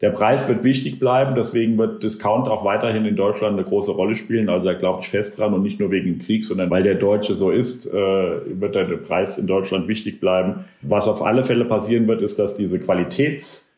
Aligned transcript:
Der 0.00 0.10
Preis 0.10 0.48
wird 0.48 0.64
wichtig 0.64 0.98
bleiben, 0.98 1.34
deswegen 1.34 1.76
wird 1.76 2.02
Discount 2.02 2.48
auch 2.48 2.64
weiterhin 2.64 3.04
in 3.04 3.16
Deutschland 3.16 3.58
eine 3.58 3.68
große 3.68 3.92
Rolle 3.92 4.14
spielen. 4.14 4.48
Also 4.48 4.64
da 4.64 4.72
glaube 4.72 5.00
ich 5.02 5.08
fest 5.08 5.38
dran 5.38 5.52
und 5.52 5.62
nicht 5.62 5.78
nur 5.78 5.90
wegen 5.90 6.18
Krieg, 6.18 6.42
sondern 6.42 6.70
weil 6.70 6.82
der 6.82 6.94
Deutsche 6.94 7.34
so 7.34 7.50
ist, 7.50 7.86
äh, 7.86 7.92
wird 7.92 8.74
der 8.74 8.84
Preis 8.84 9.36
in 9.36 9.46
Deutschland 9.46 9.88
wichtig 9.88 10.18
bleiben. 10.18 10.64
Was 10.80 11.06
auf 11.06 11.22
alle 11.22 11.44
Fälle 11.44 11.66
passieren 11.66 12.08
wird, 12.08 12.22
ist, 12.22 12.38
dass 12.38 12.56
diese 12.56 12.78
Qualitäts 12.78 13.69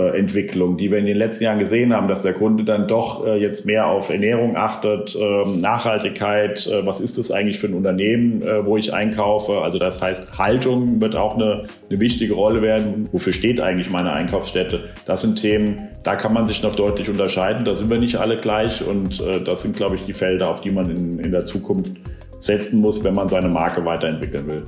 Entwicklung, 0.00 0.76
die 0.76 0.90
wir 0.90 0.98
in 0.98 1.06
den 1.06 1.16
letzten 1.16 1.44
Jahren 1.44 1.58
gesehen 1.58 1.94
haben, 1.94 2.06
dass 2.06 2.20
der 2.20 2.34
Kunde 2.34 2.64
dann 2.64 2.86
doch 2.86 3.26
äh, 3.26 3.40
jetzt 3.40 3.64
mehr 3.64 3.86
auf 3.86 4.10
Ernährung 4.10 4.54
achtet, 4.54 5.16
ähm, 5.18 5.56
Nachhaltigkeit, 5.56 6.66
äh, 6.66 6.84
was 6.84 7.00
ist 7.00 7.16
das 7.16 7.30
eigentlich 7.30 7.58
für 7.58 7.68
ein 7.68 7.74
Unternehmen, 7.74 8.42
wo 8.64 8.76
ich 8.76 8.92
einkaufe. 8.92 9.62
Also 9.62 9.78
das 9.78 10.02
heißt, 10.02 10.38
Haltung 10.38 11.00
wird 11.00 11.16
auch 11.16 11.36
eine, 11.36 11.64
eine 11.88 12.00
wichtige 12.00 12.34
Rolle 12.34 12.62
werden. 12.62 13.08
Wofür 13.12 13.32
steht 13.32 13.60
eigentlich 13.60 13.90
meine 13.90 14.12
Einkaufsstätte? 14.12 14.80
Das 15.06 15.22
sind 15.22 15.36
Themen, 15.36 15.88
da 16.04 16.14
kann 16.14 16.32
man 16.32 16.46
sich 16.46 16.62
noch 16.62 16.74
deutlich 16.74 17.08
unterscheiden. 17.08 17.64
Da 17.64 17.74
sind 17.74 17.90
wir 17.90 17.98
nicht 17.98 18.16
alle 18.16 18.36
gleich 18.36 18.86
und 18.86 19.22
das 19.44 19.62
sind, 19.62 19.76
glaube 19.76 19.96
ich, 19.96 20.02
die 20.02 20.12
Felder, 20.12 20.50
auf 20.50 20.60
die 20.60 20.70
man 20.70 20.90
in, 20.90 21.18
in 21.18 21.32
der 21.32 21.44
Zukunft 21.44 21.92
setzen 22.40 22.80
muss, 22.80 23.02
wenn 23.04 23.14
man 23.14 23.28
seine 23.28 23.48
Marke 23.48 23.84
weiterentwickeln 23.84 24.46
will. 24.46 24.64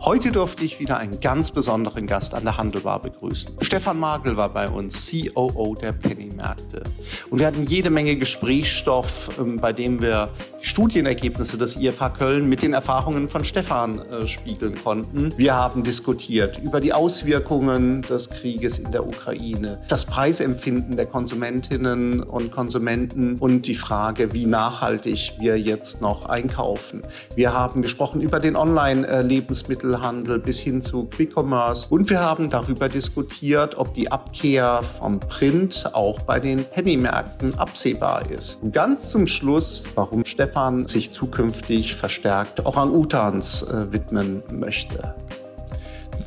Heute 0.00 0.30
durfte 0.30 0.64
ich 0.64 0.78
wieder 0.78 0.96
einen 0.96 1.18
ganz 1.18 1.50
besonderen 1.50 2.06
Gast 2.06 2.32
an 2.32 2.44
der 2.44 2.56
Handelbar 2.56 3.02
begrüßen. 3.02 3.56
Stefan 3.60 3.98
Magel 3.98 4.36
war 4.36 4.48
bei 4.48 4.68
uns, 4.68 5.10
COO 5.10 5.74
der 5.74 5.92
Penny-Märkte. 5.92 6.84
Und 7.30 7.40
wir 7.40 7.46
hatten 7.48 7.64
jede 7.64 7.90
Menge 7.90 8.16
Gesprächsstoff, 8.16 9.28
ähm, 9.40 9.56
bei 9.56 9.72
dem 9.72 10.00
wir 10.00 10.30
die 10.62 10.66
Studienergebnisse 10.66 11.58
des 11.58 11.76
IFH 11.76 12.10
Köln 12.10 12.48
mit 12.48 12.62
den 12.62 12.74
Erfahrungen 12.74 13.28
von 13.28 13.44
Stefan 13.44 14.00
äh, 14.10 14.26
spiegeln 14.26 14.74
konnten. 14.82 15.32
Wir 15.36 15.54
haben 15.54 15.82
diskutiert 15.82 16.58
über 16.58 16.80
die 16.80 16.92
Auswirkungen 16.92 18.02
des 18.02 18.30
Krieges 18.30 18.78
in 18.78 18.90
der 18.92 19.06
Ukraine, 19.06 19.80
das 19.88 20.04
Preisempfinden 20.04 20.96
der 20.96 21.06
Konsumentinnen 21.06 22.22
und 22.22 22.50
Konsumenten 22.50 23.36
und 23.38 23.66
die 23.66 23.74
Frage, 23.74 24.32
wie 24.32 24.46
nachhaltig 24.46 25.34
wir 25.38 25.58
jetzt 25.58 26.00
noch 26.00 26.26
einkaufen. 26.28 27.02
Wir 27.34 27.52
haben 27.52 27.82
gesprochen 27.82 28.20
über 28.20 28.40
den 28.40 28.56
Online-Lebensmittel 28.56 29.87
Einzelhandel 29.88 30.38
bis 30.38 30.60
hin 30.60 30.82
zu 30.82 31.04
Quick-Commerce. 31.04 31.88
Und 31.90 32.10
wir 32.10 32.20
haben 32.20 32.50
darüber 32.50 32.88
diskutiert, 32.88 33.78
ob 33.78 33.94
die 33.94 34.10
Abkehr 34.10 34.82
vom 34.82 35.18
Print 35.20 35.90
auch 35.92 36.20
bei 36.22 36.38
den 36.40 36.64
Pennymärkten 36.64 37.58
absehbar 37.58 38.22
ist. 38.30 38.62
Und 38.62 38.72
ganz 38.72 39.10
zum 39.10 39.26
Schluss, 39.26 39.84
warum 39.94 40.24
Stefan 40.24 40.86
sich 40.86 41.12
zukünftig 41.12 41.94
verstärkt 41.94 42.64
Orang-Utans 42.64 43.62
äh, 43.62 43.92
widmen 43.92 44.42
möchte. 44.52 45.14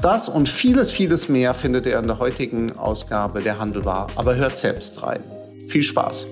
Das 0.01 0.29
und 0.29 0.49
vieles, 0.49 0.89
vieles 0.89 1.29
mehr 1.29 1.53
findet 1.53 1.85
ihr 1.85 1.99
in 1.99 2.07
der 2.07 2.17
heutigen 2.17 2.75
Ausgabe 2.77 3.41
der 3.41 3.59
Handelbar. 3.59 4.07
Aber 4.15 4.35
hört 4.35 4.57
selbst 4.57 5.01
rein. 5.03 5.21
Viel 5.69 5.83
Spaß. 5.83 6.25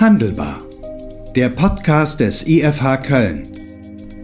Handelbar. 0.00 0.60
Der 1.36 1.48
Podcast 1.48 2.20
des 2.20 2.46
IFH 2.46 2.96
Köln. 2.98 3.46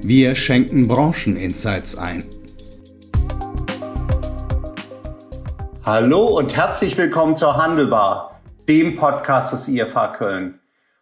Wir 0.02 0.34
schenken 0.34 0.88
Brancheninsights 0.88 1.96
ein. 1.96 2.24
Hallo 5.90 6.26
und 6.26 6.54
herzlich 6.54 6.98
willkommen 6.98 7.34
zur 7.34 7.56
Handelbar, 7.56 8.42
dem 8.68 8.94
Podcast 8.96 9.54
des 9.54 9.68
IFH 9.68 10.18
Köln. 10.18 10.60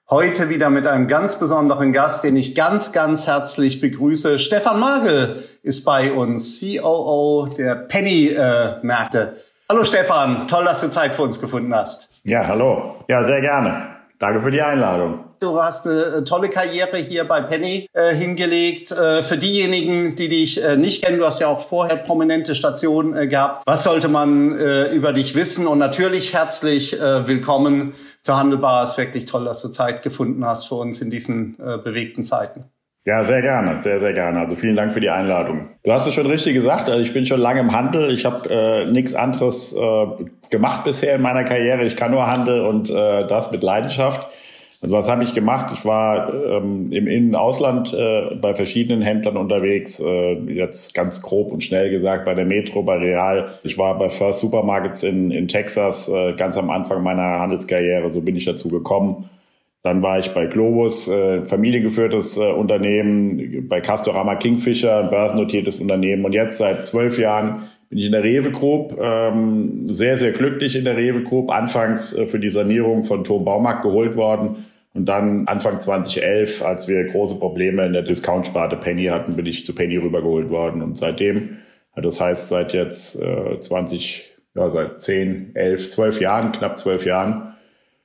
Heute 0.08 0.48
wieder 0.48 0.70
mit 0.70 0.86
einem 0.86 1.08
ganz 1.08 1.40
besonderen 1.40 1.92
Gast, 1.92 2.22
den 2.22 2.36
ich 2.36 2.54
ganz, 2.54 2.92
ganz 2.92 3.26
herzlich 3.26 3.80
begrüße. 3.80 4.38
Stefan 4.38 4.78
Magel 4.78 5.42
ist 5.64 5.84
bei 5.84 6.12
uns, 6.12 6.60
COO 6.60 7.48
der 7.58 7.74
Penny-Märkte. 7.74 9.38
Hallo 9.68 9.82
Stefan, 9.82 10.46
toll, 10.46 10.64
dass 10.66 10.82
du 10.82 10.88
Zeit 10.88 11.16
für 11.16 11.22
uns 11.22 11.40
gefunden 11.40 11.74
hast. 11.74 12.08
Ja, 12.22 12.46
hallo. 12.46 12.94
Ja, 13.08 13.24
sehr 13.24 13.40
gerne. 13.40 13.95
Danke 14.18 14.40
für 14.40 14.50
die 14.50 14.62
Einladung. 14.62 15.24
Du 15.40 15.60
hast 15.60 15.86
eine 15.86 16.02
äh, 16.02 16.24
tolle 16.24 16.48
Karriere 16.48 16.96
hier 16.96 17.24
bei 17.24 17.42
Penny 17.42 17.86
äh, 17.92 18.14
hingelegt. 18.14 18.90
Äh, 18.92 19.22
für 19.22 19.36
diejenigen, 19.36 20.16
die 20.16 20.28
dich 20.28 20.64
äh, 20.64 20.78
nicht 20.78 21.04
kennen, 21.04 21.18
du 21.18 21.26
hast 21.26 21.40
ja 21.40 21.48
auch 21.48 21.60
vorher 21.60 21.96
prominente 21.96 22.54
Stationen 22.54 23.14
äh, 23.14 23.26
gehabt. 23.26 23.62
Was 23.66 23.84
sollte 23.84 24.08
man 24.08 24.58
äh, 24.58 24.94
über 24.94 25.12
dich 25.12 25.34
wissen? 25.34 25.66
Und 25.66 25.78
natürlich 25.78 26.32
herzlich 26.32 26.92
willkommen 26.92 27.92
zur 28.22 28.38
Handelbar. 28.38 28.84
Es 28.84 28.92
ist 28.92 28.98
wirklich 28.98 29.26
toll, 29.26 29.44
dass 29.44 29.60
du 29.60 29.68
Zeit 29.68 30.02
gefunden 30.02 30.44
hast 30.46 30.66
für 30.66 30.76
uns 30.76 31.00
in 31.02 31.10
diesen 31.10 31.56
bewegten 31.56 32.24
Zeiten. 32.24 32.64
Ja, 33.06 33.22
sehr 33.22 33.40
gerne, 33.40 33.76
sehr, 33.76 34.00
sehr 34.00 34.12
gerne. 34.12 34.40
Also 34.40 34.56
vielen 34.56 34.74
Dank 34.74 34.90
für 34.90 34.98
die 35.00 35.10
Einladung. 35.10 35.68
Du 35.84 35.92
hast 35.92 36.08
es 36.08 36.14
schon 36.14 36.26
richtig 36.26 36.54
gesagt, 36.54 36.88
also 36.88 37.00
ich 37.00 37.12
bin 37.12 37.24
schon 37.24 37.38
lange 37.38 37.60
im 37.60 37.70
Handel. 37.70 38.10
Ich 38.10 38.26
habe 38.26 38.50
äh, 38.50 38.90
nichts 38.90 39.14
anderes 39.14 39.72
äh, 39.72 40.06
gemacht 40.50 40.84
bisher 40.84 41.16
in 41.16 41.22
meiner 41.22 41.44
Karriere. 41.44 41.84
Ich 41.84 41.96
kann 41.96 42.10
nur 42.10 42.26
Handel 42.26 42.62
und 42.62 42.90
äh, 42.90 43.26
das 43.26 43.50
mit 43.52 43.62
Leidenschaft. 43.62 44.28
Also 44.82 44.96
was 44.96 45.08
habe 45.08 45.24
ich 45.24 45.32
gemacht? 45.32 45.72
Ich 45.72 45.84
war 45.84 46.32
ähm, 46.32 46.92
im 46.92 47.06
Innen-Ausland 47.06 47.94
äh, 47.94 48.34
bei 48.34 48.54
verschiedenen 48.54 49.00
Händlern 49.00 49.36
unterwegs. 49.36 50.00
Äh, 50.00 50.34
jetzt 50.52 50.94
ganz 50.94 51.22
grob 51.22 51.50
und 51.50 51.64
schnell 51.64 51.90
gesagt 51.90 52.26
bei 52.26 52.34
der 52.34 52.44
Metro, 52.44 52.82
bei 52.82 52.96
Real. 52.96 53.54
Ich 53.62 53.78
war 53.78 53.98
bei 53.98 54.10
First 54.10 54.40
Supermarkets 54.40 55.02
in, 55.02 55.30
in 55.30 55.48
Texas 55.48 56.08
äh, 56.08 56.34
ganz 56.34 56.58
am 56.58 56.68
Anfang 56.68 57.02
meiner 57.02 57.40
Handelskarriere. 57.40 58.10
So 58.10 58.20
bin 58.20 58.36
ich 58.36 58.44
dazu 58.44 58.68
gekommen. 58.68 59.30
Dann 59.82 60.02
war 60.02 60.18
ich 60.18 60.32
bei 60.32 60.46
Globus, 60.46 61.08
äh, 61.08 61.44
familiengeführtes 61.44 62.36
äh, 62.36 62.50
Unternehmen, 62.50 63.68
bei 63.68 63.80
Castorama 63.80 64.34
Kingfisher, 64.34 64.98
ein 64.98 65.10
börsennotiertes 65.10 65.80
Unternehmen. 65.80 66.24
Und 66.24 66.32
jetzt 66.32 66.58
seit 66.58 66.84
zwölf 66.84 67.18
Jahren 67.18 67.62
bin 67.88 67.98
ich 67.98 68.06
in 68.06 68.12
der 68.12 68.24
Rewe 68.24 68.50
Group, 68.50 68.98
ähm, 69.00 69.92
sehr, 69.92 70.16
sehr 70.16 70.32
glücklich 70.32 70.76
in 70.76 70.84
der 70.84 70.96
Rewe 70.96 71.22
Group. 71.22 71.50
Anfangs 71.50 72.12
äh, 72.12 72.26
für 72.26 72.40
die 72.40 72.50
Sanierung 72.50 73.04
von 73.04 73.24
Tom 73.24 73.44
Baumarkt 73.44 73.82
geholt 73.82 74.16
worden. 74.16 74.66
Und 74.92 75.06
dann 75.06 75.46
Anfang 75.46 75.78
2011, 75.78 76.64
als 76.64 76.88
wir 76.88 77.04
große 77.04 77.36
Probleme 77.36 77.84
in 77.84 77.92
der 77.92 78.02
Discount-Sparte 78.02 78.76
Penny 78.76 79.04
hatten, 79.04 79.36
bin 79.36 79.44
ich 79.46 79.64
zu 79.64 79.74
Penny 79.74 79.98
rübergeholt 79.98 80.48
worden. 80.48 80.82
Und 80.82 80.96
seitdem, 80.96 81.58
das 81.94 82.20
heißt 82.20 82.48
seit 82.48 82.72
jetzt 82.72 83.20
äh, 83.20 83.60
20, 83.60 84.32
ja, 84.54 84.70
seit 84.70 85.00
10, 85.00 85.50
11, 85.54 85.90
12 85.90 86.20
Jahren, 86.22 86.52
knapp 86.52 86.78
12 86.78 87.04
Jahren, 87.04 87.54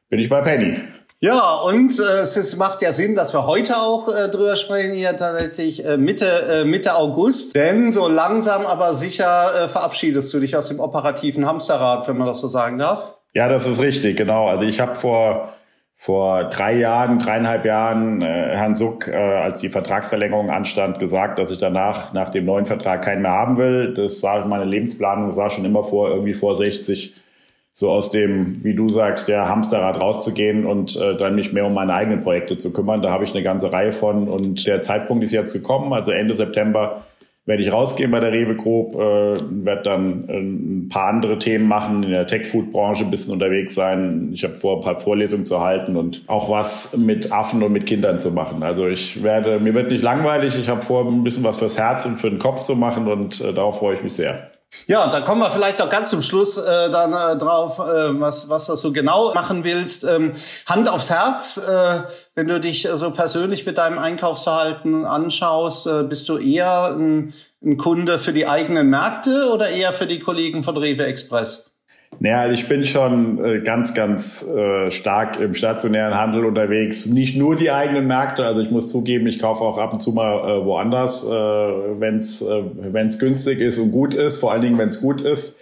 bin 0.09 0.19
ich 0.19 0.29
bei 0.29 0.41
Penny. 0.41 0.75
Ja, 1.23 1.53
und 1.53 1.99
äh, 1.99 2.21
es 2.21 2.55
macht 2.57 2.81
ja 2.81 2.91
Sinn, 2.91 3.13
dass 3.13 3.31
wir 3.31 3.45
heute 3.45 3.77
auch 3.77 4.07
äh, 4.07 4.27
drüber 4.27 4.55
sprechen, 4.55 4.93
hier 4.93 5.15
tatsächlich 5.15 5.85
äh, 5.85 5.95
Mitte, 5.95 6.25
äh, 6.25 6.65
Mitte 6.65 6.95
August. 6.95 7.55
Denn 7.55 7.91
so 7.91 8.07
langsam 8.07 8.65
aber 8.65 8.95
sicher 8.95 9.65
äh, 9.65 9.67
verabschiedest 9.67 10.33
du 10.33 10.39
dich 10.39 10.55
aus 10.55 10.69
dem 10.69 10.79
operativen 10.79 11.45
Hamsterrad, 11.45 12.07
wenn 12.07 12.17
man 12.17 12.25
das 12.25 12.41
so 12.41 12.47
sagen 12.47 12.79
darf. 12.79 13.13
Ja, 13.35 13.47
das 13.47 13.67
ist 13.67 13.79
richtig, 13.79 14.17
genau. 14.17 14.47
Also 14.47 14.65
ich 14.65 14.79
habe 14.79 14.95
vor 14.95 15.53
vor 15.95 16.45
drei 16.45 16.73
Jahren, 16.73 17.19
dreieinhalb 17.19 17.63
Jahren 17.63 18.23
äh, 18.23 18.55
Herrn 18.55 18.75
Suck, 18.75 19.07
äh, 19.07 19.13
als 19.15 19.59
die 19.59 19.69
Vertragsverlängerung 19.69 20.49
anstand, 20.49 20.97
gesagt, 20.97 21.37
dass 21.37 21.51
ich 21.51 21.59
danach 21.59 22.11
nach 22.13 22.29
dem 22.29 22.45
neuen 22.45 22.65
Vertrag 22.65 23.03
keinen 23.03 23.21
mehr 23.21 23.29
haben 23.29 23.57
will. 23.57 23.93
Das 23.93 24.19
sah 24.19 24.43
meine 24.45 24.65
Lebensplanung 24.65 25.31
sah 25.33 25.51
schon 25.51 25.65
immer 25.65 25.83
vor, 25.83 26.09
irgendwie 26.09 26.33
vor 26.33 26.55
60 26.55 27.13
so 27.73 27.89
aus 27.89 28.09
dem, 28.09 28.63
wie 28.63 28.75
du 28.75 28.89
sagst, 28.89 29.27
der 29.27 29.47
Hamsterrad 29.47 29.99
rauszugehen 29.99 30.65
und 30.65 30.95
äh, 30.97 31.15
dann 31.15 31.35
mich 31.35 31.53
mehr 31.53 31.65
um 31.65 31.73
meine 31.73 31.93
eigenen 31.93 32.21
Projekte 32.21 32.57
zu 32.57 32.73
kümmern. 32.73 33.01
Da 33.01 33.11
habe 33.11 33.23
ich 33.23 33.33
eine 33.33 33.43
ganze 33.43 33.71
Reihe 33.71 33.91
von 33.91 34.27
und 34.27 34.67
der 34.67 34.81
Zeitpunkt 34.81 35.23
ist 35.23 35.31
jetzt 35.31 35.53
gekommen, 35.53 35.93
also 35.93 36.11
Ende 36.11 36.33
September 36.33 37.03
werde 37.45 37.63
ich 37.63 37.71
rausgehen 37.71 38.11
bei 38.11 38.19
der 38.19 38.31
Rewe 38.31 38.55
Group, 38.55 38.93
äh, 38.93 38.97
werde 38.99 39.81
dann 39.83 40.29
äh, 40.29 40.37
ein 40.37 40.89
paar 40.89 41.07
andere 41.07 41.39
Themen 41.39 41.67
machen, 41.67 42.03
in 42.03 42.11
der 42.11 42.27
Tech-Food-Branche 42.27 43.03
ein 43.03 43.09
bisschen 43.09 43.33
unterwegs 43.33 43.73
sein. 43.73 44.29
Ich 44.31 44.43
habe 44.43 44.53
vor, 44.53 44.77
ein 44.77 44.83
paar 44.83 44.99
Vorlesungen 44.99 45.45
zu 45.45 45.59
halten 45.59 45.95
und 45.95 46.23
auch 46.27 46.51
was 46.51 46.95
mit 46.95 47.31
Affen 47.31 47.63
und 47.63 47.71
mit 47.71 47.87
Kindern 47.87 48.19
zu 48.19 48.31
machen. 48.31 48.61
Also 48.61 48.87
ich 48.87 49.23
werde, 49.23 49.59
mir 49.59 49.73
wird 49.73 49.89
nicht 49.89 50.03
langweilig, 50.03 50.57
ich 50.59 50.69
habe 50.69 50.83
vor, 50.83 51.07
ein 51.07 51.23
bisschen 51.23 51.43
was 51.43 51.57
fürs 51.57 51.79
Herz 51.79 52.05
und 52.05 52.17
für 52.17 52.29
den 52.29 52.39
Kopf 52.39 52.61
zu 52.61 52.75
machen 52.75 53.07
und 53.07 53.41
äh, 53.41 53.53
darauf 53.53 53.79
freue 53.79 53.95
ich 53.95 54.03
mich 54.03 54.13
sehr. 54.13 54.51
Ja, 54.87 55.03
und 55.03 55.13
dann 55.13 55.25
kommen 55.25 55.41
wir 55.41 55.51
vielleicht 55.51 55.79
noch 55.79 55.89
ganz 55.89 56.09
zum 56.09 56.21
Schluss 56.21 56.57
äh, 56.57 56.89
dann 56.89 57.11
äh, 57.11 57.37
drauf, 57.37 57.79
äh, 57.79 58.19
was, 58.19 58.49
was 58.49 58.67
das 58.67 58.81
so 58.81 58.93
genau 58.93 59.33
machen 59.33 59.63
willst. 59.63 60.05
Ähm, 60.05 60.33
Hand 60.65 60.87
aufs 60.87 61.09
Herz, 61.09 61.57
äh, 61.57 62.03
wenn 62.35 62.47
du 62.47 62.59
dich 62.59 62.87
äh, 62.87 62.97
so 62.97 63.11
persönlich 63.11 63.65
mit 63.65 63.77
deinem 63.77 63.99
Einkaufsverhalten 63.99 65.05
anschaust, 65.05 65.87
äh, 65.87 66.03
bist 66.03 66.29
du 66.29 66.37
eher 66.37 66.95
ein, 66.95 67.33
ein 67.63 67.77
Kunde 67.77 68.17
für 68.17 68.31
die 68.31 68.47
eigenen 68.47 68.89
Märkte 68.89 69.51
oder 69.53 69.69
eher 69.69 69.91
für 69.91 70.07
die 70.07 70.19
Kollegen 70.19 70.63
von 70.63 70.77
Rewe 70.77 71.05
Express? 71.05 71.70
Naja, 72.19 72.41
also 72.41 72.53
ich 72.53 72.67
bin 72.67 72.85
schon 72.85 73.43
äh, 73.43 73.61
ganz, 73.61 73.93
ganz 73.93 74.43
äh, 74.43 74.91
stark 74.91 75.39
im 75.39 75.55
stationären 75.55 76.13
Handel 76.13 76.45
unterwegs. 76.45 77.07
Nicht 77.07 77.35
nur 77.35 77.55
die 77.55 77.71
eigenen 77.71 78.05
Märkte. 78.05 78.45
Also 78.45 78.61
ich 78.61 78.69
muss 78.69 78.87
zugeben, 78.87 79.25
ich 79.27 79.39
kaufe 79.39 79.63
auch 79.63 79.77
ab 79.77 79.93
und 79.93 80.01
zu 80.01 80.11
mal 80.11 80.37
äh, 80.37 80.65
woanders, 80.65 81.25
wenn 81.25 82.17
es 82.17 82.45
wenn's 82.45 83.17
günstig 83.17 83.59
ist 83.59 83.77
und 83.77 83.91
gut 83.91 84.13
ist. 84.13 84.37
Vor 84.37 84.51
allen 84.51 84.61
Dingen, 84.61 84.77
wenn 84.77 84.89
es 84.89 85.01
gut 85.01 85.21
ist. 85.21 85.59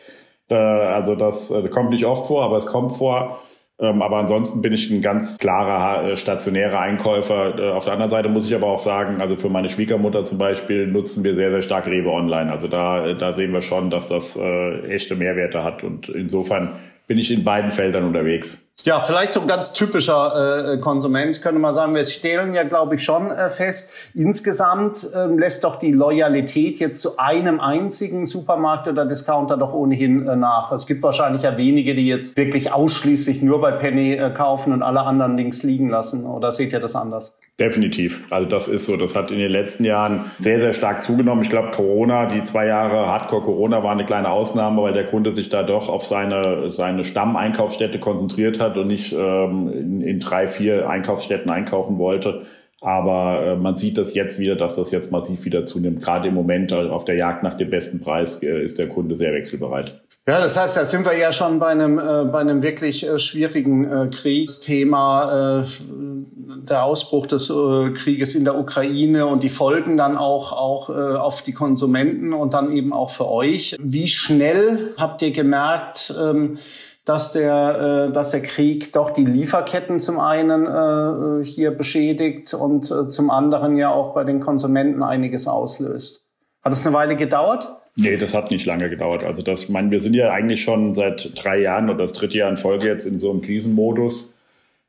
also 0.49 1.15
das 1.15 1.53
kommt 1.71 1.91
nicht 1.91 2.05
oft 2.05 2.27
vor, 2.27 2.43
aber 2.43 2.57
es 2.57 2.65
kommt 2.65 2.91
vor. 2.91 3.39
Ähm, 3.81 4.01
aber 4.01 4.17
ansonsten 4.17 4.61
bin 4.61 4.73
ich 4.73 4.89
ein 4.91 5.01
ganz 5.01 5.37
klarer 5.37 6.09
äh, 6.09 6.17
stationärer 6.17 6.79
Einkäufer. 6.79 7.57
Äh, 7.57 7.71
auf 7.71 7.85
der 7.85 7.93
anderen 7.93 8.09
Seite 8.09 8.27
muss 8.27 8.45
ich 8.45 8.53
aber 8.53 8.67
auch 8.67 8.79
sagen, 8.79 9.21
also 9.21 9.37
für 9.37 9.49
meine 9.49 9.69
Schwiegermutter 9.69 10.25
zum 10.25 10.37
Beispiel 10.37 10.85
nutzen 10.87 11.23
wir 11.23 11.35
sehr, 11.35 11.51
sehr 11.51 11.61
stark 11.61 11.87
Rewe 11.87 12.11
Online. 12.11 12.51
Also 12.51 12.67
da, 12.67 13.13
da 13.13 13.33
sehen 13.33 13.53
wir 13.53 13.61
schon, 13.61 13.89
dass 13.89 14.09
das 14.09 14.35
äh, 14.35 14.81
echte 14.87 15.15
Mehrwerte 15.15 15.63
hat. 15.63 15.83
Und 15.83 16.09
insofern 16.09 16.75
bin 17.07 17.17
ich 17.17 17.31
in 17.31 17.45
beiden 17.45 17.71
Feldern 17.71 18.03
unterwegs. 18.03 18.68
Ja, 18.83 19.01
vielleicht 19.01 19.33
so 19.33 19.41
ein 19.41 19.47
ganz 19.47 19.73
typischer 19.73 20.73
äh, 20.73 20.77
Konsument 20.77 21.41
könnte 21.41 21.59
man 21.59 21.73
sagen. 21.73 21.93
Wir 21.95 22.05
stellen 22.05 22.53
ja, 22.53 22.63
glaube 22.63 22.95
ich, 22.95 23.03
schon 23.03 23.29
äh, 23.29 23.49
fest, 23.49 23.91
insgesamt 24.13 25.05
äh, 25.13 25.25
lässt 25.25 25.65
doch 25.65 25.75
die 25.75 25.91
Loyalität 25.91 26.79
jetzt 26.79 27.01
zu 27.01 27.17
einem 27.17 27.59
einzigen 27.59 28.25
Supermarkt 28.25 28.87
oder 28.87 29.05
Discounter 29.05 29.57
doch 29.57 29.73
ohnehin 29.73 30.25
äh, 30.27 30.35
nach. 30.37 30.71
Es 30.71 30.87
gibt 30.87 31.03
wahrscheinlich 31.03 31.41
ja 31.41 31.57
wenige, 31.57 31.93
die 31.93 32.07
jetzt 32.07 32.37
wirklich 32.37 32.71
ausschließlich 32.71 33.41
nur 33.41 33.59
bei 33.59 33.71
Penny 33.71 34.13
äh, 34.13 34.29
kaufen 34.29 34.71
und 34.71 34.81
alle 34.81 35.01
anderen 35.01 35.35
links 35.35 35.61
liegen 35.63 35.89
lassen. 35.89 36.25
Oder 36.25 36.53
seht 36.53 36.71
ihr 36.71 36.79
das 36.79 36.95
anders? 36.95 37.37
Definitiv. 37.59 38.23
Also 38.29 38.47
das 38.47 38.69
ist 38.69 38.85
so. 38.85 38.95
Das 38.95 39.15
hat 39.17 39.31
in 39.31 39.37
den 39.37 39.51
letzten 39.51 39.83
Jahren 39.83 40.31
sehr, 40.37 40.61
sehr 40.61 40.71
stark 40.71 41.03
zugenommen. 41.03 41.43
Ich 41.43 41.49
glaube, 41.49 41.71
Corona, 41.71 42.25
die 42.25 42.41
zwei 42.41 42.67
Jahre 42.67 43.07
Hardcore-Corona 43.07 43.83
war 43.83 43.91
eine 43.91 44.05
kleine 44.05 44.29
Ausnahme, 44.29 44.81
weil 44.81 44.93
der 44.93 45.05
Kunde 45.05 45.35
sich 45.35 45.49
da 45.49 45.63
doch 45.63 45.89
auf 45.89 46.05
seine, 46.05 46.71
seine 46.71 47.03
Stammeinkaufsstätte 47.03 47.99
konzentriert 47.99 48.61
hat 48.61 48.77
und 48.77 48.87
nicht 48.87 49.11
ähm, 49.11 49.69
in, 49.73 50.01
in 50.01 50.19
drei, 50.19 50.47
vier 50.47 50.89
Einkaufsstätten 50.89 51.51
einkaufen 51.51 51.97
wollte. 51.97 52.43
Aber 52.81 53.45
äh, 53.45 53.55
man 53.55 53.75
sieht 53.75 53.97
das 53.97 54.13
jetzt 54.13 54.39
wieder, 54.39 54.55
dass 54.55 54.75
das 54.75 54.91
jetzt 54.91 55.11
massiv 55.11 55.43
wieder 55.45 55.65
zunimmt. 55.65 56.01
Gerade 56.01 56.29
im 56.29 56.33
Moment 56.33 56.71
äh, 56.71 56.75
auf 56.75 57.05
der 57.05 57.15
Jagd 57.15 57.43
nach 57.43 57.55
dem 57.55 57.69
besten 57.69 57.99
Preis 57.99 58.41
äh, 58.41 58.63
ist 58.63 58.79
der 58.79 58.87
Kunde 58.87 59.15
sehr 59.15 59.33
wechselbereit. 59.33 60.01
Ja, 60.27 60.39
das 60.39 60.59
heißt, 60.59 60.77
da 60.77 60.85
sind 60.85 61.05
wir 61.05 61.17
ja 61.17 61.31
schon 61.31 61.57
bei 61.59 61.69
einem, 61.69 61.97
äh, 61.97 62.25
bei 62.25 62.39
einem 62.39 62.61
wirklich 62.61 63.07
äh, 63.07 63.17
schwierigen 63.17 63.91
äh, 63.91 64.09
Kriegsthema, 64.09 65.65
der 66.69 66.83
Ausbruch 66.83 67.25
des 67.25 67.47
Krieges 67.47 68.35
in 68.35 68.43
der 68.43 68.57
Ukraine 68.57 69.25
und 69.25 69.43
die 69.43 69.49
Folgen 69.49 69.97
dann 69.97 70.17
auch, 70.17 70.51
auch 70.51 70.89
auf 70.89 71.41
die 71.41 71.53
Konsumenten 71.53 72.33
und 72.33 72.53
dann 72.53 72.71
eben 72.71 72.93
auch 72.93 73.09
für 73.09 73.27
euch. 73.27 73.75
Wie 73.81 74.07
schnell 74.07 74.93
habt 74.97 75.21
ihr 75.21 75.31
gemerkt, 75.31 76.13
ähm, 76.21 76.59
dass 77.09 77.31
der, 77.31 78.09
äh, 78.09 78.13
dass 78.13 78.29
der 78.29 78.43
Krieg 78.43 78.93
doch 78.93 79.09
die 79.09 79.25
Lieferketten 79.25 79.99
zum 79.99 80.19
einen 80.19 80.67
äh, 80.67 81.43
hier 81.43 81.71
beschädigt 81.71 82.53
und 82.53 82.91
äh, 82.91 83.07
zum 83.07 83.31
anderen 83.31 83.77
ja 83.77 83.91
auch 83.91 84.13
bei 84.13 84.23
den 84.23 84.39
Konsumenten 84.39 85.01
einiges 85.01 85.47
auslöst. 85.47 86.27
Hat 86.61 86.71
es 86.71 86.85
eine 86.85 86.95
Weile 86.95 87.15
gedauert? 87.15 87.67
Nee, 87.95 88.17
das 88.17 88.35
hat 88.35 88.51
nicht 88.51 88.67
lange 88.67 88.91
gedauert. 88.91 89.23
Also 89.23 89.41
das, 89.41 89.63
ich 89.63 89.69
meine, 89.69 89.89
wir 89.89 90.01
sind 90.01 90.13
ja 90.13 90.31
eigentlich 90.31 90.61
schon 90.61 90.93
seit 90.93 91.31
drei 91.43 91.59
Jahren 91.61 91.89
oder 91.89 92.03
das 92.03 92.13
dritte 92.13 92.37
Jahr 92.37 92.49
in 92.51 92.57
Folge 92.57 92.85
jetzt 92.85 93.05
in 93.05 93.17
so 93.17 93.31
einem 93.31 93.41
Krisenmodus. 93.41 94.35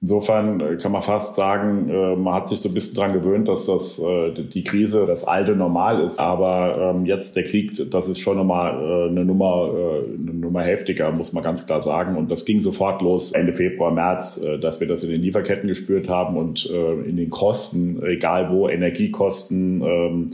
Insofern 0.02 0.60
äh, 0.60 0.76
kann 0.76 0.92
man 0.92 1.02
fast 1.02 1.34
sagen, 1.34 1.90
äh, 1.90 2.16
man 2.16 2.32
hat 2.32 2.48
sich 2.48 2.60
so 2.60 2.70
ein 2.70 2.74
bisschen 2.74 2.94
dran 2.94 3.12
gewöhnt, 3.12 3.48
dass 3.48 3.66
das 3.66 3.98
äh, 3.98 4.32
die 4.32 4.64
Krise 4.64 5.04
das 5.04 5.24
alte 5.24 5.54
Normal 5.54 6.02
ist. 6.02 6.18
Aber 6.18 6.94
ähm, 6.94 7.04
jetzt 7.04 7.36
der 7.36 7.44
Krieg, 7.44 7.72
das 7.90 8.08
ist 8.08 8.18
schon 8.18 8.38
nochmal 8.38 9.08
eine 9.08 9.26
Nummer, 9.26 9.70
eine 9.70 10.32
Nummer 10.32 10.62
heftiger, 10.62 11.12
muss 11.12 11.34
man 11.34 11.42
ganz 11.42 11.66
klar 11.66 11.82
sagen. 11.82 12.16
Und 12.16 12.30
das 12.30 12.46
ging 12.46 12.60
sofort 12.60 13.02
los 13.02 13.32
Ende 13.32 13.52
Februar, 13.52 13.90
März, 13.90 14.40
dass 14.60 14.80
wir 14.80 14.88
das 14.88 15.04
in 15.04 15.10
den 15.10 15.20
Lieferketten 15.20 15.68
gespürt 15.68 16.08
haben 16.08 16.36
und 16.36 16.66
in 16.66 17.16
den 17.16 17.30
Kosten, 17.30 18.02
egal 18.02 18.50
wo, 18.50 18.68
Energiekosten, 18.68 19.82
ähm, 19.82 20.30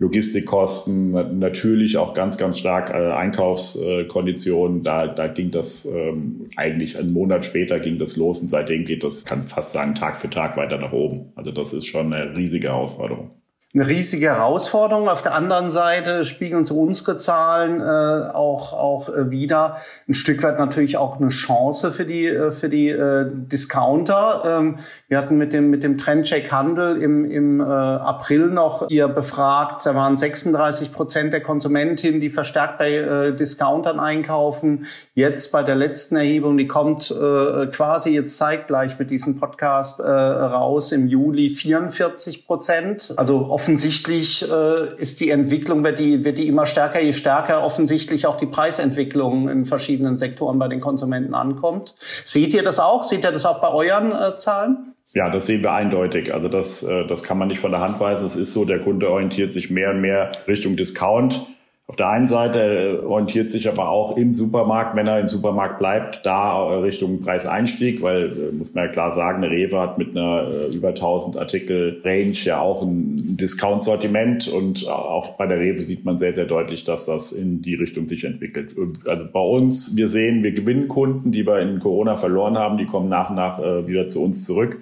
Logistikkosten, 0.00 1.38
natürlich 1.38 1.98
auch 1.98 2.14
ganz, 2.14 2.38
ganz 2.38 2.58
stark 2.58 2.90
äh, 2.90 3.12
Einkaufskonditionen. 3.12 4.82
Da, 4.82 5.06
da 5.06 5.28
ging 5.28 5.50
das 5.50 5.84
ähm, 5.84 6.48
eigentlich 6.56 6.98
einen 6.98 7.12
Monat 7.12 7.44
später 7.44 7.78
ging 7.78 7.98
das 7.98 8.16
los 8.16 8.40
und 8.40 8.48
seitdem 8.48 8.86
geht 8.86 9.04
das, 9.04 9.26
kann 9.26 9.42
fast 9.42 9.72
sagen, 9.72 9.94
Tag 9.94 10.16
für 10.16 10.30
Tag 10.30 10.56
weiter 10.56 10.78
nach 10.78 10.92
oben. 10.92 11.32
Also 11.36 11.52
das 11.52 11.74
ist 11.74 11.86
schon 11.86 12.12
eine 12.12 12.34
riesige 12.34 12.68
Herausforderung 12.68 13.30
eine 13.72 13.86
riesige 13.86 14.26
Herausforderung. 14.26 15.08
Auf 15.08 15.22
der 15.22 15.32
anderen 15.32 15.70
Seite 15.70 16.24
spiegeln 16.24 16.64
so 16.64 16.80
unsere 16.80 17.18
Zahlen 17.18 17.80
äh, 17.80 18.34
auch 18.34 18.72
auch 18.72 19.08
äh, 19.08 19.30
wieder 19.30 19.76
ein 20.08 20.14
Stück 20.14 20.42
weit 20.42 20.58
natürlich 20.58 20.96
auch 20.96 21.20
eine 21.20 21.28
Chance 21.28 21.92
für 21.92 22.04
die 22.04 22.26
äh, 22.26 22.50
für 22.50 22.68
die 22.68 22.88
äh, 22.88 23.26
Discounter. 23.32 24.42
Ähm, 24.44 24.78
wir 25.06 25.18
hatten 25.18 25.38
mit 25.38 25.52
dem 25.52 25.70
mit 25.70 25.84
dem 25.84 25.98
Trendcheck 25.98 26.50
Handel 26.50 27.00
im 27.00 27.24
im 27.24 27.60
äh, 27.60 27.62
April 27.62 28.48
noch 28.48 28.90
ihr 28.90 29.06
befragt. 29.06 29.86
Da 29.86 29.94
waren 29.94 30.16
36 30.16 30.92
Prozent 30.92 31.32
der 31.32 31.40
Konsumentinnen, 31.40 32.20
die 32.20 32.30
verstärkt 32.30 32.78
bei 32.78 32.92
äh, 32.92 33.36
Discountern 33.36 34.00
einkaufen. 34.00 34.86
Jetzt 35.14 35.52
bei 35.52 35.62
der 35.62 35.76
letzten 35.76 36.16
Erhebung, 36.16 36.56
die 36.56 36.66
kommt 36.66 37.12
äh, 37.12 37.66
quasi 37.68 38.10
jetzt 38.14 38.36
zeitgleich 38.36 38.98
mit 38.98 39.12
diesem 39.12 39.38
Podcast 39.38 40.00
äh, 40.00 40.10
raus 40.10 40.90
im 40.90 41.06
Juli 41.06 41.50
44 41.50 42.48
Prozent. 42.48 43.14
Also 43.16 43.59
offensichtlich 43.60 44.42
äh, 44.50 45.00
ist 45.00 45.20
die 45.20 45.28
Entwicklung, 45.28 45.84
wird 45.84 45.98
die, 45.98 46.24
wird 46.24 46.38
die 46.38 46.48
immer 46.48 46.64
stärker, 46.64 47.00
je 47.00 47.12
stärker 47.12 47.62
offensichtlich 47.62 48.26
auch 48.26 48.38
die 48.38 48.46
Preisentwicklung 48.46 49.50
in 49.50 49.66
verschiedenen 49.66 50.16
Sektoren 50.16 50.58
bei 50.58 50.66
den 50.66 50.80
Konsumenten 50.80 51.34
ankommt. 51.34 51.94
Seht 52.24 52.54
ihr 52.54 52.62
das 52.62 52.78
auch? 52.78 53.04
Seht 53.04 53.22
ihr 53.22 53.32
das 53.32 53.44
auch 53.44 53.60
bei 53.60 53.68
euren 53.68 54.12
äh, 54.12 54.36
Zahlen? 54.36 54.94
Ja, 55.12 55.28
das 55.28 55.46
sehen 55.46 55.62
wir 55.62 55.72
eindeutig. 55.72 56.32
Also 56.32 56.48
das, 56.48 56.82
äh, 56.82 57.06
das 57.06 57.22
kann 57.22 57.36
man 57.36 57.48
nicht 57.48 57.60
von 57.60 57.70
der 57.70 57.80
Hand 57.80 58.00
weisen. 58.00 58.26
Es 58.26 58.36
ist 58.36 58.54
so, 58.54 58.64
der 58.64 58.80
Kunde 58.80 59.10
orientiert 59.10 59.52
sich 59.52 59.68
mehr 59.68 59.90
und 59.90 60.00
mehr 60.00 60.32
Richtung 60.48 60.76
Discount. 60.76 61.46
Auf 61.90 61.96
der 61.96 62.08
einen 62.08 62.28
Seite 62.28 63.02
orientiert 63.04 63.50
sich 63.50 63.68
aber 63.68 63.88
auch 63.88 64.16
im 64.16 64.32
Supermarkt, 64.32 64.94
wenn 64.94 65.08
er 65.08 65.18
im 65.18 65.26
Supermarkt 65.26 65.80
bleibt, 65.80 66.24
da 66.24 66.78
Richtung 66.78 67.18
Preiseinstieg, 67.18 68.00
weil, 68.00 68.26
äh, 68.26 68.52
muss 68.52 68.72
man 68.74 68.84
ja 68.84 68.92
klar 68.92 69.10
sagen, 69.10 69.42
eine 69.42 69.52
Rewe 69.52 69.76
hat 69.80 69.98
mit 69.98 70.16
einer 70.16 70.46
äh, 70.48 70.66
über 70.72 70.90
1000 70.90 71.36
Artikel 71.36 72.00
Range 72.04 72.30
ja 72.44 72.60
auch 72.60 72.82
ein 72.82 73.36
Discount-Sortiment 73.36 74.46
und 74.46 74.86
auch 74.88 75.30
bei 75.30 75.48
der 75.48 75.58
Rewe 75.58 75.82
sieht 75.82 76.04
man 76.04 76.16
sehr, 76.16 76.32
sehr 76.32 76.44
deutlich, 76.44 76.84
dass 76.84 77.06
das 77.06 77.32
in 77.32 77.60
die 77.60 77.74
Richtung 77.74 78.06
sich 78.06 78.22
entwickelt. 78.22 78.76
Also 79.08 79.24
bei 79.26 79.40
uns, 79.40 79.96
wir 79.96 80.06
sehen, 80.06 80.44
wir 80.44 80.52
gewinnen 80.52 80.86
Kunden, 80.86 81.32
die 81.32 81.44
wir 81.44 81.58
in 81.58 81.80
Corona 81.80 82.14
verloren 82.14 82.56
haben, 82.56 82.78
die 82.78 82.86
kommen 82.86 83.08
nach 83.08 83.30
und 83.30 83.36
nach 83.36 83.58
äh, 83.58 83.88
wieder 83.88 84.06
zu 84.06 84.22
uns 84.22 84.44
zurück. 84.44 84.80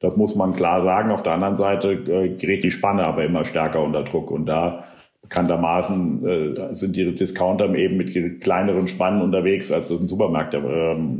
Das 0.00 0.18
muss 0.18 0.36
man 0.36 0.52
klar 0.52 0.82
sagen. 0.82 1.12
Auf 1.12 1.22
der 1.22 1.32
anderen 1.32 1.56
Seite 1.56 1.96
gerät 1.96 2.62
die 2.62 2.70
Spanne 2.70 3.04
aber 3.04 3.24
immer 3.24 3.46
stärker 3.46 3.82
unter 3.82 4.02
Druck 4.02 4.30
und 4.30 4.44
da 4.44 4.84
bekanntermaßen 5.32 6.26
äh, 6.26 6.76
sind 6.76 6.94
die 6.94 7.14
Discounter 7.14 7.74
eben 7.74 7.96
mit 7.96 8.40
kleineren 8.42 8.86
Spannen 8.86 9.22
unterwegs, 9.22 9.72
als 9.72 9.88
das 9.88 10.00
ein 10.02 10.06
Supermarkt 10.06 10.52
äh, 10.52 10.58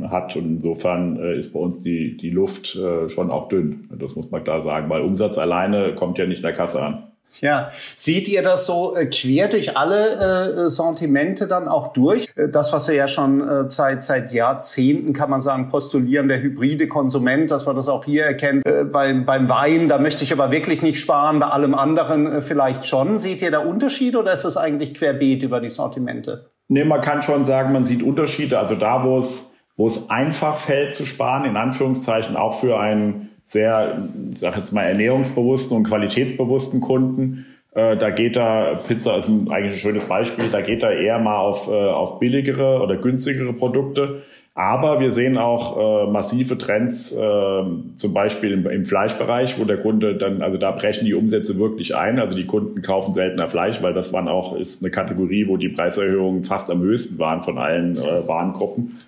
hat. 0.07 0.35
Und 0.35 0.45
insofern 0.45 1.17
äh, 1.17 1.35
ist 1.35 1.51
bei 1.51 1.59
uns 1.59 1.81
die, 1.81 2.15
die 2.15 2.29
Luft 2.29 2.75
äh, 2.75 3.09
schon 3.09 3.31
auch 3.31 3.47
dünn. 3.47 3.89
Das 3.97 4.15
muss 4.15 4.29
man 4.29 4.43
klar 4.43 4.61
sagen, 4.61 4.87
weil 4.89 5.01
Umsatz 5.01 5.39
alleine 5.39 5.95
kommt 5.95 6.19
ja 6.19 6.27
nicht 6.27 6.39
in 6.39 6.43
der 6.43 6.53
Kasse 6.53 6.83
an. 6.83 7.12
Ja, 7.41 7.69
seht 7.95 8.27
ihr 8.27 8.41
das 8.41 8.65
so 8.65 8.95
äh, 8.95 9.05
quer 9.07 9.47
durch 9.47 9.77
alle 9.77 10.65
äh, 10.65 10.69
Sortimente 10.69 11.47
dann 11.47 11.67
auch 11.67 11.93
durch? 11.93 12.27
Äh, 12.35 12.49
das, 12.49 12.73
was 12.73 12.87
wir 12.87 12.95
ja 12.95 13.07
schon 13.07 13.47
äh, 13.47 13.69
seit, 13.69 14.03
seit 14.03 14.31
Jahrzehnten, 14.31 15.13
kann 15.13 15.29
man 15.29 15.41
sagen, 15.41 15.69
postulieren, 15.69 16.27
der 16.27 16.41
hybride 16.41 16.87
Konsument, 16.87 17.51
dass 17.51 17.65
man 17.65 17.75
das 17.75 17.87
auch 17.87 18.05
hier 18.05 18.25
erkennt. 18.25 18.65
Äh, 18.65 18.85
beim, 18.85 19.25
beim 19.25 19.49
Wein, 19.49 19.87
da 19.87 19.97
möchte 19.97 20.23
ich 20.23 20.31
aber 20.31 20.51
wirklich 20.51 20.81
nicht 20.81 20.99
sparen, 20.99 21.39
bei 21.39 21.47
allem 21.47 21.73
anderen 21.73 22.31
äh, 22.31 22.41
vielleicht 22.41 22.85
schon. 22.85 23.19
Seht 23.19 23.41
ihr 23.41 23.51
da 23.51 23.59
Unterschiede 23.59 24.19
oder 24.19 24.33
ist 24.33 24.45
es 24.45 24.57
eigentlich 24.57 24.93
querbeet 24.93 25.43
über 25.43 25.59
die 25.59 25.69
Sortimente? 25.69 26.49
Nee, 26.67 26.85
man 26.85 27.01
kann 27.01 27.21
schon 27.21 27.45
sagen, 27.45 27.73
man 27.73 27.85
sieht 27.85 28.03
Unterschiede. 28.03 28.57
Also 28.59 28.75
da, 28.75 29.03
wo 29.03 29.17
es, 29.17 29.51
wo 29.75 29.87
es 29.87 30.09
einfach 30.09 30.57
fällt 30.57 30.93
zu 30.93 31.05
sparen, 31.05 31.45
in 31.45 31.57
Anführungszeichen 31.57 32.35
auch 32.35 32.53
für 32.53 32.79
einen 32.79 33.29
sehr, 33.43 34.09
ich 34.33 34.39
sag 34.39 34.57
jetzt 34.57 34.71
mal, 34.71 34.83
ernährungsbewussten 34.83 35.77
und 35.77 35.83
qualitätsbewussten 35.83 36.81
Kunden. 36.81 37.45
Äh, 37.75 37.97
da 37.97 38.09
geht 38.09 38.35
da, 38.35 38.81
Pizza 38.87 39.17
ist 39.17 39.27
ein, 39.27 39.51
eigentlich 39.51 39.73
ein 39.73 39.79
schönes 39.79 40.05
Beispiel, 40.05 40.45
da 40.49 40.61
geht 40.61 40.81
da 40.81 40.91
eher 40.91 41.19
mal 41.19 41.37
auf, 41.37 41.67
äh, 41.67 41.71
auf 41.71 42.19
billigere 42.19 42.81
oder 42.81 42.97
günstigere 42.97 43.53
Produkte. 43.53 44.23
Aber 44.55 44.99
wir 44.99 45.11
sehen 45.11 45.39
auch 45.39 46.05
äh, 46.05 46.11
massive 46.11 46.59
Trends, 46.59 47.11
äh, 47.11 47.63
zum 47.95 48.13
Beispiel 48.13 48.51
im, 48.51 48.69
im, 48.69 48.85
Fleischbereich, 48.85 49.59
wo 49.59 49.65
der 49.65 49.77
Kunde 49.77 50.15
dann, 50.15 50.43
also 50.43 50.59
da 50.59 50.69
brechen 50.69 51.05
die 51.05 51.15
Umsätze 51.15 51.57
wirklich 51.57 51.95
ein. 51.95 52.19
Also 52.19 52.35
die 52.35 52.45
Kunden 52.45 52.83
kaufen 52.83 53.13
seltener 53.13 53.49
Fleisch, 53.49 53.81
weil 53.81 53.95
das 53.95 54.13
waren 54.13 54.27
auch, 54.27 54.55
ist 54.55 54.83
eine 54.83 54.91
Kategorie, 54.91 55.47
wo 55.47 55.57
die 55.57 55.69
Preiserhöhungen 55.69 56.43
fast 56.43 56.69
am 56.69 56.81
höchsten 56.81 57.17
waren 57.17 57.41
von 57.41 57.57
allen 57.57 57.97
äh, 57.97 58.27
Warengruppen. 58.27 58.99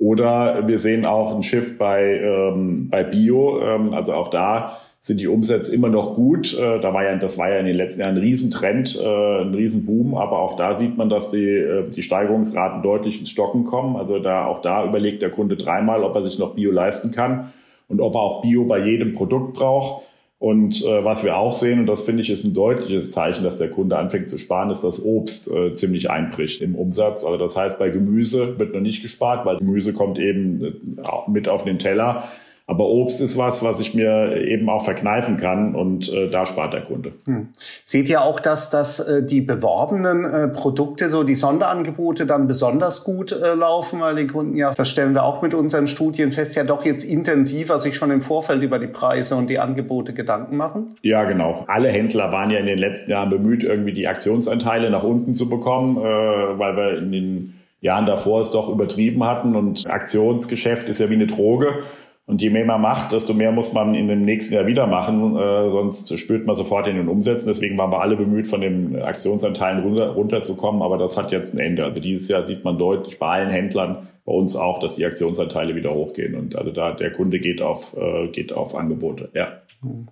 Oder 0.00 0.66
wir 0.66 0.78
sehen 0.78 1.04
auch 1.04 1.36
ein 1.36 1.42
Shift 1.42 1.76
bei, 1.76 2.18
ähm, 2.18 2.88
bei 2.88 3.04
Bio. 3.04 3.60
Ähm, 3.60 3.92
also 3.92 4.14
auch 4.14 4.28
da 4.28 4.78
sind 4.98 5.20
die 5.20 5.28
Umsätze 5.28 5.74
immer 5.74 5.90
noch 5.90 6.14
gut. 6.14 6.58
Äh, 6.58 6.80
da 6.80 6.94
war 6.94 7.04
ja, 7.04 7.14
das 7.16 7.36
war 7.36 7.50
ja 7.50 7.58
in 7.58 7.66
den 7.66 7.76
letzten 7.76 8.00
Jahren 8.00 8.16
ein 8.16 8.22
Riesentrend, 8.22 8.98
äh, 8.98 9.42
ein 9.42 9.52
Riesenboom. 9.52 10.14
Aber 10.14 10.38
auch 10.38 10.56
da 10.56 10.78
sieht 10.78 10.96
man, 10.96 11.10
dass 11.10 11.30
die, 11.30 11.44
äh, 11.44 11.90
die 11.90 12.02
Steigerungsraten 12.02 12.82
deutlich 12.82 13.20
ins 13.20 13.28
Stocken 13.28 13.64
kommen. 13.64 13.96
Also 13.96 14.18
da, 14.18 14.46
auch 14.46 14.62
da 14.62 14.86
überlegt 14.86 15.20
der 15.20 15.30
Kunde 15.30 15.56
dreimal, 15.56 16.02
ob 16.02 16.14
er 16.14 16.22
sich 16.22 16.38
noch 16.38 16.54
Bio 16.54 16.72
leisten 16.72 17.10
kann 17.10 17.52
und 17.88 18.00
ob 18.00 18.14
er 18.14 18.22
auch 18.22 18.40
Bio 18.40 18.64
bei 18.64 18.78
jedem 18.78 19.12
Produkt 19.12 19.52
braucht. 19.52 20.02
Und 20.40 20.82
äh, 20.86 21.04
was 21.04 21.22
wir 21.22 21.36
auch 21.36 21.52
sehen, 21.52 21.80
und 21.80 21.86
das 21.86 22.00
finde 22.00 22.22
ich 22.22 22.30
ist 22.30 22.44
ein 22.44 22.54
deutliches 22.54 23.10
Zeichen, 23.10 23.44
dass 23.44 23.56
der 23.56 23.68
Kunde 23.68 23.98
anfängt 23.98 24.30
zu 24.30 24.38
sparen, 24.38 24.70
ist, 24.70 24.80
dass 24.80 25.04
Obst 25.04 25.50
äh, 25.50 25.74
ziemlich 25.74 26.08
einbricht 26.08 26.62
im 26.62 26.76
Umsatz. 26.76 27.24
Also 27.24 27.36
das 27.36 27.58
heißt, 27.58 27.78
bei 27.78 27.90
Gemüse 27.90 28.58
wird 28.58 28.72
noch 28.72 28.80
nicht 28.80 29.02
gespart, 29.02 29.44
weil 29.44 29.58
Gemüse 29.58 29.92
kommt 29.92 30.18
eben 30.18 30.64
äh, 30.64 31.30
mit 31.30 31.46
auf 31.46 31.64
den 31.64 31.78
Teller. 31.78 32.24
Aber 32.70 32.84
Obst 32.86 33.20
ist 33.20 33.36
was, 33.36 33.64
was 33.64 33.80
ich 33.80 33.94
mir 33.94 34.36
eben 34.36 34.68
auch 34.68 34.84
verkneifen 34.84 35.38
kann 35.38 35.74
und 35.74 36.08
äh, 36.12 36.30
da 36.30 36.46
spart 36.46 36.72
der 36.72 36.82
Kunde. 36.82 37.10
Hm. 37.24 37.48
Seht 37.82 38.08
ihr 38.08 38.22
auch, 38.22 38.38
dass, 38.38 38.70
dass 38.70 39.00
äh, 39.00 39.24
die 39.24 39.40
beworbenen 39.40 40.24
äh, 40.24 40.46
Produkte, 40.46 41.10
so 41.10 41.24
die 41.24 41.34
Sonderangebote 41.34 42.26
dann 42.26 42.46
besonders 42.46 43.02
gut 43.02 43.32
äh, 43.32 43.54
laufen, 43.54 44.00
weil 44.00 44.14
die 44.14 44.28
Kunden 44.28 44.56
ja, 44.56 44.72
das 44.72 44.88
stellen 44.88 45.14
wir 45.14 45.24
auch 45.24 45.42
mit 45.42 45.52
unseren 45.52 45.88
Studien 45.88 46.30
fest, 46.30 46.54
ja 46.54 46.62
doch 46.62 46.84
jetzt 46.84 47.02
intensiver 47.02 47.80
sich 47.80 47.96
schon 47.96 48.12
im 48.12 48.22
Vorfeld 48.22 48.62
über 48.62 48.78
die 48.78 48.86
Preise 48.86 49.34
und 49.34 49.50
die 49.50 49.58
Angebote 49.58 50.12
Gedanken 50.12 50.56
machen? 50.56 50.94
Ja, 51.02 51.24
genau. 51.24 51.64
Alle 51.66 51.88
Händler 51.88 52.30
waren 52.30 52.50
ja 52.50 52.60
in 52.60 52.66
den 52.66 52.78
letzten 52.78 53.10
Jahren 53.10 53.30
bemüht, 53.30 53.64
irgendwie 53.64 53.92
die 53.92 54.06
Aktionsanteile 54.06 54.90
nach 54.90 55.02
unten 55.02 55.34
zu 55.34 55.48
bekommen, 55.48 55.96
äh, 55.96 56.00
weil 56.02 56.76
wir 56.76 56.98
in 56.98 57.10
den 57.10 57.54
Jahren 57.80 58.06
davor 58.06 58.42
es 58.42 58.52
doch 58.52 58.68
übertrieben 58.68 59.24
hatten 59.24 59.56
und 59.56 59.90
Aktionsgeschäft 59.90 60.88
ist 60.88 61.00
ja 61.00 61.10
wie 61.10 61.14
eine 61.14 61.26
Droge. 61.26 61.80
Und 62.26 62.40
je 62.42 62.50
mehr 62.50 62.64
man 62.64 62.80
macht, 62.80 63.10
desto 63.10 63.34
mehr 63.34 63.50
muss 63.50 63.72
man 63.72 63.94
in 63.94 64.06
dem 64.06 64.20
nächsten 64.20 64.54
Jahr 64.54 64.66
wieder 64.66 64.86
machen, 64.86 65.36
äh, 65.36 65.68
sonst 65.68 66.16
spürt 66.16 66.46
man 66.46 66.54
sofort 66.54 66.86
in 66.86 66.94
den 66.94 67.08
Umsätzen. 67.08 67.48
Deswegen 67.48 67.76
waren 67.76 67.90
wir 67.90 68.00
alle 68.00 68.16
bemüht, 68.16 68.46
von 68.46 68.60
den 68.60 69.02
Aktionsanteilen 69.02 69.82
runter, 69.82 70.10
runterzukommen, 70.10 70.80
aber 70.80 70.96
das 70.96 71.16
hat 71.16 71.32
jetzt 71.32 71.54
ein 71.54 71.58
Ende. 71.58 71.84
Also 71.84 71.98
dieses 72.00 72.28
Jahr 72.28 72.44
sieht 72.44 72.64
man 72.64 72.78
deutlich 72.78 73.18
bei 73.18 73.26
allen 73.26 73.50
Händlern, 73.50 74.06
bei 74.24 74.32
uns 74.32 74.54
auch, 74.54 74.78
dass 74.78 74.94
die 74.94 75.04
Aktionsanteile 75.04 75.74
wieder 75.74 75.92
hochgehen. 75.92 76.36
Und 76.36 76.56
also 76.56 76.70
da 76.70 76.92
der 76.92 77.10
Kunde 77.10 77.40
geht 77.40 77.62
auf, 77.62 77.96
äh, 77.96 78.28
geht 78.28 78.52
auf 78.52 78.76
Angebote. 78.76 79.30
Ja. 79.34 79.62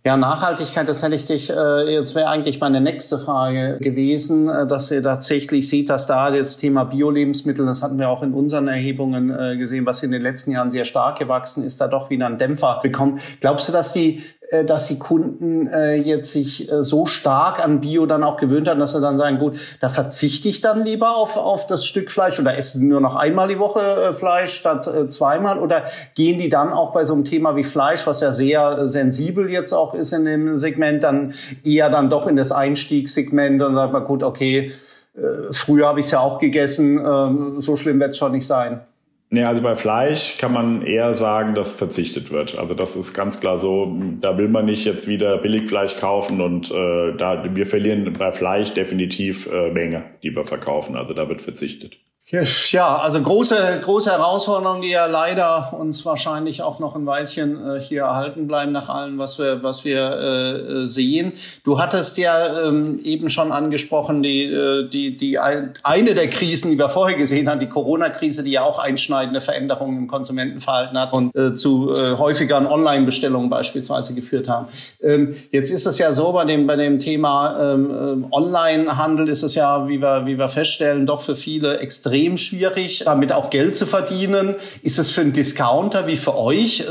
Ja, 0.03 0.17
Nachhaltigkeit, 0.17 0.89
das 0.89 1.03
hätte 1.03 1.15
ich 1.15 1.27
dich, 1.27 1.51
äh, 1.51 1.93
jetzt 1.93 2.15
wäre 2.15 2.31
eigentlich 2.31 2.59
meine 2.59 2.81
nächste 2.81 3.19
Frage 3.19 3.77
gewesen, 3.81 4.49
äh, 4.49 4.67
dass 4.67 4.91
ihr 4.91 5.03
tatsächlich 5.03 5.69
seht, 5.69 5.91
dass 5.91 6.07
da 6.07 6.31
das 6.31 6.57
Thema 6.57 6.85
Bio-Lebensmittel, 6.85 7.67
das 7.67 7.83
hatten 7.83 7.99
wir 7.99 8.09
auch 8.09 8.23
in 8.23 8.33
unseren 8.33 8.67
Erhebungen 8.67 9.29
äh, 9.29 9.59
gesehen, 9.59 9.85
was 9.85 10.03
in 10.03 10.11
den 10.11 10.23
letzten 10.23 10.53
Jahren 10.53 10.71
sehr 10.71 10.87
stark 10.87 11.19
gewachsen 11.19 11.65
ist, 11.65 11.83
da 11.83 11.89
doch 11.89 12.09
wieder 12.09 12.25
einen 12.25 12.39
Dämpfer 12.39 12.81
bekommt. 12.83 13.21
Glaubst 13.41 13.69
du, 13.69 13.75
dass 13.75 13.93
die 13.93 14.23
dass 14.65 14.89
die 14.89 14.99
Kunden 14.99 15.67
äh, 15.67 15.97
jetzt 15.97 16.33
sich 16.33 16.73
äh, 16.73 16.83
so 16.83 17.05
stark 17.05 17.63
an 17.63 17.81
Bio 17.81 18.07
dann 18.07 18.25
auch 18.25 18.39
gewöhnt 18.39 18.67
haben, 18.67 18.81
dass 18.81 18.93
sie 18.93 19.01
dann 19.01 19.19
sagen, 19.19 19.39
gut, 19.39 19.59
da 19.81 19.91
verzichte 19.91 20.49
ich 20.49 20.63
dann 20.63 20.85
lieber 20.85 21.17
auf, 21.17 21.37
auf 21.37 21.67
das 21.67 21.85
Stück 21.85 22.11
Fleisch 22.11 22.41
oder 22.41 22.57
essen 22.57 22.89
nur 22.89 23.01
noch 23.01 23.15
einmal 23.15 23.49
die 23.49 23.59
Woche 23.59 23.81
äh, 23.81 24.13
Fleisch 24.15 24.53
statt 24.53 24.87
äh, 24.87 25.07
zweimal 25.09 25.59
oder 25.59 25.85
gehen 26.15 26.39
die 26.39 26.49
dann 26.49 26.73
auch 26.73 26.93
bei 26.93 27.05
so 27.05 27.13
einem 27.13 27.27
Thema 27.27 27.57
wie 27.57 27.65
Fleisch, 27.65 28.07
was 28.07 28.21
ja 28.21 28.33
sehr 28.33 28.79
äh, 28.79 28.89
sensibel 28.89 29.51
jetzt 29.51 29.75
auch 29.75 29.93
ist 29.93 30.13
in 30.13 30.25
dem 30.25 30.59
Segment, 30.59 31.03
dann 31.03 31.35
eher 31.63 31.91
dann 31.91 32.09
doch 32.09 32.27
in 32.27 32.37
das 32.37 32.51
Einstiegssegment 32.51 33.61
und 33.61 33.75
sagt 33.75 33.93
man, 33.93 34.05
gut, 34.05 34.23
okay, 34.23 34.73
äh, 35.15 35.53
früher 35.53 35.89
habe 35.89 36.01
ich 36.01 36.07
es 36.07 36.13
ja 36.13 36.21
auch 36.21 36.39
gegessen, 36.39 36.99
äh, 36.99 37.61
so 37.61 37.77
schlimm 37.77 38.01
wird 38.01 38.11
es 38.11 38.19
schon 38.19 38.33
nicht 38.33 38.47
sein. 38.47 38.81
Nee, 39.31 39.45
also 39.45 39.61
bei 39.61 39.77
Fleisch 39.77 40.39
kann 40.39 40.55
man 40.55 40.81
eher 40.81 41.15
sagen, 41.15 41.55
dass 41.55 41.75
verzichtet 41.75 42.31
wird. 42.31 42.57
Also 42.57 42.73
das 42.73 42.97
ist 42.97 43.13
ganz 43.13 43.41
klar 43.41 43.59
so, 43.59 43.95
da 44.21 44.39
will 44.39 44.49
man 44.49 44.65
nicht 44.65 44.87
jetzt 44.87 45.07
wieder 45.07 45.37
Billigfleisch 45.37 45.97
kaufen 45.97 46.41
und 46.41 46.71
äh, 46.71 47.15
da 47.15 47.45
wir 47.55 47.67
verlieren 47.67 48.11
bei 48.15 48.33
Fleisch 48.33 48.73
definitiv 48.73 49.47
äh, 49.53 49.71
Menge, 49.71 50.05
die 50.23 50.35
wir 50.35 50.45
verkaufen. 50.45 50.97
Also 50.97 51.13
da 51.13 51.29
wird 51.29 51.43
verzichtet. 51.43 51.99
Ja, 52.31 52.99
also 52.99 53.23
große, 53.23 53.81
große 53.83 54.11
Herausforderungen, 54.11 54.83
die 54.83 54.91
ja 54.91 55.07
leider 55.07 55.73
uns 55.73 56.05
wahrscheinlich 56.05 56.61
auch 56.61 56.79
noch 56.79 56.95
ein 56.95 57.07
Weilchen 57.07 57.57
äh, 57.57 57.81
hier 57.81 58.03
erhalten 58.03 58.47
bleiben 58.47 58.71
nach 58.71 58.91
allem, 58.91 59.17
was 59.17 59.39
wir, 59.39 59.63
was 59.63 59.87
wir 59.87 60.11
äh, 60.11 60.85
sehen. 60.85 61.33
Du 61.65 61.81
hattest 61.81 62.19
ja 62.19 62.69
ähm, 62.69 63.01
eben 63.03 63.31
schon 63.31 63.51
angesprochen, 63.51 64.23
die, 64.23 64.45
äh, 64.45 64.87
die, 64.91 65.17
die 65.17 65.39
eine 65.39 66.15
der 66.15 66.29
Krisen, 66.29 66.71
die 66.71 66.79
wir 66.79 66.91
vorher 66.91 67.17
gesehen 67.17 67.49
haben, 67.49 67.61
die 67.61 67.69
Corona-Krise, 67.71 68.45
die 68.45 68.51
ja 68.51 68.63
auch 68.63 68.79
einschneidende 68.79 69.41
Veränderungen 69.41 69.97
im 69.97 70.07
Konsumentenverhalten 70.07 71.01
hat 71.01 71.15
und 71.15 71.35
äh, 71.35 71.55
zu 71.55 71.95
äh, 71.95 72.19
häufigeren 72.19 72.67
Online-Bestellungen 72.67 73.49
beispielsweise 73.49 74.13
geführt 74.13 74.49
haben. 74.49 74.69
Ähm, 75.01 75.35
jetzt 75.51 75.71
ist 75.71 75.87
es 75.87 75.97
ja 75.97 76.13
so 76.13 76.33
bei 76.33 76.45
dem, 76.45 76.67
bei 76.67 76.77
dem 76.77 77.01
Thema 77.01 77.73
ähm, 77.73 78.27
äh, 78.31 78.35
Online-Handel 78.35 79.29
ist 79.29 79.45
es 79.45 79.55
ja, 79.55 79.89
wie 79.89 80.03
wir, 80.03 80.27
wie 80.27 80.37
wir 80.37 80.49
feststellen, 80.49 81.07
doch 81.07 81.23
für 81.23 81.35
viele 81.35 81.79
extrem 81.79 82.18
extrem 82.19 82.37
schwierig, 82.37 83.03
damit 83.05 83.33
auch 83.33 83.51
Geld 83.51 83.77
zu 83.77 83.87
verdienen. 83.87 84.57
Ist 84.83 84.99
es 84.99 85.11
für 85.11 85.21
einen 85.21 85.33
Discounter 85.33 86.07
wie 86.07 86.17
für 86.17 86.37
euch 86.37 86.81
äh, 86.81 86.85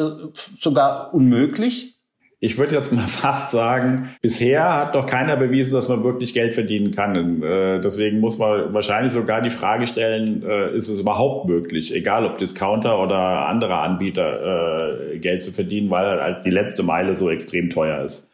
sogar 0.59 1.13
unmöglich? 1.13 1.93
Ich 2.39 2.57
würde 2.57 2.75
jetzt 2.75 2.93
mal 2.93 3.01
fast 3.07 3.51
sagen, 3.51 4.09
bisher 4.21 4.73
hat 4.75 4.95
doch 4.95 5.05
keiner 5.05 5.35
bewiesen, 5.35 5.73
dass 5.73 5.89
man 5.89 6.03
wirklich 6.03 6.33
Geld 6.33 6.53
verdienen 6.53 6.91
kann. 6.91 7.43
Äh, 7.43 7.81
deswegen 7.81 8.19
muss 8.19 8.37
man 8.37 8.73
wahrscheinlich 8.73 9.11
sogar 9.11 9.41
die 9.41 9.49
Frage 9.49 9.87
stellen, 9.87 10.43
äh, 10.43 10.75
ist 10.75 10.87
es 10.87 10.99
überhaupt 10.99 11.47
möglich, 11.47 11.93
egal 11.93 12.25
ob 12.25 12.37
Discounter 12.37 12.99
oder 12.99 13.47
andere 13.47 13.79
Anbieter, 13.79 15.11
äh, 15.13 15.19
Geld 15.19 15.41
zu 15.41 15.51
verdienen, 15.51 15.89
weil 15.89 16.21
halt 16.21 16.45
die 16.45 16.51
letzte 16.51 16.83
Meile 16.83 17.15
so 17.15 17.29
extrem 17.29 17.69
teuer 17.69 18.03
ist. 18.03 18.29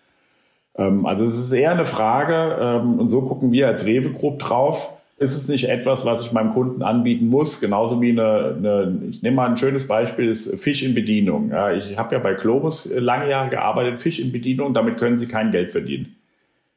Ähm, 0.76 1.06
also 1.06 1.26
es 1.26 1.38
ist 1.38 1.52
eher 1.52 1.72
eine 1.72 1.86
Frage, 1.86 2.58
ähm, 2.60 3.00
und 3.00 3.08
so 3.08 3.22
gucken 3.22 3.52
wir 3.52 3.68
als 3.68 3.86
Rewe 3.86 4.12
Group 4.12 4.40
drauf, 4.40 4.98
ist 5.24 5.36
es 5.36 5.48
nicht 5.48 5.70
etwas, 5.70 6.06
was 6.06 6.24
ich 6.24 6.32
meinem 6.32 6.54
Kunden 6.54 6.84
anbieten 6.84 7.28
muss, 7.28 7.62
genauso 7.62 8.02
wie 8.02 8.12
eine, 8.12 8.56
eine 8.58 9.00
ich 9.10 9.24
nehme 9.24 9.38
mal 9.38 9.50
ein 9.50 9.58
schönes 9.58 9.88
Beispiel, 9.88 10.28
ist 10.28 10.60
Fisch 10.60 10.84
in 10.84 10.94
Bedienung. 10.94 11.50
Ja, 11.50 11.72
ich 11.72 11.98
habe 11.98 12.14
ja 12.14 12.20
bei 12.20 12.34
Globus 12.34 12.92
lange 12.94 13.30
Jahre 13.30 13.50
gearbeitet, 13.50 14.00
Fisch 14.00 14.20
in 14.20 14.32
Bedienung, 14.32 14.74
damit 14.74 14.98
können 14.98 15.18
Sie 15.18 15.28
kein 15.28 15.52
Geld 15.52 15.72
verdienen. 15.72 16.16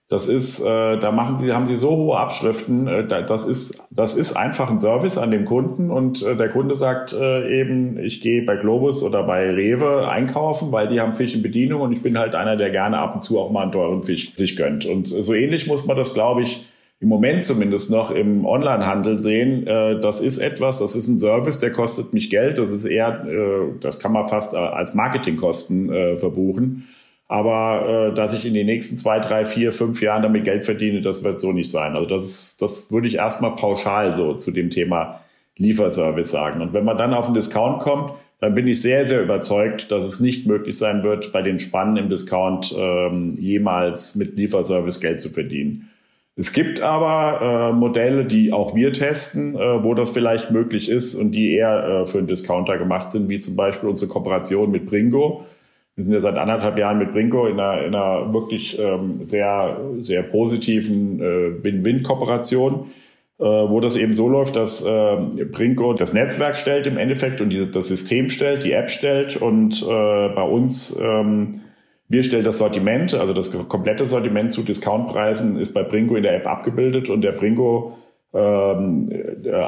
Das 0.08 0.26
ist, 0.26 0.60
äh, 0.60 0.98
da 0.98 1.10
machen 1.10 1.36
Sie, 1.36 1.52
haben 1.52 1.66
Sie 1.66 1.74
so 1.74 1.90
hohe 1.90 2.16
Abschriften, 2.16 2.86
äh, 2.86 3.06
das 3.08 3.44
ist, 3.44 3.82
das 3.90 4.14
ist 4.14 4.36
einfach 4.36 4.70
ein 4.70 4.78
Service 4.78 5.18
an 5.18 5.32
dem 5.32 5.44
Kunden 5.44 5.90
und 5.90 6.22
äh, 6.22 6.36
der 6.36 6.48
Kunde 6.48 6.76
sagt 6.76 7.12
äh, 7.12 7.60
eben, 7.60 7.98
ich 7.98 8.20
gehe 8.20 8.42
bei 8.42 8.54
Globus 8.54 9.02
oder 9.02 9.24
bei 9.24 9.50
Rewe 9.50 10.08
einkaufen, 10.08 10.70
weil 10.70 10.86
die 10.86 11.00
haben 11.00 11.14
Fisch 11.14 11.34
in 11.34 11.42
Bedienung 11.42 11.80
und 11.80 11.90
ich 11.90 12.02
bin 12.02 12.16
halt 12.18 12.36
einer, 12.36 12.54
der 12.54 12.70
gerne 12.70 12.98
ab 12.98 13.16
und 13.16 13.22
zu 13.22 13.40
auch 13.40 13.50
mal 13.50 13.62
einen 13.62 13.72
teuren 13.72 14.04
Fisch 14.04 14.30
sich 14.36 14.54
gönnt. 14.54 14.86
Und 14.86 15.08
so 15.08 15.34
ähnlich 15.34 15.66
muss 15.66 15.86
man 15.86 15.96
das, 15.96 16.14
glaube 16.14 16.42
ich, 16.42 16.64
im 16.98 17.08
Moment 17.08 17.44
zumindest 17.44 17.90
noch 17.90 18.10
im 18.10 18.46
Onlinehandel 18.46 19.18
sehen, 19.18 19.66
äh, 19.66 20.00
das 20.00 20.20
ist 20.20 20.38
etwas, 20.38 20.78
das 20.78 20.96
ist 20.96 21.08
ein 21.08 21.18
Service, 21.18 21.58
der 21.58 21.70
kostet 21.70 22.14
mich 22.14 22.30
Geld. 22.30 22.58
Das 22.58 22.70
ist 22.70 22.86
eher, 22.86 23.26
äh, 23.26 23.78
das 23.80 23.98
kann 23.98 24.12
man 24.12 24.28
fast 24.28 24.54
äh, 24.54 24.56
als 24.56 24.94
Marketingkosten 24.94 25.92
äh, 25.92 26.16
verbuchen. 26.16 26.88
Aber 27.28 28.10
äh, 28.10 28.14
dass 28.14 28.32
ich 28.32 28.46
in 28.46 28.54
den 28.54 28.66
nächsten 28.66 28.98
zwei, 28.98 29.18
drei, 29.18 29.44
vier, 29.44 29.72
fünf 29.72 30.00
Jahren 30.00 30.22
damit 30.22 30.44
Geld 30.44 30.64
verdiene, 30.64 31.02
das 31.02 31.24
wird 31.24 31.40
so 31.40 31.52
nicht 31.52 31.70
sein. 31.70 31.96
Also 31.96 32.06
das, 32.06 32.56
das 32.56 32.90
würde 32.90 33.08
ich 33.08 33.16
erstmal 33.16 33.56
pauschal 33.56 34.12
so 34.14 34.34
zu 34.34 34.50
dem 34.52 34.70
Thema 34.70 35.20
Lieferservice 35.58 36.30
sagen. 36.30 36.62
Und 36.62 36.72
wenn 36.72 36.84
man 36.84 36.96
dann 36.96 37.14
auf 37.14 37.26
einen 37.26 37.34
Discount 37.34 37.80
kommt, 37.80 38.12
dann 38.40 38.54
bin 38.54 38.66
ich 38.66 38.80
sehr, 38.80 39.06
sehr 39.06 39.22
überzeugt, 39.22 39.90
dass 39.90 40.04
es 40.04 40.20
nicht 40.20 40.46
möglich 40.46 40.76
sein 40.76 41.02
wird, 41.04 41.32
bei 41.32 41.42
den 41.42 41.58
Spannen 41.58 41.96
im 41.96 42.10
Discount 42.10 42.74
ähm, 42.78 43.36
jemals 43.38 44.14
mit 44.14 44.36
Lieferservice 44.36 45.00
Geld 45.00 45.20
zu 45.20 45.30
verdienen. 45.30 45.90
Es 46.38 46.52
gibt 46.52 46.80
aber 46.80 47.70
äh, 47.70 47.72
Modelle, 47.72 48.26
die 48.26 48.52
auch 48.52 48.74
wir 48.74 48.92
testen, 48.92 49.54
äh, 49.54 49.82
wo 49.82 49.94
das 49.94 50.10
vielleicht 50.10 50.50
möglich 50.50 50.90
ist 50.90 51.14
und 51.14 51.32
die 51.32 51.54
eher 51.54 52.02
äh, 52.02 52.06
für 52.06 52.18
einen 52.18 52.26
Discounter 52.26 52.76
gemacht 52.76 53.10
sind, 53.10 53.30
wie 53.30 53.40
zum 53.40 53.56
Beispiel 53.56 53.88
unsere 53.88 54.10
Kooperation 54.10 54.70
mit 54.70 54.84
Bringo. 54.84 55.46
Wir 55.94 56.04
sind 56.04 56.12
ja 56.12 56.20
seit 56.20 56.36
anderthalb 56.36 56.76
Jahren 56.78 56.98
mit 56.98 57.12
Bringo 57.12 57.46
in 57.46 57.58
einer, 57.58 57.82
in 57.86 57.94
einer 57.94 58.34
wirklich 58.34 58.78
ähm, 58.78 59.22
sehr, 59.24 59.80
sehr 60.00 60.22
positiven 60.24 61.20
äh, 61.20 61.64
Win-Win-Kooperation, 61.64 62.90
äh, 63.38 63.42
wo 63.44 63.80
das 63.80 63.96
eben 63.96 64.12
so 64.12 64.28
läuft, 64.28 64.56
dass 64.56 64.84
äh, 64.84 65.16
Bringo 65.50 65.94
das 65.94 66.12
Netzwerk 66.12 66.58
stellt 66.58 66.86
im 66.86 66.98
Endeffekt 66.98 67.40
und 67.40 67.48
die, 67.48 67.70
das 67.70 67.88
System 67.88 68.28
stellt, 68.28 68.62
die 68.62 68.72
App 68.72 68.90
stellt 68.90 69.36
und 69.36 69.82
äh, 69.82 69.86
bei 69.86 70.42
uns 70.42 70.94
ähm, 71.00 71.62
wir 72.08 72.22
stellen 72.22 72.44
das 72.44 72.58
Sortiment, 72.58 73.14
also 73.14 73.32
das 73.32 73.50
komplette 73.68 74.06
Sortiment 74.06 74.52
zu 74.52 74.62
Discountpreisen 74.62 75.58
ist 75.58 75.74
bei 75.74 75.82
Bringo 75.82 76.16
in 76.16 76.22
der 76.22 76.36
App 76.36 76.46
abgebildet 76.46 77.10
und 77.10 77.22
der 77.22 77.32
Bringo 77.32 77.96
ähm, 78.36 79.10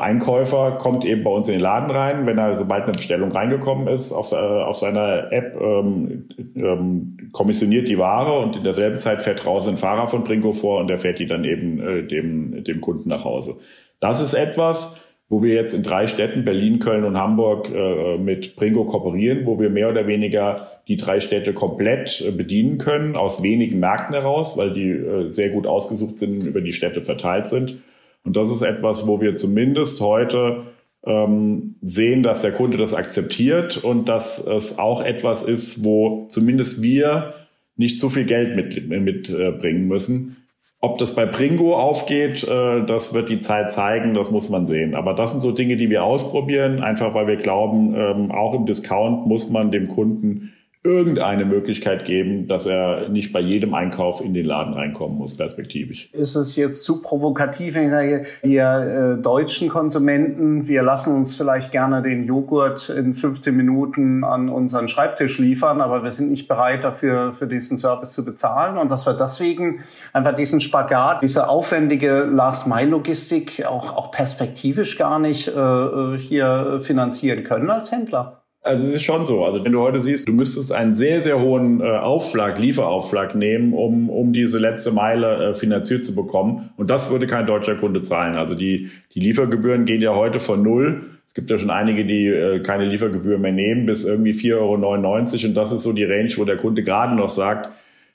Einkäufer 0.00 0.72
kommt 0.72 1.04
eben 1.04 1.24
bei 1.24 1.30
uns 1.30 1.48
in 1.48 1.54
den 1.54 1.62
Laden 1.62 1.90
rein, 1.90 2.26
wenn 2.26 2.38
er 2.38 2.56
sobald 2.56 2.84
eine 2.84 2.92
Bestellung 2.92 3.32
reingekommen 3.32 3.88
ist, 3.88 4.12
auf, 4.12 4.32
äh, 4.32 4.36
auf 4.36 4.76
seiner 4.76 5.32
App 5.32 5.58
ähm, 5.60 6.28
ähm, 6.54 7.30
kommissioniert 7.32 7.88
die 7.88 7.98
Ware 7.98 8.38
und 8.38 8.56
in 8.56 8.64
derselben 8.64 8.98
Zeit 8.98 9.22
fährt 9.22 9.44
draußen 9.44 9.74
ein 9.74 9.78
Fahrer 9.78 10.06
von 10.06 10.22
Bringo 10.22 10.52
vor 10.52 10.80
und 10.80 10.88
der 10.88 10.98
fährt 10.98 11.18
die 11.18 11.26
dann 11.26 11.44
eben 11.44 11.80
äh, 11.80 12.02
dem, 12.02 12.62
dem 12.62 12.80
Kunden 12.80 13.08
nach 13.08 13.24
Hause. 13.24 13.56
Das 14.00 14.20
ist 14.20 14.34
etwas, 14.34 15.00
wo 15.28 15.42
wir 15.42 15.54
jetzt 15.54 15.74
in 15.74 15.82
drei 15.82 16.06
Städten, 16.06 16.44
Berlin, 16.44 16.78
Köln 16.78 17.04
und 17.04 17.18
Hamburg, 17.18 17.70
äh, 17.74 18.16
mit 18.16 18.56
Bringo 18.56 18.84
kooperieren, 18.84 19.44
wo 19.44 19.60
wir 19.60 19.68
mehr 19.68 19.90
oder 19.90 20.06
weniger 20.06 20.68
die 20.88 20.96
drei 20.96 21.20
Städte 21.20 21.52
komplett 21.52 22.24
äh, 22.26 22.30
bedienen 22.30 22.78
können, 22.78 23.14
aus 23.14 23.42
wenigen 23.42 23.78
Märkten 23.78 24.14
heraus, 24.14 24.56
weil 24.56 24.72
die 24.72 24.90
äh, 24.90 25.30
sehr 25.32 25.50
gut 25.50 25.66
ausgesucht 25.66 26.18
sind, 26.18 26.46
über 26.46 26.62
die 26.62 26.72
Städte 26.72 27.04
verteilt 27.04 27.46
sind. 27.46 27.78
Und 28.24 28.36
das 28.36 28.50
ist 28.50 28.62
etwas, 28.62 29.06
wo 29.06 29.20
wir 29.20 29.36
zumindest 29.36 30.00
heute 30.00 30.64
ähm, 31.04 31.76
sehen, 31.82 32.22
dass 32.22 32.40
der 32.40 32.52
Kunde 32.52 32.78
das 32.78 32.94
akzeptiert 32.94 33.76
und 33.76 34.08
dass 34.08 34.44
es 34.44 34.78
auch 34.78 35.02
etwas 35.02 35.42
ist, 35.42 35.84
wo 35.84 36.26
zumindest 36.28 36.82
wir 36.82 37.34
nicht 37.76 38.00
zu 38.00 38.10
viel 38.10 38.24
Geld 38.24 38.56
mitbringen 38.56 39.04
mit, 39.04 39.28
äh, 39.28 39.72
müssen, 39.72 40.37
ob 40.80 40.98
das 40.98 41.14
bei 41.14 41.26
Pringo 41.26 41.76
aufgeht, 41.76 42.46
äh, 42.46 42.84
das 42.84 43.12
wird 43.12 43.28
die 43.28 43.40
Zeit 43.40 43.72
zeigen, 43.72 44.14
das 44.14 44.30
muss 44.30 44.48
man 44.48 44.66
sehen. 44.66 44.94
Aber 44.94 45.14
das 45.14 45.30
sind 45.30 45.40
so 45.40 45.50
Dinge, 45.50 45.76
die 45.76 45.90
wir 45.90 46.04
ausprobieren, 46.04 46.82
einfach 46.82 47.14
weil 47.14 47.26
wir 47.26 47.36
glauben, 47.36 47.94
ähm, 47.96 48.30
auch 48.30 48.54
im 48.54 48.66
Discount 48.66 49.26
muss 49.26 49.50
man 49.50 49.70
dem 49.70 49.88
Kunden 49.88 50.52
irgendeine 50.84 51.44
Möglichkeit 51.44 52.04
geben, 52.04 52.46
dass 52.46 52.66
er 52.66 53.08
nicht 53.08 53.32
bei 53.32 53.40
jedem 53.40 53.74
Einkauf 53.74 54.20
in 54.20 54.32
den 54.32 54.46
Laden 54.46 54.74
reinkommen 54.74 55.18
muss, 55.18 55.36
perspektivisch. 55.36 56.08
Ist 56.12 56.36
es 56.36 56.54
jetzt 56.54 56.84
zu 56.84 57.02
provokativ, 57.02 57.74
wenn 57.74 57.86
ich 57.86 57.90
sage, 57.90 58.26
wir 58.42 59.16
äh, 59.18 59.22
deutschen 59.22 59.68
Konsumenten, 59.68 60.68
wir 60.68 60.82
lassen 60.82 61.16
uns 61.16 61.34
vielleicht 61.34 61.72
gerne 61.72 62.00
den 62.00 62.24
Joghurt 62.24 62.90
in 62.90 63.14
15 63.14 63.56
Minuten 63.56 64.22
an 64.22 64.48
unseren 64.48 64.86
Schreibtisch 64.86 65.38
liefern, 65.38 65.80
aber 65.80 66.04
wir 66.04 66.12
sind 66.12 66.30
nicht 66.30 66.46
bereit 66.46 66.84
dafür, 66.84 67.32
für 67.32 67.48
diesen 67.48 67.76
Service 67.76 68.12
zu 68.12 68.24
bezahlen 68.24 68.78
und 68.78 68.88
dass 68.90 69.04
wir 69.04 69.14
deswegen 69.14 69.80
einfach 70.12 70.34
diesen 70.34 70.60
Spagat, 70.60 71.22
diese 71.22 71.48
aufwendige 71.48 72.20
Last-Mile-Logistik 72.20 73.66
auch, 73.66 73.96
auch 73.96 74.12
perspektivisch 74.12 74.96
gar 74.96 75.18
nicht 75.18 75.48
äh, 75.48 75.60
äh 75.60 76.18
hier 76.18 76.78
finanzieren 76.80 77.42
können 77.42 77.70
als 77.70 77.90
Händler. 77.90 78.42
Also 78.68 78.86
es 78.88 78.96
ist 78.96 79.04
schon 79.04 79.24
so. 79.24 79.46
Also 79.46 79.64
wenn 79.64 79.72
du 79.72 79.80
heute 79.80 79.98
siehst, 79.98 80.28
du 80.28 80.32
müsstest 80.32 80.72
einen 80.72 80.94
sehr, 80.94 81.22
sehr 81.22 81.40
hohen 81.40 81.80
äh, 81.80 81.84
Aufschlag, 81.84 82.58
Lieferaufschlag 82.58 83.34
nehmen, 83.34 83.72
um, 83.72 84.10
um 84.10 84.34
diese 84.34 84.58
letzte 84.58 84.92
Meile 84.92 85.50
äh, 85.50 85.54
finanziert 85.54 86.04
zu 86.04 86.14
bekommen. 86.14 86.68
Und 86.76 86.90
das 86.90 87.10
würde 87.10 87.26
kein 87.26 87.46
deutscher 87.46 87.76
Kunde 87.76 88.02
zahlen. 88.02 88.36
Also 88.36 88.54
die, 88.54 88.90
die 89.14 89.20
Liefergebühren 89.20 89.86
gehen 89.86 90.02
ja 90.02 90.14
heute 90.14 90.38
von 90.38 90.62
null. 90.62 91.06
Es 91.28 91.34
gibt 91.34 91.48
ja 91.48 91.56
schon 91.56 91.70
einige, 91.70 92.04
die 92.04 92.26
äh, 92.26 92.60
keine 92.60 92.84
Liefergebühr 92.84 93.38
mehr 93.38 93.52
nehmen, 93.52 93.86
bis 93.86 94.04
irgendwie 94.04 94.32
4,99 94.32 94.54
Euro. 94.56 95.48
Und 95.48 95.54
das 95.54 95.72
ist 95.72 95.82
so 95.82 95.94
die 95.94 96.04
Range, 96.04 96.30
wo 96.36 96.44
der 96.44 96.58
Kunde 96.58 96.82
gerade 96.82 97.16
noch 97.16 97.30
sagt, 97.30 97.70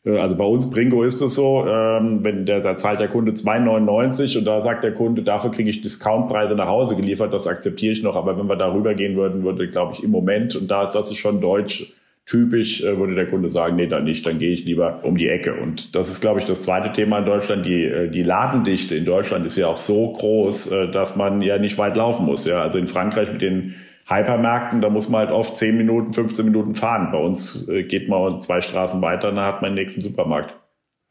also 0.05 0.36
bei 0.36 0.45
uns 0.45 0.69
Bringo 0.69 1.03
ist 1.03 1.22
es 1.22 1.36
so, 1.36 1.65
ähm, 1.65 2.19
wenn 2.24 2.45
der, 2.45 2.60
da 2.60 2.75
zahlt 2.75 3.00
der 3.00 3.07
Kunde 3.07 3.31
2,99 3.31 4.38
und 4.38 4.45
da 4.45 4.62
sagt 4.62 4.83
der 4.83 4.93
Kunde, 4.93 5.24
dafür 5.24 5.51
kriege 5.51 5.69
ich 5.69 5.81
Discountpreise 5.81 6.55
nach 6.55 6.67
Hause 6.67 6.98
geliefert, 6.98 7.33
das 7.33 7.48
akzeptiere 7.48 7.93
ich 7.93 8.03
noch. 8.03 8.17
Aber 8.17 8.38
wenn 8.38 8.48
wir 8.48 8.57
darüber 8.57 8.95
gehen 8.95 9.15
würden, 9.15 9.43
würde, 9.43 9.69
glaube 9.69 9.93
ich, 9.93 10.03
im 10.03 10.12
Moment, 10.12 10.57
und 10.57 10.69
da, 10.69 10.88
das 10.88 11.10
ist 11.10 11.17
schon 11.17 11.39
deutsch 11.39 11.93
typisch, 12.25 12.83
äh, 12.83 12.98
würde 12.98 13.15
der 13.15 13.27
Kunde 13.27 13.50
sagen, 13.50 13.77
nee, 13.77 13.88
dann 13.88 14.03
nicht, 14.03 14.25
dann 14.25 14.39
gehe 14.39 14.51
ich 14.51 14.65
lieber 14.65 15.00
um 15.03 15.15
die 15.15 15.29
Ecke. 15.29 15.53
Und 15.53 15.95
das 15.95 16.10
ist, 16.10 16.19
glaube 16.19 16.39
ich, 16.39 16.45
das 16.45 16.63
zweite 16.63 16.91
Thema 16.91 17.19
in 17.19 17.25
Deutschland. 17.25 17.65
Die, 17.65 17.86
äh, 17.86 18.10
die 18.10 18.24
Ladendichte 18.24 18.95
in 18.95 19.05
Deutschland 19.05 19.45
ist 19.45 19.55
ja 19.55 19.67
auch 19.67 19.77
so 19.77 20.12
groß, 20.12 20.69
dass 20.91 21.15
man 21.15 21.41
ja 21.41 21.57
nicht 21.57 21.77
weit 21.77 21.95
laufen 21.95 22.25
muss. 22.25 22.45
Ja, 22.45 22.62
also 22.62 22.77
in 22.77 22.88
Frankreich 22.88 23.31
mit 23.31 23.41
den 23.41 23.75
Hypermärkten, 24.07 24.81
da 24.81 24.89
muss 24.89 25.10
man 25.10 25.22
halt 25.22 25.31
oft 25.31 25.55
10 25.55 25.77
Minuten, 25.77 26.13
15 26.13 26.45
Minuten 26.45 26.75
fahren. 26.75 27.10
Bei 27.12 27.17
uns 27.17 27.67
äh, 27.69 27.83
geht 27.83 28.10
man 28.10 28.41
zwei 28.41 28.62
Straßen 28.62 29.01
weiter, 29.01 29.31
dann 29.31 29.45
hat 29.45 29.62
man 29.62 29.72
den 29.72 29.75
nächsten 29.75 30.01
Supermarkt. 30.01 30.55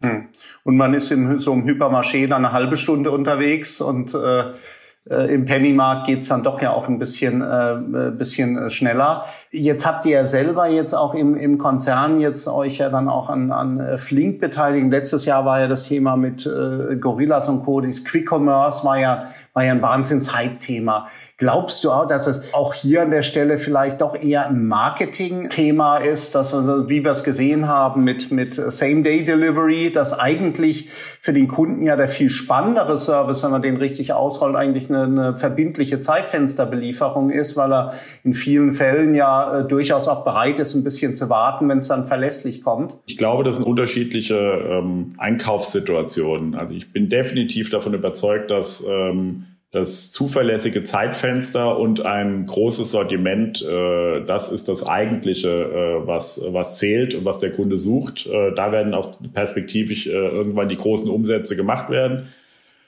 Hm. 0.03 0.29
Und 0.65 0.77
man 0.77 0.95
ist 0.95 1.11
in 1.11 1.39
so 1.39 1.53
einem 1.53 1.65
Hypermarché 1.65 2.27
dann 2.27 2.45
eine 2.45 2.53
halbe 2.53 2.77
Stunde 2.77 3.11
unterwegs 3.11 3.81
und 3.81 4.15
äh, 4.15 4.53
äh, 5.11 5.35
Im 5.35 5.47
Pennymarkt 5.47 6.07
geht's 6.07 6.29
dann 6.29 6.45
doch 6.45 6.63
ja 6.63 6.73
auch 6.73 6.87
ein 6.87 7.01
bisschen, 7.01 7.43
äh, 7.43 8.11
bisschen 8.13 8.57
äh, 8.57 8.71
schneller. 8.71 9.25
Jetzt 9.51 9.85
habt 9.85 10.07
ihr 10.07 10.13
ja 10.13 10.25
selber 10.25 10.69
jetzt 10.69 10.95
auch 10.95 11.15
im, 11.15 11.37
im 11.37 11.59
Konzern 11.59 12.21
jetzt 12.21 12.47
euch 12.47 12.79
ja 12.79 12.89
dann 12.89 13.09
auch 13.09 13.29
an, 13.29 13.51
an 13.51 13.81
äh, 13.81 13.99
Flink 13.99 14.39
beteiligt. 14.39 14.93
Letztes 14.93 15.25
Jahr 15.25 15.45
war 15.45 15.59
ja 15.59 15.67
das 15.67 15.89
Thema 15.89 16.17
mit 16.17 16.47
äh, 16.47 16.95
Gorillas 16.95 17.49
und 17.49 17.65
Co. 17.65 17.81
Das 17.81 18.05
Quick 18.05 18.31
Commerce 18.31 18.85
war 18.87 18.97
ja, 18.97 19.27
war 19.55 19.65
ja 19.65 19.73
ein 19.73 19.83
Wahnsinns-Hype-Thema. 19.83 21.09
Glaubst 21.37 21.83
du 21.83 21.91
auch, 21.91 22.07
dass 22.07 22.29
es 22.29 22.55
auch 22.55 22.73
hier 22.73 23.03
an 23.03 23.11
der 23.11 23.23
Stelle 23.23 23.59
vielleicht 23.59 24.01
doch 24.01 24.15
eher 24.15 24.47
ein 24.47 24.69
Marketing-Thema 24.69 25.97
ist, 25.97 26.37
dass 26.37 26.53
wir, 26.53 26.89
wie 26.89 27.03
wir 27.03 27.11
es 27.11 27.25
gesehen 27.25 27.67
haben 27.67 28.05
mit, 28.05 28.31
mit 28.31 28.55
Same-Day-Delivery, 28.55 29.93
dass 29.93 30.17
eigentlich 30.17 30.91
für 31.25 31.33
den 31.33 31.47
Kunden 31.47 31.85
ja 31.85 31.95
der 31.95 32.09
viel 32.09 32.29
spannendere 32.29 32.99
Service, 32.99 33.45
wenn 33.45 33.53
man 33.53 33.63
den 33.63 33.77
richtig 33.77 34.13
ausrollt, 34.13 34.57
eigentlich 34.57 34.91
eine, 34.91 35.05
eine 35.05 35.37
verbindliche 35.37 36.01
Zeitfensterbelieferung 36.01 37.31
ist, 37.31 37.57
weil 37.57 37.73
er 37.73 37.95
in 38.25 38.35
vielen 38.35 38.73
Fällen 38.73 39.15
ja 39.15 39.61
äh, 39.61 39.69
durchaus 39.69 40.09
auch 40.09 40.25
bereit 40.25 40.59
ist, 40.59 40.75
ein 40.75 40.83
bisschen 40.83 41.15
zu 41.15 41.31
warten, 41.31 41.69
wenn 41.69 41.79
es 41.79 41.87
dann 41.87 42.09
verlässlich 42.09 42.65
kommt? 42.65 42.97
Ich 43.07 43.19
glaube, 43.19 43.45
das 43.45 43.55
sind 43.55 43.65
unterschiedliche 43.65 44.35
ähm, 44.35 45.15
Einkaufssituationen. 45.17 46.57
Also 46.57 46.75
ich 46.75 46.93
bin 46.93 47.09
definitiv 47.09 47.71
davon 47.71 47.95
überzeugt, 47.95 48.51
dass 48.51 48.85
ähm, 48.85 49.45
das 49.73 50.11
zuverlässige 50.11 50.83
Zeitfenster 50.83 51.79
und 51.79 52.05
ein 52.05 52.45
großes 52.45 52.91
Sortiment, 52.91 53.63
äh, 53.63 54.23
das 54.25 54.51
ist 54.51 54.69
das 54.69 54.87
eigentliche, 54.87 55.49
äh, 55.49 56.07
was, 56.07 56.43
was 56.49 56.77
zählt 56.77 57.15
und 57.15 57.25
was 57.25 57.39
der 57.39 57.53
Kunde 57.53 57.79
sucht. 57.79 58.27
Äh, 58.27 58.55
da 58.55 58.71
werden 58.71 58.93
auch 58.93 59.11
perspektivisch 59.33 60.07
äh, 60.07 60.11
irgendwann 60.11 60.69
die 60.69 60.77
großen 60.77 61.09
Umsätze 61.09 61.57
gemacht 61.57 61.89
werden. 61.89 62.25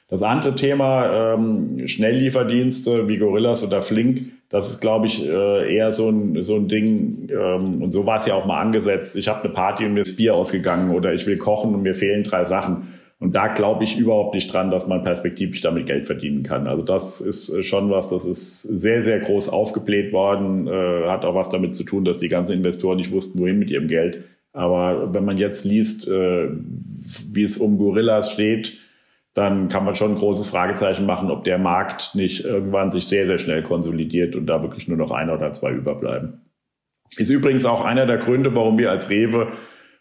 Das 0.09 0.23
andere 0.23 0.55
Thema, 0.55 1.35
ähm, 1.35 1.89
Schnelllieferdienste 1.89 3.09
wie 3.09 3.17
Gorillas 3.17 3.67
oder 3.67 3.81
Flink, 3.81 4.33
das 4.51 4.69
ist, 4.69 4.83
glaube 4.83 5.07
ich, 5.07 5.25
äh, 5.25 5.75
eher 5.75 5.91
so 5.93 6.11
ein, 6.11 6.43
so 6.43 6.57
ein 6.57 6.69
Ding, 6.69 7.31
ähm, 7.31 7.83
und 7.83 7.93
so 7.93 8.05
war 8.05 8.19
es 8.19 8.27
ja 8.27 8.35
auch 8.35 8.45
mal 8.45 8.61
angesetzt. 8.61 9.17
Ich 9.17 9.27
habe 9.27 9.43
eine 9.43 9.55
Party 9.55 9.87
und 9.87 9.95
mir 9.95 10.03
ist 10.03 10.17
Bier 10.17 10.35
ausgegangen 10.35 10.95
oder 10.95 11.15
ich 11.15 11.27
will 11.27 11.39
kochen 11.39 11.75
und 11.75 11.83
mir 11.83 11.95
fehlen 11.95 12.25
drei 12.25 12.45
Sachen. 12.45 12.89
Und 13.21 13.35
da 13.37 13.49
glaube 13.49 13.85
ich 13.85 13.99
überhaupt 13.99 14.35
nicht 14.35 14.53
dran, 14.53 14.71
dass 14.71 14.87
man 14.87 15.03
perspektivisch 15.03 15.61
damit 15.61 15.87
Geld 15.87 16.07
verdienen 16.07 16.43
kann. 16.43 16.67
Also 16.67 16.83
das 16.83 17.21
ist 17.21 17.49
äh, 17.49 17.63
schon 17.63 17.91
was, 17.91 18.09
das 18.09 18.25
ist 18.25 18.63
sehr, 18.63 19.03
sehr 19.03 19.21
groß 19.21 19.49
aufgebläht 19.49 20.13
worden, 20.13 20.67
äh, 20.67 21.09
hat 21.09 21.25
auch 21.25 21.35
was 21.35 21.49
damit 21.49 21.77
zu 21.77 21.85
tun, 21.85 22.05
dass 22.05 22.19
die 22.19 22.29
ganzen 22.29 22.55
Investoren 22.55 22.97
nicht 22.99 23.13
wussten, 23.13 23.39
wohin 23.39 23.59
mit 23.59 23.71
ihrem 23.71 23.89
Geld. 23.89 24.25
Aber 24.53 25.13
wenn 25.15 25.25
man 25.25 25.39
jetzt 25.39 25.65
liest, 25.65 26.07
äh, 26.09 26.49
wie 26.49 27.43
es 27.43 27.57
um 27.59 27.79
Gorillas 27.79 28.31
steht, 28.33 28.79
dann 29.35 29.69
kann 29.69 29.85
man 29.85 29.97
schon 29.97 30.13
ein 30.13 30.19
großes 30.19 30.51
Fragezeichen 30.51 31.07
machen, 31.07 31.31
ob 31.31 31.43
der 31.43 31.59
Markt 31.59 32.15
nicht 32.15 32.45
irgendwann 32.45 32.93
sich 32.93 33.07
sehr, 33.07 33.27
sehr 33.27 33.39
schnell 33.39 33.63
konsolidiert 33.65 34.37
und 34.37 34.47
da 34.47 34.63
wirklich 34.63 34.87
nur 34.87 34.97
noch 34.97 35.11
einer 35.11 35.35
oder 35.35 35.53
zwei 35.53 35.73
überbleiben. 35.73 36.41
Ist 37.17 37.31
übrigens 37.31 37.65
auch 37.65 37.85
einer 37.85 38.07
der 38.07 38.19
Gründe, 38.19 38.55
warum 38.55 38.79
wir 38.79 38.91
als 38.91 39.11
Rewe 39.11 39.49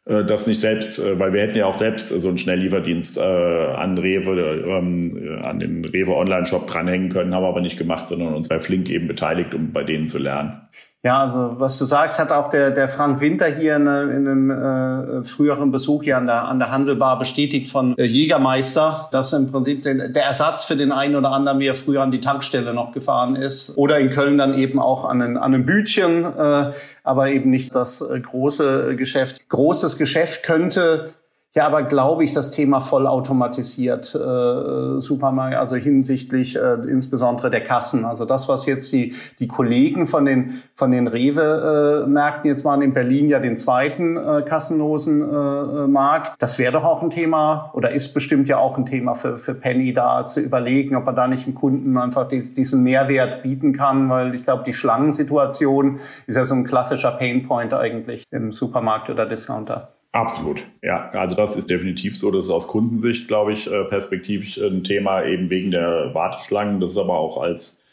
das 0.05 0.47
nicht 0.47 0.59
selbst, 0.59 0.99
äh, 0.99 1.17
weil 1.17 1.31
wir 1.33 1.41
hätten 1.41 1.57
ja 1.57 1.65
auch 1.65 1.73
selbst 1.73 2.09
so 2.09 2.27
einen 2.27 2.37
Schnelllieferdienst 2.37 3.17
äh, 3.17 3.21
an 3.21 3.97
Rewe, 3.97 4.65
ähm, 4.67 5.39
an 5.41 5.59
den 5.59 5.85
Rewe 5.85 6.15
Online-Shop 6.15 6.67
dranhängen 6.67 7.09
können, 7.09 7.33
haben 7.33 7.43
wir 7.43 7.49
aber 7.49 7.61
nicht 7.61 7.77
gemacht, 7.77 8.09
sondern 8.09 8.33
uns 8.33 8.49
bei 8.49 8.59
Flink 8.59 8.89
eben 8.89 9.07
beteiligt, 9.07 9.53
um 9.53 9.71
bei 9.71 9.83
denen 9.83 10.07
zu 10.07 10.19
lernen. 10.19 10.67
Ja, 11.05 11.21
also 11.21 11.55
was 11.59 11.77
du 11.79 11.83
sagst, 11.83 12.17
hat 12.17 12.31
auch 12.31 12.49
der, 12.49 12.71
der 12.71 12.87
Frank 12.87 13.19
Winter 13.19 13.47
hier 13.47 13.75
in, 13.75 13.87
in 13.87 14.25
einem 14.25 14.49
äh, 14.49 15.23
früheren 15.25 15.69
Besuch 15.69 16.03
hier 16.03 16.15
an 16.15 16.27
der, 16.27 16.45
an 16.45 16.59
der 16.59 16.71
Handelbar 16.71 17.19
bestätigt 17.19 17.69
von 17.69 17.97
äh, 17.97 18.05
Jägermeister, 18.05 19.09
dass 19.11 19.33
im 19.33 19.51
Prinzip 19.51 19.83
den, 19.83 20.13
der 20.13 20.23
Ersatz 20.23 20.63
für 20.63 20.77
den 20.77 20.93
einen 20.93 21.17
oder 21.17 21.31
anderen, 21.31 21.59
wie 21.59 21.67
er 21.67 21.75
früher 21.75 22.01
an 22.01 22.11
die 22.11 22.21
Tankstelle 22.21 22.73
noch 22.73 22.93
gefahren 22.93 23.35
ist. 23.35 23.77
Oder 23.77 23.99
in 23.99 24.11
Köln 24.11 24.37
dann 24.37 24.57
eben 24.57 24.79
auch 24.79 25.03
an, 25.03 25.21
einen, 25.21 25.35
an 25.35 25.53
einem 25.53 25.65
Bütchen, 25.65 26.23
äh, 26.23 26.71
aber 27.03 27.27
eben 27.27 27.49
nicht 27.49 27.75
das 27.75 27.99
äh, 27.99 28.21
große 28.21 28.95
Geschäft. 28.95 29.49
Großes 29.49 29.97
Geschäft 29.97 30.43
könnte 30.43 31.15
ja, 31.55 31.67
aber 31.67 31.83
glaube 31.83 32.23
ich, 32.23 32.33
das 32.33 32.49
Thema 32.49 32.81
vollautomatisiert 32.81 34.15
äh, 34.15 34.99
Supermarkt, 34.99 35.55
also 35.55 35.75
hinsichtlich 35.75 36.55
äh, 36.55 36.73
insbesondere 36.87 37.51
der 37.51 37.63
Kassen. 37.63 38.05
Also 38.05 38.25
das, 38.25 38.49
was 38.49 38.65
jetzt 38.65 38.91
die, 38.91 39.13
die 39.37 39.47
Kollegen 39.47 40.07
von 40.07 40.25
den, 40.25 40.63
von 40.73 40.89
den 40.89 41.07
Rewe-Märkten 41.07 42.49
jetzt 42.49 42.65
waren 42.65 42.81
in 42.81 42.93
Berlin 42.93 43.29
ja 43.29 43.37
den 43.37 43.57
zweiten 43.57 44.17
äh, 44.17 44.41
kassenlosen 44.41 45.21
äh, 45.21 45.87
Markt, 45.87 46.33
das 46.39 46.57
wäre 46.57 46.73
doch 46.73 46.83
auch 46.83 47.03
ein 47.03 47.11
Thema 47.11 47.69
oder 47.73 47.91
ist 47.91 48.15
bestimmt 48.15 48.47
ja 48.47 48.57
auch 48.57 48.75
ein 48.79 48.87
Thema 48.87 49.13
für, 49.13 49.37
für 49.37 49.53
Penny 49.53 49.93
da 49.93 50.25
zu 50.25 50.39
überlegen, 50.39 50.95
ob 50.95 51.05
man 51.05 51.15
da 51.15 51.27
nicht 51.27 51.45
dem 51.45 51.53
Kunden 51.53 51.95
einfach 51.97 52.27
die, 52.27 52.41
diesen 52.41 52.81
Mehrwert 52.81 53.43
bieten 53.43 53.73
kann, 53.73 54.09
weil 54.09 54.33
ich 54.33 54.43
glaube, 54.43 54.63
die 54.65 54.73
Schlangensituation 54.73 55.99
ist 56.25 56.35
ja 56.35 56.45
so 56.45 56.55
ein 56.55 56.63
klassischer 56.63 57.11
Painpoint 57.11 57.75
eigentlich 57.75 58.23
im 58.31 58.51
Supermarkt 58.51 59.11
oder 59.11 59.27
Discounter. 59.27 59.89
Absolut, 60.13 60.63
ja. 60.83 61.09
Also 61.09 61.35
das 61.35 61.55
ist 61.55 61.69
definitiv 61.69 62.17
so. 62.17 62.29
Das 62.29 62.45
ist 62.45 62.51
aus 62.51 62.67
Kundensicht, 62.67 63.27
glaube 63.27 63.51
ich, 63.51 63.69
äh, 63.69 63.83
perspektivisch 63.85 64.59
ein 64.59 64.83
Thema 64.83 65.23
eben 65.25 65.49
wegen 65.49 65.71
der 65.71 66.13
Warteschlangen. 66.13 66.79
Das 66.79 66.91
ist 66.91 66.97
aber 66.97 67.17
auch 67.17 67.41
als 67.41 67.83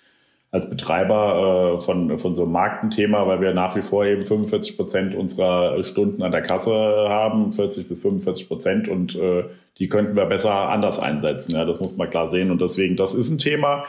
als 0.52 0.68
Betreiber 0.68 1.76
äh, 1.76 1.80
von, 1.80 2.18
von 2.18 2.34
so 2.34 2.42
einem 2.42 2.52
Markt 2.52 2.82
ein 2.82 2.90
Thema, 2.90 3.26
weil 3.26 3.40
wir 3.40 3.54
nach 3.54 3.76
wie 3.76 3.82
vor 3.82 4.04
eben 4.04 4.24
45 4.24 4.76
Prozent 4.76 5.14
unserer 5.14 5.82
Stunden 5.84 6.22
an 6.22 6.32
der 6.32 6.42
Kasse 6.42 6.72
haben, 6.72 7.52
40 7.52 7.88
bis 7.88 8.02
45 8.02 8.48
Prozent 8.48 8.88
und 8.88 9.14
äh, 9.14 9.44
die 9.78 9.88
könnten 9.88 10.16
wir 10.16 10.26
besser 10.26 10.68
anders 10.68 10.98
einsetzen. 10.98 11.54
Ja, 11.54 11.64
das 11.64 11.78
muss 11.78 11.96
man 11.96 12.10
klar 12.10 12.28
sehen 12.30 12.50
und 12.50 12.60
deswegen, 12.60 12.96
das 12.96 13.14
ist 13.14 13.30
ein 13.30 13.38
Thema. 13.38 13.84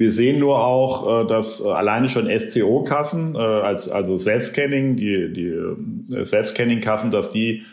Wir 0.00 0.10
sehen 0.10 0.38
nur 0.38 0.64
auch, 0.64 1.24
äh, 1.24 1.26
dass 1.26 1.62
alleine 1.62 2.08
schon 2.08 2.26
SCO-Kassen, 2.26 3.34
äh, 3.34 3.38
als, 3.38 3.90
also 3.90 4.16
Self-Scanning, 4.16 4.96
die, 4.96 5.30
die 5.30 6.14
äh, 6.14 6.24
Self-Scanning-Kassen, 6.24 7.10
dass 7.10 7.32
die 7.32 7.64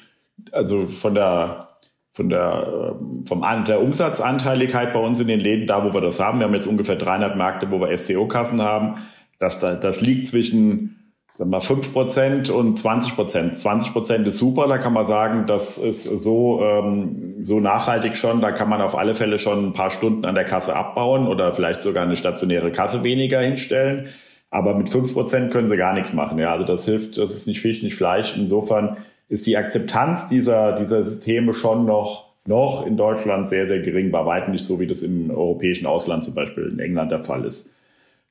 also 0.51 0.87
von 0.87 1.15
der 1.15 1.69
von 2.11 2.27
der, 2.27 2.97
vom, 3.25 3.45
der 3.65 3.81
Umsatzanteiligkeit 3.81 4.91
bei 4.91 4.99
uns 4.99 5.21
in 5.21 5.27
den 5.27 5.39
Läden, 5.39 5.67
da 5.67 5.85
wo 5.85 5.93
wir 5.93 6.01
das 6.01 6.19
haben, 6.19 6.39
wir 6.39 6.47
haben 6.47 6.53
jetzt 6.53 6.67
ungefähr 6.67 6.97
300 6.97 7.37
Märkte, 7.37 7.71
wo 7.71 7.79
wir 7.79 7.95
SCO-Kassen 7.95 8.61
haben, 8.61 8.97
das, 9.39 9.59
das 9.59 10.01
liegt 10.01 10.27
zwischen 10.27 10.96
sagen 11.37 11.51
wir 11.51 11.61
5% 11.61 12.49
und 12.49 12.79
20%. 12.79 13.53
20% 13.53 14.23
ist 14.25 14.39
super, 14.39 14.67
da 14.67 14.79
kann 14.79 14.93
man 14.93 15.05
sagen, 15.05 15.45
das 15.45 15.77
ist 15.77 16.01
so, 16.01 16.63
ähm, 16.63 17.35
so 17.41 17.59
nachhaltig 17.59 18.17
schon, 18.17 18.41
da 18.41 18.51
kann 18.51 18.67
man 18.67 18.81
auf 18.81 18.97
alle 18.97 19.13
Fälle 19.13 19.37
schon 19.37 19.67
ein 19.67 19.73
paar 19.73 19.91
Stunden 19.91 20.25
an 20.25 20.33
der 20.33 20.45
Kasse 20.45 20.75
abbauen 20.75 21.27
oder 21.27 21.53
vielleicht 21.53 21.83
sogar 21.83 22.03
eine 22.03 22.15
stationäre 22.15 22.71
Kasse 22.71 23.03
weniger 23.03 23.39
hinstellen. 23.39 24.07
Aber 24.49 24.73
mit 24.73 24.89
fünf 24.89 25.13
Prozent 25.13 25.51
können 25.51 25.67
sie 25.67 25.77
gar 25.77 25.93
nichts 25.93 26.11
machen. 26.11 26.39
Ja, 26.39 26.53
also 26.53 26.65
das 26.65 26.85
hilft, 26.85 27.19
das 27.19 27.35
ist 27.35 27.45
nicht 27.45 27.59
Fisch, 27.59 27.83
nicht 27.83 27.95
Fleisch. 27.95 28.35
Insofern 28.35 28.97
ist 29.29 29.45
die 29.45 29.57
Akzeptanz 29.57 30.29
dieser, 30.29 30.71
dieser 30.71 31.03
Systeme 31.03 31.53
schon 31.53 31.85
noch, 31.85 32.29
noch 32.47 32.83
in 32.87 32.97
Deutschland 32.97 33.47
sehr, 33.47 33.67
sehr 33.67 33.81
gering, 33.81 34.09
bei 34.09 34.25
weitem 34.25 34.53
nicht 34.53 34.65
so, 34.65 34.79
wie 34.79 34.87
das 34.87 35.03
im 35.03 35.29
europäischen 35.29 35.85
Ausland 35.85 36.23
zum 36.23 36.33
Beispiel 36.33 36.63
in 36.63 36.79
England 36.79 37.11
der 37.11 37.23
Fall 37.23 37.45
ist. 37.45 37.75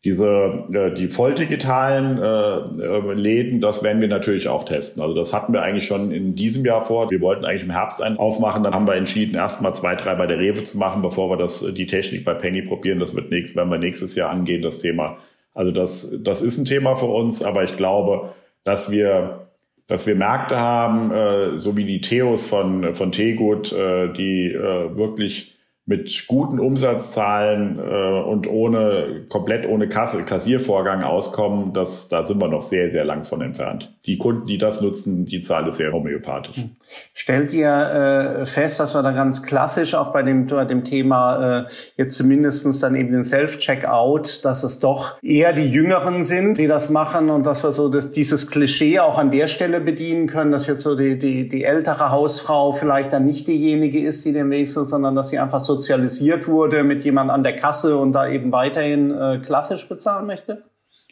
Diese, 0.04 0.64
äh, 0.72 0.94
die 0.94 1.08
volldigitalen 1.08 2.18
äh, 2.18 2.82
äh, 2.82 3.14
Läden, 3.14 3.60
das 3.60 3.82
werden 3.82 4.00
wir 4.00 4.08
natürlich 4.08 4.48
auch 4.48 4.64
testen. 4.64 5.02
Also 5.02 5.14
das 5.14 5.32
hatten 5.32 5.52
wir 5.52 5.62
eigentlich 5.62 5.86
schon 5.86 6.12
in 6.12 6.36
diesem 6.36 6.64
Jahr 6.64 6.84
vor. 6.84 7.10
Wir 7.10 7.20
wollten 7.20 7.44
eigentlich 7.44 7.64
im 7.64 7.70
Herbst 7.70 8.00
einen 8.00 8.16
aufmachen. 8.16 8.62
Dann 8.62 8.74
haben 8.74 8.86
wir 8.86 8.94
entschieden, 8.94 9.34
erstmal 9.34 9.74
zwei, 9.74 9.96
drei 9.96 10.14
bei 10.14 10.26
der 10.26 10.38
Rewe 10.38 10.62
zu 10.62 10.78
machen, 10.78 11.02
bevor 11.02 11.30
wir 11.30 11.36
das, 11.36 11.66
die 11.74 11.86
Technik 11.86 12.24
bei 12.24 12.34
Penny 12.34 12.62
probieren. 12.62 13.00
Das 13.00 13.16
wird 13.16 13.30
nächst, 13.30 13.56
werden 13.56 13.70
wir 13.70 13.78
nächstes 13.78 14.14
Jahr 14.14 14.30
angehen, 14.30 14.62
das 14.62 14.78
Thema. 14.78 15.16
Also 15.54 15.72
das, 15.72 16.14
das 16.20 16.42
ist 16.42 16.58
ein 16.58 16.66
Thema 16.66 16.94
für 16.96 17.06
uns, 17.06 17.42
aber 17.42 17.64
ich 17.64 17.76
glaube, 17.76 18.34
dass 18.62 18.90
wir, 18.90 19.48
dass 19.86 20.06
wir 20.06 20.14
Märkte 20.14 20.60
haben, 20.60 21.10
äh, 21.10 21.58
so 21.58 21.76
wie 21.76 21.84
die 21.84 22.00
Theos 22.02 22.46
von, 22.46 22.94
von 22.94 23.10
Tegut, 23.10 23.72
äh, 23.72 24.12
die 24.12 24.52
äh, 24.52 24.96
wirklich 24.96 25.55
mit 25.88 26.26
guten 26.26 26.58
Umsatzzahlen 26.58 27.78
äh, 27.78 28.20
und 28.22 28.50
ohne 28.50 29.24
komplett 29.28 29.68
ohne 29.68 29.88
Kasse, 29.88 30.24
Kassiervorgang 30.24 31.04
auskommen, 31.04 31.72
das, 31.72 32.08
da 32.08 32.26
sind 32.26 32.40
wir 32.40 32.48
noch 32.48 32.62
sehr, 32.62 32.90
sehr 32.90 33.04
lang 33.04 33.22
von 33.22 33.40
entfernt. 33.40 33.94
Die 34.04 34.18
Kunden, 34.18 34.46
die 34.46 34.58
das 34.58 34.80
nutzen, 34.80 35.26
die 35.26 35.40
Zahl 35.42 35.68
ist 35.68 35.76
sehr 35.76 35.92
homöopathisch. 35.92 36.56
Hm. 36.56 36.70
Stellt 37.14 37.52
ihr 37.52 37.70
äh, 37.70 38.46
fest, 38.46 38.80
dass 38.80 38.96
wir 38.96 39.02
da 39.04 39.12
ganz 39.12 39.44
klassisch 39.44 39.94
auch 39.94 40.12
bei 40.12 40.24
dem, 40.24 40.48
bei 40.48 40.64
dem 40.64 40.82
Thema 40.82 41.60
äh, 41.60 41.64
jetzt 41.96 42.16
zumindestens 42.16 42.80
dann 42.80 42.96
eben 42.96 43.12
den 43.12 43.22
Self-Checkout, 43.22 44.44
dass 44.44 44.64
es 44.64 44.80
doch 44.80 45.22
eher 45.22 45.52
die 45.52 45.70
Jüngeren 45.70 46.24
sind, 46.24 46.58
die 46.58 46.66
das 46.66 46.90
machen 46.90 47.30
und 47.30 47.46
dass 47.46 47.62
wir 47.62 47.70
so 47.70 47.88
das, 47.88 48.10
dieses 48.10 48.50
Klischee 48.50 48.98
auch 48.98 49.18
an 49.18 49.30
der 49.30 49.46
Stelle 49.46 49.80
bedienen 49.80 50.26
können, 50.26 50.50
dass 50.50 50.66
jetzt 50.66 50.82
so 50.82 50.96
die, 50.96 51.16
die, 51.16 51.48
die 51.48 51.62
ältere 51.62 52.10
Hausfrau 52.10 52.72
vielleicht 52.72 53.12
dann 53.12 53.24
nicht 53.24 53.46
diejenige 53.46 54.00
ist, 54.00 54.24
die 54.24 54.32
den 54.32 54.50
Weg 54.50 54.68
sucht, 54.68 54.88
sondern 54.88 55.14
dass 55.14 55.28
sie 55.28 55.38
einfach 55.38 55.60
so 55.60 55.75
sozialisiert 55.76 56.48
wurde 56.48 56.84
mit 56.84 57.04
jemand 57.04 57.30
an 57.30 57.42
der 57.42 57.56
Kasse 57.56 57.98
und 57.98 58.12
da 58.12 58.28
eben 58.28 58.52
weiterhin 58.52 59.10
äh, 59.10 59.40
klassisch 59.44 59.88
bezahlen 59.88 60.26
möchte? 60.26 60.62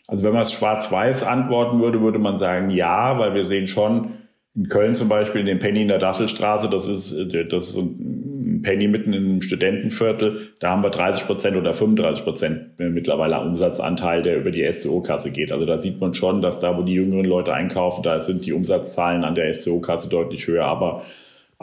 Also 0.06 0.24
wenn 0.24 0.32
man 0.32 0.42
es 0.42 0.52
schwarz-weiß 0.52 1.22
antworten 1.24 1.80
würde, 1.80 2.00
würde 2.00 2.18
man 2.18 2.36
sagen 2.36 2.70
ja, 2.70 3.18
weil 3.18 3.34
wir 3.34 3.44
sehen 3.44 3.66
schon 3.66 4.18
in 4.54 4.68
Köln 4.68 4.94
zum 4.94 5.08
Beispiel 5.08 5.40
in 5.40 5.46
dem 5.46 5.58
Penny 5.58 5.82
in 5.82 5.88
der 5.88 5.98
Dasselstraße, 5.98 6.68
das 6.68 6.86
ist, 6.86 7.12
äh, 7.12 7.44
das 7.44 7.70
ist 7.70 7.76
ein 7.76 8.60
Penny 8.62 8.88
mitten 8.88 9.12
einem 9.12 9.42
Studentenviertel, 9.42 10.54
da 10.58 10.70
haben 10.70 10.82
wir 10.82 10.90
30 10.90 11.26
Prozent 11.26 11.56
oder 11.56 11.74
35 11.74 12.24
Prozent 12.24 12.78
mittlerweile 12.78 13.40
Umsatzanteil, 13.40 14.22
der 14.22 14.38
über 14.38 14.50
die 14.50 14.70
SCO-Kasse 14.70 15.30
geht. 15.30 15.52
Also 15.52 15.66
da 15.66 15.76
sieht 15.76 16.00
man 16.00 16.14
schon, 16.14 16.40
dass 16.40 16.60
da, 16.60 16.78
wo 16.78 16.82
die 16.82 16.94
jüngeren 16.94 17.26
Leute 17.26 17.52
einkaufen, 17.52 18.02
da 18.02 18.20
sind 18.20 18.46
die 18.46 18.52
Umsatzzahlen 18.52 19.24
an 19.24 19.34
der 19.34 19.52
SCO-Kasse 19.52 20.08
deutlich 20.08 20.46
höher. 20.46 20.64
Aber 20.64 21.02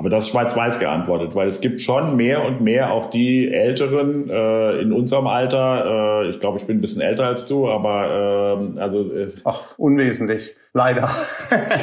aber 0.02 0.10
das 0.10 0.24
ist 0.24 0.32
schwarz-weiß 0.32 0.80
geantwortet, 0.80 1.36
weil 1.36 1.48
es 1.48 1.62
gibt 1.62 1.80
schon 1.80 2.16
mehr 2.16 2.44
und 2.44 2.60
mehr 2.60 2.92
auch 2.92 3.12
die 3.12 3.54
Älteren 3.54 4.28
äh, 4.32 4.82
in 4.82 4.94
unserem 4.94 5.28
Alter. 5.28 6.24
Äh, 6.24 6.30
ich 6.32 6.40
glaube, 6.40 6.58
ich 6.58 6.66
bin 6.66 6.80
ein 6.80 6.82
bisschen 6.82 7.04
älter 7.04 7.28
als 7.28 7.46
du, 7.46 7.70
aber 7.70 8.66
äh, 8.76 8.80
also. 8.80 9.14
Äh, 9.14 9.28
Ach, 9.44 9.78
unwesentlich. 9.78 10.56
Leider. 10.74 11.08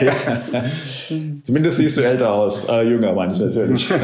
ja. 0.01 0.13
Zumindest 1.45 1.77
siehst 1.77 1.97
du 1.97 2.01
älter 2.01 2.33
aus. 2.33 2.69
Äh, 2.69 2.89
jünger 2.89 3.13
manche 3.13 3.45
natürlich. 3.45 3.89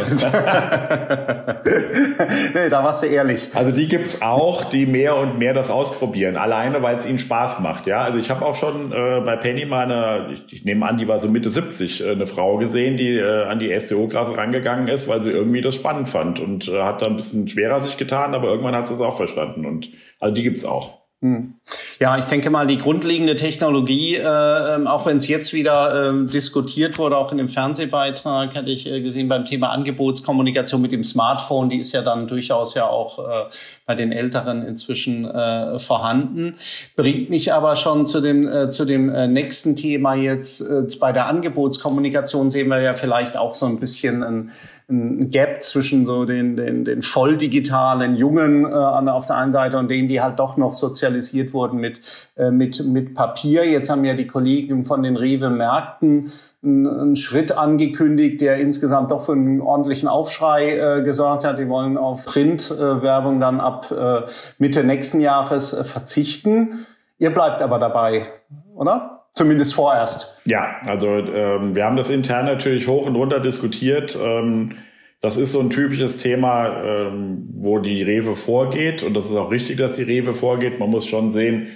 nee, 2.54 2.68
da 2.68 2.82
warst 2.84 3.02
du 3.02 3.06
ehrlich. 3.06 3.50
Also 3.54 3.72
die 3.72 3.88
gibt's 3.88 4.22
auch, 4.22 4.64
die 4.64 4.86
mehr 4.86 5.16
und 5.16 5.38
mehr 5.38 5.54
das 5.54 5.70
ausprobieren. 5.70 6.36
Alleine, 6.36 6.82
weil 6.82 6.96
es 6.96 7.06
ihnen 7.06 7.18
Spaß 7.18 7.60
macht. 7.60 7.86
Ja, 7.86 8.02
Also 8.02 8.18
ich 8.18 8.30
habe 8.30 8.44
auch 8.44 8.54
schon 8.54 8.92
äh, 8.92 9.20
bei 9.24 9.36
Penny 9.36 9.64
mal 9.66 9.84
eine, 9.84 10.34
ich, 10.34 10.52
ich, 10.52 10.64
nehme 10.64 10.86
an, 10.86 10.96
die 10.96 11.08
war 11.08 11.18
so 11.18 11.28
Mitte 11.28 11.50
70, 11.50 12.00
äh, 12.02 12.10
eine 12.10 12.26
Frau 12.26 12.56
gesehen, 12.56 12.96
die 12.96 13.18
äh, 13.18 13.44
an 13.44 13.58
die 13.58 13.78
SEO-Klasse 13.78 14.36
rangegangen 14.36 14.88
ist, 14.88 15.08
weil 15.08 15.22
sie 15.22 15.30
irgendwie 15.30 15.60
das 15.60 15.74
spannend 15.74 16.08
fand 16.08 16.40
und 16.40 16.68
äh, 16.68 16.82
hat 16.82 17.02
da 17.02 17.06
ein 17.06 17.16
bisschen 17.16 17.46
schwerer 17.48 17.80
sich 17.80 17.96
getan, 17.96 18.34
aber 18.34 18.48
irgendwann 18.48 18.74
hat 18.74 18.88
sie 18.88 18.94
es 18.94 19.00
auch 19.00 19.16
verstanden. 19.16 19.66
Und 19.66 19.90
also 20.20 20.34
die 20.34 20.42
gibt's 20.42 20.64
auch. 20.64 21.03
Hm. 21.24 21.54
Ja, 22.00 22.18
ich 22.18 22.26
denke 22.26 22.50
mal, 22.50 22.66
die 22.66 22.76
grundlegende 22.76 23.34
Technologie, 23.34 24.16
äh, 24.16 24.74
ähm, 24.74 24.86
auch 24.86 25.06
wenn 25.06 25.16
es 25.16 25.26
jetzt 25.26 25.54
wieder 25.54 26.10
äh, 26.10 26.26
diskutiert 26.26 26.98
wurde, 26.98 27.16
auch 27.16 27.32
in 27.32 27.38
dem 27.38 27.48
Fernsehbeitrag 27.48 28.54
hatte 28.54 28.70
ich 28.70 28.86
äh, 28.86 29.00
gesehen 29.00 29.30
beim 29.30 29.46
Thema 29.46 29.70
Angebotskommunikation 29.70 30.82
mit 30.82 30.92
dem 30.92 31.02
Smartphone, 31.02 31.70
die 31.70 31.78
ist 31.78 31.92
ja 31.92 32.02
dann 32.02 32.28
durchaus 32.28 32.74
ja 32.74 32.84
auch 32.84 33.20
äh, 33.20 33.44
bei 33.86 33.94
den 33.94 34.12
Älteren 34.12 34.66
inzwischen 34.66 35.24
äh, 35.24 35.78
vorhanden. 35.78 36.56
Bringt 36.94 37.30
mich 37.30 37.54
aber 37.54 37.76
schon 37.76 38.04
zu 38.04 38.20
dem, 38.20 38.46
äh, 38.46 38.68
zu 38.68 38.84
dem 38.84 39.06
nächsten 39.32 39.76
Thema 39.76 40.14
jetzt. 40.14 40.62
Bei 41.00 41.12
der 41.12 41.26
Angebotskommunikation 41.28 42.50
sehen 42.50 42.68
wir 42.68 42.82
ja 42.82 42.92
vielleicht 42.92 43.38
auch 43.38 43.54
so 43.54 43.64
ein 43.64 43.80
bisschen 43.80 44.22
ein, 44.22 44.50
ein 44.88 45.30
Gap 45.30 45.62
zwischen 45.62 46.04
so 46.04 46.24
den, 46.24 46.56
den, 46.56 46.84
den 46.84 47.02
voll 47.02 47.38
digitalen 47.38 48.16
Jungen 48.16 48.64
äh, 48.64 48.68
auf 48.68 49.26
der 49.26 49.36
einen 49.36 49.52
Seite 49.52 49.78
und 49.78 49.88
denen, 49.88 50.08
die 50.08 50.20
halt 50.20 50.38
doch 50.38 50.56
noch 50.56 50.74
sozialisiert 50.74 51.54
wurden 51.54 51.80
mit, 51.80 52.00
äh, 52.36 52.50
mit, 52.50 52.84
mit 52.84 53.14
Papier. 53.14 53.66
Jetzt 53.66 53.88
haben 53.88 54.04
ja 54.04 54.14
die 54.14 54.26
Kollegen 54.26 54.84
von 54.84 55.02
den 55.02 55.16
Rewe-Märkten 55.16 56.30
einen 56.62 57.16
Schritt 57.16 57.56
angekündigt, 57.56 58.40
der 58.40 58.58
insgesamt 58.58 59.10
doch 59.10 59.24
für 59.24 59.32
einen 59.32 59.60
ordentlichen 59.60 60.08
Aufschrei 60.08 60.76
äh, 60.76 61.02
gesorgt 61.02 61.44
hat. 61.44 61.58
Die 61.58 61.68
wollen 61.68 61.96
auf 61.96 62.26
Printwerbung 62.26 63.40
dann 63.40 63.60
ab 63.60 63.90
äh, 63.90 64.22
Mitte 64.58 64.84
nächsten 64.84 65.20
Jahres 65.20 65.72
äh, 65.72 65.84
verzichten. 65.84 66.86
Ihr 67.18 67.30
bleibt 67.30 67.62
aber 67.62 67.78
dabei, 67.78 68.26
oder? 68.74 69.13
Zumindest 69.34 69.74
vorerst. 69.74 70.36
Ja, 70.44 70.76
also 70.86 71.08
ähm, 71.08 71.74
wir 71.74 71.84
haben 71.84 71.96
das 71.96 72.08
intern 72.08 72.46
natürlich 72.46 72.86
hoch 72.86 73.06
und 73.06 73.16
runter 73.16 73.40
diskutiert. 73.40 74.16
Ähm, 74.20 74.76
das 75.20 75.36
ist 75.36 75.52
so 75.52 75.60
ein 75.60 75.70
typisches 75.70 76.18
Thema, 76.18 76.82
ähm, 76.84 77.48
wo 77.54 77.80
die 77.80 78.02
Rewe 78.02 78.36
vorgeht. 78.36 79.02
Und 79.02 79.14
das 79.14 79.30
ist 79.30 79.36
auch 79.36 79.50
richtig, 79.50 79.78
dass 79.78 79.94
die 79.94 80.04
Rewe 80.04 80.34
vorgeht. 80.34 80.78
Man 80.78 80.90
muss 80.90 81.06
schon 81.06 81.32
sehen, 81.32 81.68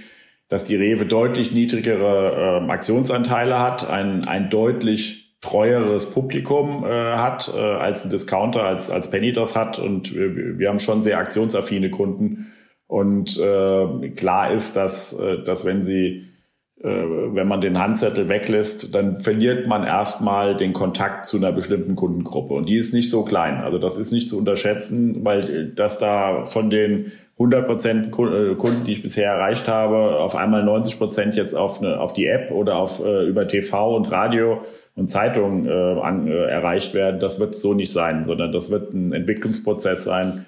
dass 0.49 0.65
die 0.65 0.77
Rewe 0.77 1.05
deutlich 1.05 1.51
niedrigere 1.51 2.61
ähm, 2.61 2.71
Aktionsanteile 2.71 3.59
hat, 3.59 3.89
ein, 3.89 4.25
ein 4.27 4.51
deutlich 4.51 5.37
treueres 5.41 6.11
Publikum 6.11 6.85
äh, 6.85 7.17
hat 7.17 7.53
äh, 7.53 7.59
als 7.59 8.05
ein 8.05 8.11
Discounter, 8.11 8.65
als, 8.65 8.91
als 8.91 9.11
Penny 9.11 9.33
das 9.33 9.57
hat. 9.57 9.81
Und 9.81 10.15
wir, 10.15 10.59
wir 10.59 10.69
haben 10.69 10.79
schon 10.79 11.03
sehr 11.03 11.19
aktionsaffine 11.19 11.91
Kunden. 11.91 12.53
Und 12.87 13.37
äh, 13.39 14.11
klar 14.11 14.53
ist, 14.53 14.77
dass, 14.77 15.19
äh, 15.19 15.43
dass 15.43 15.65
wenn 15.65 15.83
sie 15.83 16.28
wenn 16.81 17.49
man 17.49 17.61
den 17.61 17.81
Handzettel 17.81 18.29
weglässt, 18.29 18.95
dann 18.95 19.19
verliert 19.19 19.67
man 19.67 19.83
erstmal 19.83 20.57
den 20.57 20.73
Kontakt 20.73 21.27
zu 21.27 21.37
einer 21.37 21.51
bestimmten 21.51 21.97
Kundengruppe. 21.97 22.55
Und 22.55 22.69
die 22.69 22.77
ist 22.77 22.95
nicht 22.95 23.11
so 23.11 23.25
klein. 23.25 23.57
Also 23.57 23.79
das 23.79 23.97
ist 23.97 24.13
nicht 24.13 24.29
zu 24.29 24.39
unterschätzen, 24.39 25.25
weil 25.25 25.73
das 25.75 25.99
da 25.99 26.45
von 26.45 26.71
den 26.71 27.11
100 27.39 27.67
Prozent 27.67 28.07
äh, 28.07 28.55
Kunden, 28.55 28.85
die 28.85 28.93
ich 28.93 29.03
bisher 29.03 29.31
erreicht 29.31 29.69
habe, 29.69 30.19
auf 30.19 30.35
einmal 30.35 30.65
90 30.65 30.99
Prozent 30.99 31.37
jetzt 31.37 31.55
auf, 31.55 31.81
eine, 31.81 32.01
auf 32.01 32.13
die 32.13 32.27
App 32.27 32.51
oder 32.51 32.77
auf, 32.77 33.05
äh, 33.05 33.27
über 33.27 33.47
TV 33.47 33.97
und 33.97 34.11
Radio 34.11 34.63
und 34.97 35.09
Zeitung 35.09 35.67
äh, 35.67 35.71
an, 35.71 36.27
äh, 36.27 36.45
erreicht 36.47 36.95
werden. 36.95 37.21
Das 37.21 37.39
wird 37.39 37.55
so 37.55 37.75
nicht 37.75 37.93
sein, 37.93 38.25
sondern 38.25 38.51
das 38.51 38.71
wird 38.71 38.93
ein 38.93 39.13
Entwicklungsprozess 39.13 40.05
sein. 40.05 40.47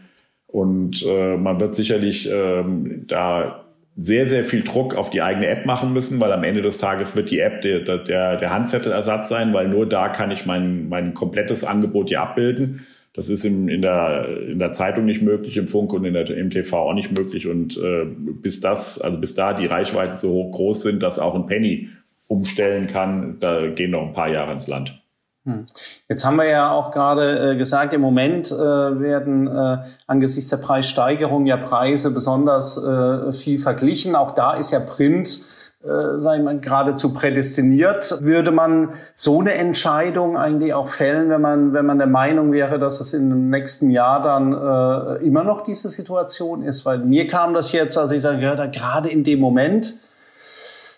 Und 0.48 1.04
äh, 1.06 1.36
man 1.36 1.60
wird 1.60 1.76
sicherlich 1.76 2.28
ähm, 2.32 3.04
da 3.06 3.64
sehr, 3.96 4.26
sehr 4.26 4.44
viel 4.44 4.62
Druck 4.62 4.94
auf 4.94 5.10
die 5.10 5.22
eigene 5.22 5.48
App 5.48 5.66
machen 5.66 5.92
müssen, 5.92 6.20
weil 6.20 6.32
am 6.32 6.44
Ende 6.44 6.62
des 6.62 6.78
Tages 6.78 7.16
wird 7.16 7.30
die 7.30 7.40
App 7.40 7.60
der, 7.60 7.80
der, 7.80 8.36
der 8.36 8.50
Handzettelersatz 8.50 9.28
sein, 9.28 9.52
weil 9.52 9.68
nur 9.68 9.86
da 9.86 10.08
kann 10.08 10.30
ich 10.30 10.46
mein, 10.46 10.88
mein 10.88 11.14
komplettes 11.14 11.64
Angebot 11.64 12.08
hier 12.08 12.20
abbilden. 12.22 12.86
Das 13.12 13.28
ist 13.28 13.44
im, 13.44 13.68
in, 13.68 13.82
der, 13.82 14.28
in 14.48 14.58
der 14.60 14.72
Zeitung 14.72 15.04
nicht 15.04 15.20
möglich, 15.20 15.56
im 15.56 15.66
Funk 15.66 15.92
und 15.92 16.04
in 16.04 16.14
der, 16.14 16.30
im 16.30 16.50
TV 16.50 16.78
auch 16.78 16.94
nicht 16.94 17.16
möglich. 17.16 17.48
Und 17.48 17.76
äh, 17.76 18.04
bis 18.06 18.60
das, 18.60 19.00
also 19.00 19.18
bis 19.18 19.34
da 19.34 19.52
die 19.52 19.66
Reichweiten 19.66 20.16
so 20.16 20.30
hoch 20.30 20.52
groß 20.52 20.82
sind, 20.82 21.02
dass 21.02 21.18
auch 21.18 21.34
ein 21.34 21.46
Penny 21.46 21.88
umstellen 22.28 22.86
kann, 22.86 23.38
da 23.40 23.66
gehen 23.66 23.90
noch 23.90 24.06
ein 24.06 24.12
paar 24.12 24.30
Jahre 24.30 24.52
ins 24.52 24.68
Land. 24.68 25.02
Hm. 25.46 25.64
Jetzt 26.08 26.24
haben 26.26 26.36
wir 26.36 26.44
ja 26.44 26.70
auch 26.70 26.90
gerade 26.90 27.52
äh, 27.52 27.56
gesagt, 27.56 27.94
im 27.94 28.02
Moment 28.02 28.50
äh, 28.50 28.54
werden 28.54 29.46
äh, 29.46 29.78
angesichts 30.06 30.50
der 30.50 30.58
Preissteigerung 30.58 31.46
ja 31.46 31.56
Preise 31.56 32.10
besonders 32.10 32.76
äh, 32.76 33.32
viel 33.32 33.58
verglichen. 33.58 34.16
Auch 34.16 34.32
da 34.32 34.54
ist 34.54 34.70
ja 34.70 34.80
Print 34.80 35.40
äh, 35.82 36.58
geradezu 36.60 37.14
prädestiniert. 37.14 38.22
Würde 38.22 38.50
man 38.50 38.90
so 39.14 39.40
eine 39.40 39.54
Entscheidung 39.54 40.36
eigentlich 40.36 40.74
auch 40.74 40.88
fällen, 40.88 41.30
wenn 41.30 41.40
man, 41.40 41.72
wenn 41.72 41.86
man 41.86 41.96
der 41.96 42.06
Meinung 42.06 42.52
wäre, 42.52 42.78
dass 42.78 43.00
es 43.00 43.14
im 43.14 43.48
nächsten 43.48 43.88
Jahr 43.90 44.20
dann 44.20 44.52
äh, 44.52 45.24
immer 45.24 45.42
noch 45.42 45.62
diese 45.62 45.88
Situation 45.88 46.62
ist? 46.62 46.84
Weil 46.84 46.98
mir 46.98 47.26
kam 47.26 47.54
das 47.54 47.72
jetzt, 47.72 47.96
als 47.96 48.12
ich 48.12 48.22
dann 48.22 48.40
gehört 48.40 48.58
habe, 48.58 48.72
gerade 48.72 49.08
in 49.08 49.24
dem 49.24 49.40
Moment, 49.40 50.00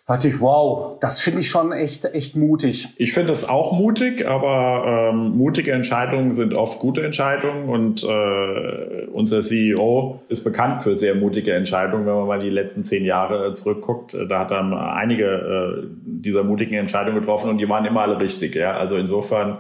dachte 0.07 0.29
ich, 0.29 0.41
wow, 0.41 0.99
das 1.01 1.21
finde 1.21 1.41
ich 1.41 1.49
schon 1.49 1.73
echt, 1.73 2.05
echt 2.07 2.35
mutig. 2.35 2.89
Ich 2.97 3.13
finde 3.13 3.31
das 3.31 3.49
auch 3.49 3.73
mutig, 3.73 4.27
aber 4.27 5.11
ähm, 5.13 5.37
mutige 5.37 5.73
Entscheidungen 5.73 6.33
sind 6.33 6.55
oft 6.55 6.81
gute 6.81 7.05
Entscheidungen 7.05 7.69
und 7.69 8.03
äh, 8.03 9.07
unser 9.13 9.43
CEO 9.43 10.21
ist 10.29 10.43
bekannt 10.43 10.83
für 10.83 10.99
sehr 10.99 11.15
mutige 11.15 11.55
Entscheidungen. 11.55 12.05
Wenn 12.05 12.15
man 12.15 12.27
mal 12.27 12.39
die 12.41 12.51
letzten 12.51 12.85
zehn 12.85 13.05
Jahre 13.05 13.55
zurückguckt, 13.55 14.17
da 14.29 14.41
hat 14.41 14.51
er 14.51 14.95
einige 14.97 15.25
äh, 15.25 15.87
dieser 16.05 16.43
mutigen 16.43 16.75
Entscheidungen 16.75 17.21
getroffen 17.21 17.51
und 17.51 17.59
die 17.59 17.69
waren 17.69 17.85
immer 17.85 18.03
alle 18.03 18.21
richtig. 18.21 18.57
Ja? 18.57 18.77
Also 18.77 18.97
insofern 18.97 19.59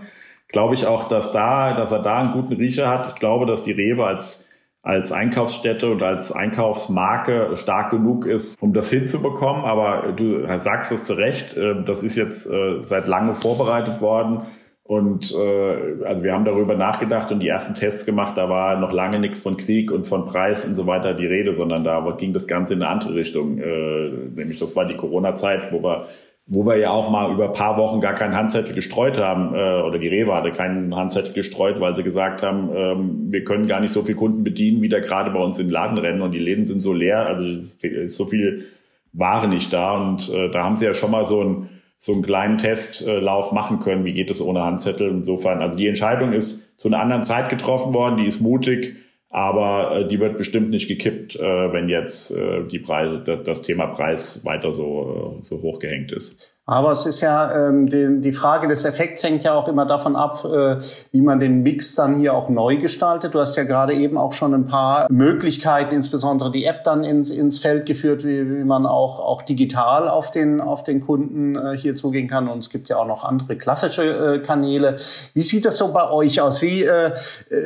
glaube 0.48 0.74
ich 0.74 0.86
auch, 0.86 1.08
dass 1.08 1.30
da, 1.32 1.74
dass 1.74 1.92
er 1.92 2.00
da 2.00 2.20
einen 2.20 2.32
guten 2.32 2.54
Riecher 2.54 2.88
hat. 2.88 3.06
Ich 3.08 3.14
glaube, 3.14 3.46
dass 3.46 3.62
die 3.62 3.72
Rewe 3.72 4.06
als 4.06 4.48
als 4.82 5.12
Einkaufsstätte 5.12 5.90
und 5.90 6.02
als 6.02 6.32
Einkaufsmarke 6.32 7.56
stark 7.56 7.90
genug 7.90 8.26
ist, 8.26 8.60
um 8.60 8.72
das 8.72 8.90
hinzubekommen. 8.90 9.64
Aber 9.64 10.12
du 10.12 10.46
sagst 10.58 10.90
es 10.90 11.04
zu 11.04 11.14
Recht, 11.14 11.56
äh, 11.56 11.82
das 11.84 12.02
ist 12.02 12.16
jetzt 12.16 12.46
äh, 12.46 12.82
seit 12.82 13.06
lange 13.06 13.34
vorbereitet 13.34 14.00
worden. 14.00 14.42
Und 14.84 15.32
äh, 15.32 16.04
also 16.04 16.24
wir 16.24 16.32
haben 16.32 16.44
darüber 16.44 16.74
nachgedacht 16.74 17.30
und 17.30 17.40
die 17.40 17.48
ersten 17.48 17.74
Tests 17.74 18.04
gemacht, 18.04 18.36
da 18.36 18.48
war 18.48 18.76
noch 18.78 18.92
lange 18.92 19.20
nichts 19.20 19.38
von 19.38 19.56
Krieg 19.56 19.92
und 19.92 20.06
von 20.06 20.26
Preis 20.26 20.64
und 20.64 20.74
so 20.74 20.86
weiter 20.88 21.14
die 21.14 21.26
Rede, 21.26 21.54
sondern 21.54 21.84
da 21.84 22.00
ging 22.18 22.32
das 22.32 22.48
Ganze 22.48 22.74
in 22.74 22.82
eine 22.82 22.90
andere 22.90 23.14
Richtung. 23.14 23.58
Äh, 23.58 24.10
nämlich 24.34 24.58
das 24.58 24.74
war 24.74 24.84
die 24.84 24.96
Corona-Zeit, 24.96 25.72
wo 25.72 25.82
wir 25.82 26.08
wo 26.46 26.66
wir 26.66 26.76
ja 26.76 26.90
auch 26.90 27.08
mal 27.08 27.32
über 27.32 27.48
paar 27.52 27.76
Wochen 27.76 28.00
gar 28.00 28.14
keinen 28.14 28.34
Handzettel 28.34 28.74
gestreut 28.74 29.16
haben, 29.18 29.54
äh, 29.54 29.82
oder 29.82 29.98
die 29.98 30.08
Rewe 30.08 30.34
hatte 30.34 30.50
keinen 30.50 30.94
Handzettel 30.94 31.32
gestreut, 31.34 31.80
weil 31.80 31.94
sie 31.94 32.02
gesagt 32.02 32.42
haben, 32.42 32.70
ähm, 32.74 33.32
wir 33.32 33.44
können 33.44 33.66
gar 33.66 33.80
nicht 33.80 33.92
so 33.92 34.02
viele 34.02 34.16
Kunden 34.16 34.44
bedienen, 34.44 34.82
wie 34.82 34.88
da 34.88 35.00
gerade 35.00 35.30
bei 35.30 35.38
uns 35.38 35.58
in 35.58 35.68
den 35.68 35.72
Laden 35.72 35.98
rennen 35.98 36.22
und 36.22 36.32
die 36.32 36.38
Läden 36.38 36.66
sind 36.66 36.80
so 36.80 36.92
leer, 36.92 37.26
also 37.26 37.46
ist 37.46 38.16
so 38.16 38.26
viel 38.26 38.64
Ware 39.12 39.46
nicht 39.48 39.72
da 39.72 40.00
und 40.00 40.30
äh, 40.30 40.50
da 40.50 40.64
haben 40.64 40.76
sie 40.76 40.84
ja 40.84 40.94
schon 40.94 41.10
mal 41.10 41.24
so 41.24 41.40
einen 41.40 41.68
so 42.02 42.12
einen 42.14 42.22
kleinen 42.22 42.58
Testlauf 42.58 43.52
machen 43.52 43.78
können, 43.78 44.04
wie 44.04 44.12
geht 44.12 44.28
es 44.28 44.42
ohne 44.42 44.64
Handzettel. 44.64 45.08
Insofern, 45.08 45.62
also 45.62 45.78
die 45.78 45.86
Entscheidung 45.86 46.32
ist 46.32 46.76
zu 46.76 46.88
einer 46.88 46.98
anderen 46.98 47.22
Zeit 47.22 47.48
getroffen 47.48 47.94
worden, 47.94 48.16
die 48.16 48.26
ist 48.26 48.40
mutig, 48.40 48.96
aber 49.32 49.96
äh, 49.96 50.06
die 50.06 50.20
wird 50.20 50.36
bestimmt 50.36 50.70
nicht 50.70 50.88
gekippt, 50.88 51.36
äh, 51.36 51.72
wenn 51.72 51.88
jetzt 51.88 52.30
äh, 52.30 52.64
die 52.64 52.78
Preise, 52.78 53.40
das 53.42 53.62
Thema 53.62 53.86
Preis 53.86 54.44
weiter 54.44 54.72
so, 54.72 55.38
äh, 55.38 55.42
so 55.42 55.62
hochgehängt 55.62 56.12
ist. 56.12 56.54
Aber 56.64 56.92
es 56.92 57.06
ist 57.06 57.20
ja, 57.20 57.68
ähm, 57.68 57.88
die, 57.88 58.20
die 58.20 58.30
Frage 58.30 58.68
des 58.68 58.84
Effekts 58.84 59.24
hängt 59.24 59.42
ja 59.42 59.52
auch 59.52 59.66
immer 59.66 59.84
davon 59.84 60.14
ab, 60.14 60.44
äh, 60.44 60.76
wie 61.10 61.20
man 61.20 61.40
den 61.40 61.64
Mix 61.64 61.96
dann 61.96 62.20
hier 62.20 62.34
auch 62.34 62.48
neu 62.48 62.76
gestaltet. 62.76 63.34
Du 63.34 63.40
hast 63.40 63.56
ja 63.56 63.64
gerade 63.64 63.94
eben 63.94 64.16
auch 64.16 64.32
schon 64.32 64.54
ein 64.54 64.68
paar 64.68 65.08
Möglichkeiten, 65.10 65.92
insbesondere 65.92 66.52
die 66.52 66.64
App 66.64 66.84
dann 66.84 67.02
ins, 67.02 67.30
ins 67.30 67.58
Feld 67.58 67.84
geführt, 67.84 68.22
wie, 68.22 68.48
wie 68.48 68.62
man 68.62 68.86
auch, 68.86 69.18
auch 69.18 69.42
digital 69.42 70.08
auf 70.08 70.30
den, 70.30 70.60
auf 70.60 70.84
den 70.84 71.04
Kunden 71.04 71.56
äh, 71.56 71.76
hier 71.76 71.96
zugehen 71.96 72.28
kann. 72.28 72.46
Und 72.46 72.60
es 72.60 72.70
gibt 72.70 72.88
ja 72.88 72.96
auch 72.96 73.08
noch 73.08 73.24
andere 73.24 73.56
klassische 73.56 74.36
äh, 74.36 74.38
Kanäle. 74.38 74.98
Wie 75.34 75.42
sieht 75.42 75.64
das 75.64 75.78
so 75.78 75.92
bei 75.92 76.08
euch 76.12 76.40
aus? 76.40 76.62
Wie, 76.62 76.84
äh, 76.84 77.10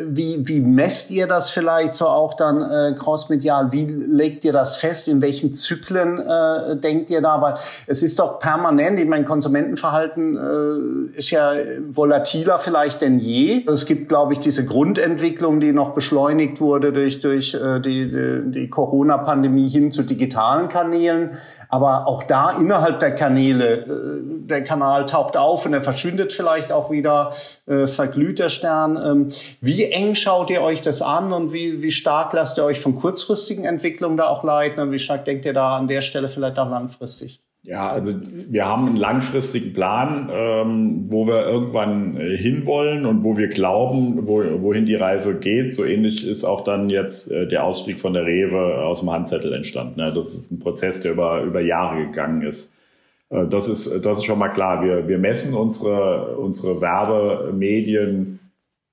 wie, 0.06 0.48
wie 0.48 0.60
messt 0.60 1.10
ihr 1.10 1.26
das 1.26 1.50
vielleicht 1.50 1.96
so 1.96 2.08
auch 2.08 2.32
dann 2.32 2.62
äh, 2.62 2.94
crossmedial? 2.98 3.72
Wie 3.72 3.84
legt 3.84 4.46
ihr 4.46 4.54
das 4.54 4.76
fest? 4.76 5.06
In 5.06 5.20
welchen 5.20 5.52
Zyklen 5.52 6.18
äh, 6.18 6.76
denkt 6.76 7.10
ihr 7.10 7.20
da? 7.20 7.42
Weil 7.42 7.56
es 7.86 8.02
ist 8.02 8.18
doch 8.18 8.38
permanent 8.38 8.85
Ich 8.94 9.08
meine, 9.08 9.24
Konsumentenverhalten 9.24 10.36
äh, 11.14 11.18
ist 11.18 11.30
ja 11.30 11.52
volatiler 11.88 12.58
vielleicht 12.58 13.00
denn 13.00 13.18
je. 13.18 13.64
Es 13.66 13.86
gibt, 13.86 14.08
glaube 14.08 14.32
ich, 14.32 14.38
diese 14.38 14.64
Grundentwicklung, 14.64 15.60
die 15.60 15.72
noch 15.72 15.90
beschleunigt 15.90 16.60
wurde 16.60 16.92
durch, 16.92 17.20
durch 17.20 17.54
äh, 17.54 17.80
die, 17.80 18.10
die, 18.10 18.52
die 18.52 18.70
Corona-Pandemie 18.70 19.68
hin 19.68 19.90
zu 19.90 20.02
digitalen 20.02 20.68
Kanälen. 20.68 21.30
Aber 21.68 22.06
auch 22.06 22.22
da 22.22 22.52
innerhalb 22.52 23.00
der 23.00 23.14
Kanäle, 23.14 23.78
äh, 23.78 23.86
der 24.46 24.62
Kanal 24.62 25.06
taucht 25.06 25.36
auf 25.36 25.66
und 25.66 25.74
er 25.74 25.82
verschwindet 25.82 26.32
vielleicht 26.32 26.70
auch 26.70 26.90
wieder, 26.90 27.32
äh, 27.66 27.86
verglüht 27.86 28.38
der 28.38 28.48
Stern. 28.48 28.96
Ähm, 28.96 29.28
wie 29.60 29.84
eng 29.84 30.14
schaut 30.14 30.50
ihr 30.50 30.62
euch 30.62 30.80
das 30.80 31.02
an 31.02 31.32
und 31.32 31.52
wie, 31.52 31.82
wie 31.82 31.90
stark 31.90 32.32
lasst 32.32 32.58
ihr 32.58 32.64
euch 32.64 32.80
von 32.80 32.96
kurzfristigen 32.96 33.64
Entwicklungen 33.64 34.16
da 34.16 34.28
auch 34.28 34.44
leiten 34.44 34.80
und 34.80 34.92
wie 34.92 34.98
stark 34.98 35.24
denkt 35.24 35.44
ihr 35.44 35.54
da 35.54 35.76
an 35.76 35.88
der 35.88 36.00
Stelle 36.00 36.28
vielleicht 36.28 36.58
auch 36.58 36.70
langfristig? 36.70 37.40
Ja, 37.66 37.90
also 37.90 38.12
wir 38.22 38.64
haben 38.64 38.86
einen 38.86 38.96
langfristigen 38.96 39.72
Plan, 39.72 40.30
ähm, 40.32 41.06
wo 41.08 41.26
wir 41.26 41.44
irgendwann 41.46 42.16
äh, 42.16 42.36
hinwollen 42.36 43.06
und 43.06 43.24
wo 43.24 43.36
wir 43.36 43.48
glauben, 43.48 44.28
wo, 44.28 44.44
wohin 44.62 44.86
die 44.86 44.94
Reise 44.94 45.34
geht. 45.34 45.74
So 45.74 45.84
ähnlich 45.84 46.24
ist 46.24 46.44
auch 46.44 46.62
dann 46.62 46.88
jetzt 46.90 47.32
äh, 47.32 47.48
der 47.48 47.64
Ausstieg 47.64 47.98
von 47.98 48.12
der 48.12 48.24
Rewe 48.24 48.84
aus 48.84 49.00
dem 49.00 49.10
Handzettel 49.10 49.52
entstanden. 49.52 49.98
Ne? 49.98 50.12
Das 50.14 50.32
ist 50.32 50.52
ein 50.52 50.60
Prozess, 50.60 51.00
der 51.00 51.10
über, 51.10 51.42
über 51.42 51.60
Jahre 51.60 52.06
gegangen 52.06 52.42
ist. 52.42 52.72
Äh, 53.30 53.48
das 53.48 53.66
ist, 53.66 54.04
das 54.04 54.18
ist 54.18 54.24
schon 54.24 54.38
mal 54.38 54.50
klar. 54.50 54.84
Wir, 54.84 55.08
wir 55.08 55.18
messen 55.18 55.52
unsere, 55.52 56.36
unsere 56.36 56.80
Werbemedien 56.80 58.38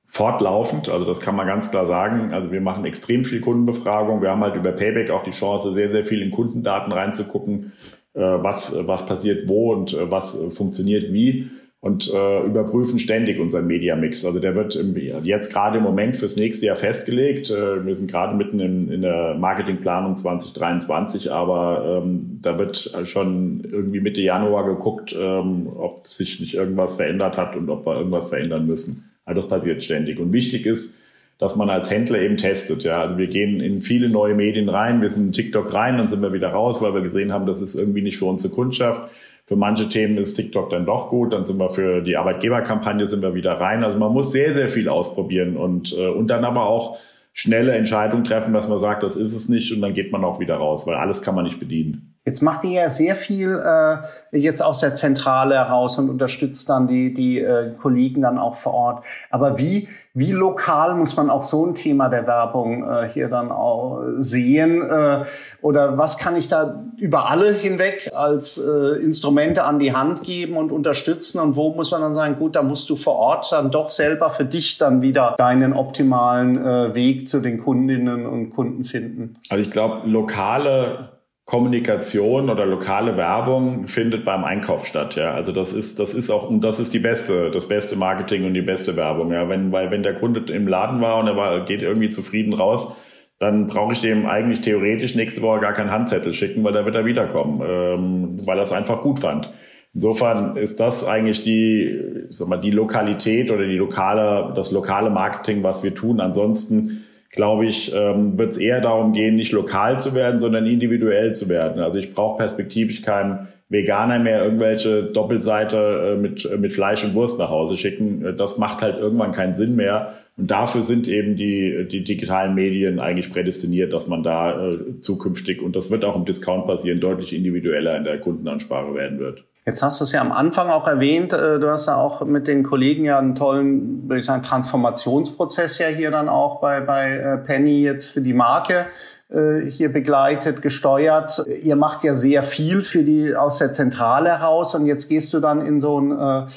fortlaufend. 0.07 0.89
Also 0.89 1.05
das 1.05 1.21
kann 1.21 1.35
man 1.35 1.45
ganz 1.45 1.69
klar 1.69 1.85
sagen. 1.85 2.33
Also 2.33 2.51
wir 2.51 2.61
machen 2.61 2.85
extrem 2.85 3.23
viel 3.23 3.39
Kundenbefragung. 3.39 4.23
Wir 4.23 4.31
haben 4.31 4.41
halt 4.41 4.55
über 4.55 4.71
Payback 4.71 5.11
auch 5.11 5.23
die 5.23 5.29
Chance, 5.29 5.73
sehr, 5.73 5.91
sehr 5.91 6.03
viel 6.03 6.23
in 6.23 6.31
Kundendaten 6.31 6.91
reinzugucken 6.91 7.71
was, 8.13 8.73
was 8.87 9.05
passiert 9.05 9.49
wo 9.49 9.73
und 9.73 9.93
äh, 9.93 10.09
was 10.09 10.37
funktioniert 10.51 11.11
wie 11.11 11.49
und 11.83 12.09
äh, 12.13 12.45
überprüfen 12.45 12.97
ständig 12.97 13.41
unseren 13.41 13.67
Mediamix. 13.67 14.23
Also 14.23 14.39
der 14.39 14.55
wird 14.55 14.77
im, 14.77 14.95
jetzt 14.95 15.51
gerade 15.51 15.79
im 15.79 15.83
Moment 15.83 16.15
fürs 16.15 16.37
nächste 16.37 16.67
Jahr 16.67 16.77
festgelegt. 16.77 17.51
Äh, 17.51 17.85
wir 17.85 17.93
sind 17.93 18.09
gerade 18.09 18.37
mitten 18.37 18.61
in, 18.61 18.89
in 18.89 19.01
der 19.01 19.33
Marketingplanung 19.33 20.15
2023, 20.15 21.29
aber 21.29 22.01
ähm, 22.01 22.39
da 22.41 22.57
wird 22.57 22.97
schon 23.03 23.67
irgendwie 23.69 23.99
Mitte 23.99 24.21
Januar 24.21 24.65
geguckt, 24.65 25.13
ähm, 25.19 25.67
ob 25.75 26.07
sich 26.07 26.39
nicht 26.39 26.53
irgendwas 26.53 26.95
verändert 26.95 27.37
hat 27.37 27.57
und 27.57 27.69
ob 27.69 27.85
wir 27.85 27.97
irgendwas 27.97 28.29
verändern 28.29 28.65
müssen. 28.65 29.11
Also 29.25 29.41
das 29.41 29.49
passiert 29.49 29.83
ständig. 29.83 30.19
Und 30.19 30.31
wichtig 30.31 30.65
ist, 30.65 30.95
dass 31.37 31.55
man 31.55 31.69
als 31.69 31.91
Händler 31.91 32.21
eben 32.21 32.37
testet. 32.37 32.83
Ja, 32.83 33.01
also 33.01 33.17
wir 33.17 33.27
gehen 33.27 33.59
in 33.59 33.81
viele 33.81 34.09
neue 34.09 34.35
Medien 34.35 34.69
rein, 34.69 35.01
wir 35.01 35.09
sind 35.09 35.27
in 35.27 35.31
TikTok 35.31 35.73
rein, 35.73 35.97
dann 35.97 36.07
sind 36.07 36.21
wir 36.21 36.33
wieder 36.33 36.49
raus, 36.49 36.81
weil 36.81 36.93
wir 36.93 37.01
gesehen 37.01 37.33
haben, 37.33 37.45
das 37.45 37.61
ist 37.61 37.75
irgendwie 37.75 38.01
nicht 38.01 38.17
für 38.17 38.25
unsere 38.25 38.53
Kundschaft. 38.53 39.09
Für 39.45 39.57
manche 39.57 39.89
Themen 39.89 40.17
ist 40.17 40.35
TikTok 40.35 40.69
dann 40.69 40.85
doch 40.85 41.09
gut, 41.09 41.33
dann 41.33 41.43
sind 41.43 41.57
wir 41.59 41.69
für 41.69 42.01
die 42.01 42.15
Arbeitgeberkampagne 42.15 43.07
sind 43.07 43.21
wir 43.21 43.35
wieder 43.35 43.53
rein. 43.53 43.83
Also 43.83 43.99
man 43.99 44.13
muss 44.13 44.31
sehr, 44.31 44.53
sehr 44.53 44.69
viel 44.69 44.87
ausprobieren 44.87 45.57
und, 45.57 45.93
äh, 45.97 46.07
und 46.07 46.27
dann 46.27 46.45
aber 46.45 46.65
auch 46.65 46.97
schnelle 47.33 47.73
Entscheidungen 47.73 48.23
treffen, 48.23 48.53
dass 48.53 48.69
man 48.69 48.79
sagt, 48.79 49.03
das 49.03 49.17
ist 49.17 49.33
es 49.33 49.49
nicht 49.49 49.73
und 49.73 49.81
dann 49.81 49.93
geht 49.93 50.11
man 50.11 50.23
auch 50.23 50.39
wieder 50.39 50.55
raus, 50.55 50.87
weil 50.87 50.95
alles 50.95 51.21
kann 51.21 51.35
man 51.35 51.43
nicht 51.43 51.59
bedienen. 51.59 52.12
Jetzt 52.25 52.41
macht 52.41 52.63
ihr 52.63 52.71
ja 52.71 52.89
sehr 52.89 53.17
viel 53.17 53.61
äh, 53.61 53.97
jetzt 54.37 54.61
aus 54.61 54.79
der 54.79 54.95
Zentrale 54.95 55.55
heraus 55.55 55.97
und 55.97 56.09
unterstützt 56.09 56.69
dann 56.69 56.87
die, 56.87 57.13
die 57.13 57.39
äh, 57.39 57.71
Kollegen 57.81 58.21
dann 58.21 58.37
auch 58.37 58.55
vor 58.55 58.73
Ort. 58.73 59.03
Aber 59.29 59.57
wie, 59.57 59.89
wie 60.13 60.31
lokal 60.31 60.95
muss 60.95 61.17
man 61.17 61.29
auch 61.29 61.43
so 61.43 61.65
ein 61.65 61.75
Thema 61.75 62.07
der 62.07 62.25
Werbung 62.25 62.89
äh, 62.89 63.09
hier 63.11 63.27
dann 63.27 63.51
auch 63.51 64.01
sehen? 64.15 64.81
Äh, 64.81 65.25
oder 65.61 65.97
was 65.97 66.17
kann 66.17 66.37
ich 66.37 66.47
da 66.47 66.85
über 66.97 67.29
alle 67.29 67.51
hinweg 67.51 68.09
als 68.15 68.57
äh, 68.57 69.03
Instrumente 69.03 69.65
an 69.65 69.79
die 69.79 69.93
Hand 69.93 70.23
geben 70.23 70.55
und 70.55 70.71
unterstützen? 70.71 71.39
Und 71.39 71.57
wo 71.57 71.73
muss 71.73 71.91
man 71.91 71.99
dann 71.99 72.15
sagen, 72.15 72.37
gut, 72.39 72.55
da 72.55 72.63
musst 72.63 72.89
du 72.89 72.95
vor 72.95 73.15
Ort 73.15 73.51
dann 73.51 73.69
doch 73.69 73.89
selber 73.89 74.29
für 74.29 74.45
dich 74.45 74.77
dann 74.77 75.01
wieder 75.01 75.35
deinen 75.37 75.73
optimalen 75.73 76.57
äh, 76.65 76.95
Weg 76.95 77.27
zu 77.27 77.41
den 77.41 77.61
Kundinnen 77.61 78.25
und 78.25 78.51
Kunden 78.51 78.85
finden? 78.85 79.35
Also 79.49 79.61
ich 79.61 79.71
glaube, 79.71 80.07
lokale 80.07 81.09
Kommunikation 81.45 82.49
oder 82.49 82.65
lokale 82.65 83.17
Werbung 83.17 83.87
findet 83.87 84.23
beim 84.23 84.45
Einkauf 84.45 84.85
statt, 84.85 85.15
ja. 85.15 85.33
Also 85.33 85.51
das 85.51 85.73
ist, 85.73 85.99
das 85.99 86.13
ist 86.13 86.29
auch, 86.29 86.49
und 86.49 86.61
das 86.61 86.79
ist 86.79 86.93
die 86.93 86.99
beste, 86.99 87.51
das 87.51 87.67
beste 87.67 87.97
Marketing 87.97 88.45
und 88.45 88.53
die 88.53 88.61
beste 88.61 88.95
Werbung, 88.95 89.33
ja. 89.33 89.49
Wenn, 89.49 89.71
weil 89.71 89.91
wenn 89.91 90.03
der 90.03 90.15
Kunde 90.15 90.53
im 90.53 90.67
Laden 90.67 91.01
war 91.01 91.19
und 91.19 91.27
er 91.27 91.35
war, 91.35 91.65
geht 91.65 91.81
irgendwie 91.81 92.07
zufrieden 92.07 92.53
raus, 92.53 92.95
dann 93.39 93.67
brauche 93.67 93.91
ich 93.91 93.99
dem 93.99 94.25
eigentlich 94.25 94.61
theoretisch 94.61 95.15
nächste 95.15 95.41
Woche 95.41 95.59
gar 95.59 95.73
keinen 95.73 95.91
Handzettel 95.91 96.33
schicken, 96.33 96.63
weil 96.63 96.71
da 96.71 96.85
wird 96.85 96.95
er 96.95 97.05
wiederkommen, 97.05 97.61
ähm, 97.65 98.47
weil 98.47 98.57
er 98.57 98.63
es 98.63 98.71
einfach 98.71 99.01
gut 99.01 99.19
fand. 99.19 99.51
Insofern 99.93 100.55
ist 100.55 100.79
das 100.79 101.05
eigentlich 101.05 101.43
die, 101.43 102.25
sag 102.29 102.47
mal, 102.47 102.57
die 102.57 102.71
Lokalität 102.71 103.51
oder 103.51 103.67
die 103.67 103.75
lokale, 103.75 104.53
das 104.55 104.71
lokale 104.71 105.09
Marketing, 105.09 105.61
was 105.61 105.83
wir 105.83 105.93
tun. 105.93 106.21
Ansonsten 106.21 107.02
glaube 107.33 107.65
ich, 107.65 107.93
ähm, 107.95 108.37
wird 108.37 108.51
es 108.51 108.57
eher 108.57 108.79
darum 108.79 109.11
gehen, 109.11 109.35
nicht 109.35 109.51
lokal 109.51 109.99
zu 109.99 110.13
werden, 110.13 110.39
sondern 110.39 110.67
individuell 110.67 111.33
zu 111.33 111.49
werden. 111.49 111.81
Also 111.81 111.99
ich 111.99 112.13
brauche 112.13 112.37
perspektivisch 112.37 113.01
keinen 113.01 113.47
Veganer 113.69 114.19
mehr 114.19 114.43
irgendwelche 114.43 115.03
Doppelseite 115.03 116.13
äh, 116.13 116.15
mit, 116.15 116.45
äh, 116.45 116.57
mit 116.57 116.73
Fleisch 116.73 117.03
und 117.03 117.15
Wurst 117.15 117.39
nach 117.39 117.49
Hause 117.49 117.75
schicken. 117.75 118.23
Äh, 118.23 118.33
das 118.35 118.59
macht 118.59 118.83
halt 118.83 118.99
irgendwann 118.99 119.31
keinen 119.31 119.55
Sinn 119.55 119.75
mehr. 119.75 120.13
Und 120.37 120.51
dafür 120.51 120.83
sind 120.83 121.07
eben 121.07 121.35
die, 121.35 121.87
die 121.89 122.03
digitalen 122.03 122.53
Medien 122.53 122.99
eigentlich 122.99 123.31
prädestiniert, 123.31 123.93
dass 123.93 124.07
man 124.07 124.21
da 124.21 124.77
zukünftig, 125.01 125.61
und 125.61 125.75
das 125.75 125.91
wird 125.91 126.05
auch 126.05 126.15
im 126.15 126.25
Discount 126.25 126.65
basieren, 126.65 126.99
deutlich 126.99 127.35
individueller 127.35 127.97
in 127.97 128.03
der 128.03 128.19
Kundenansprache 128.19 128.95
werden 128.95 129.19
wird. 129.19 129.43
Jetzt 129.65 129.81
hast 129.81 130.01
du 130.01 130.03
es 130.03 130.11
ja 130.11 130.19
am 130.19 130.33
Anfang 130.33 130.69
auch 130.69 130.87
erwähnt, 130.87 131.31
äh, 131.31 131.57
du 131.57 131.69
hast 131.69 131.87
ja 131.87 131.95
auch 131.95 132.25
mit 132.25 132.47
den 132.47 132.63
Kollegen 132.63 133.05
ja 133.05 133.17
einen 133.17 133.33
tollen, 133.33 134.09
würde 134.09 134.19
ich 134.19 134.25
sagen, 134.25 134.43
Transformationsprozess 134.43 135.77
ja 135.77 135.87
hier 135.87 136.11
dann 136.11 136.27
auch 136.27 136.59
bei, 136.59 136.81
bei 136.81 137.11
äh, 137.11 137.37
Penny 137.37 137.81
jetzt 137.81 138.09
für 138.09 138.19
die 138.19 138.33
Marke 138.33 138.87
äh, 139.29 139.61
hier 139.69 139.91
begleitet, 139.93 140.61
gesteuert. 140.61 141.45
Ihr 141.63 141.77
macht 141.77 142.03
ja 142.03 142.13
sehr 142.13 142.43
viel 142.43 142.81
für 142.81 143.03
die 143.03 143.37
aus 143.37 143.59
der 143.59 143.71
Zentrale 143.71 144.37
heraus 144.37 144.75
und 144.75 144.85
jetzt 144.85 145.07
gehst 145.07 145.33
du 145.33 145.39
dann 145.39 145.65
in 145.65 145.79
so 145.79 145.97
einen 145.97 146.47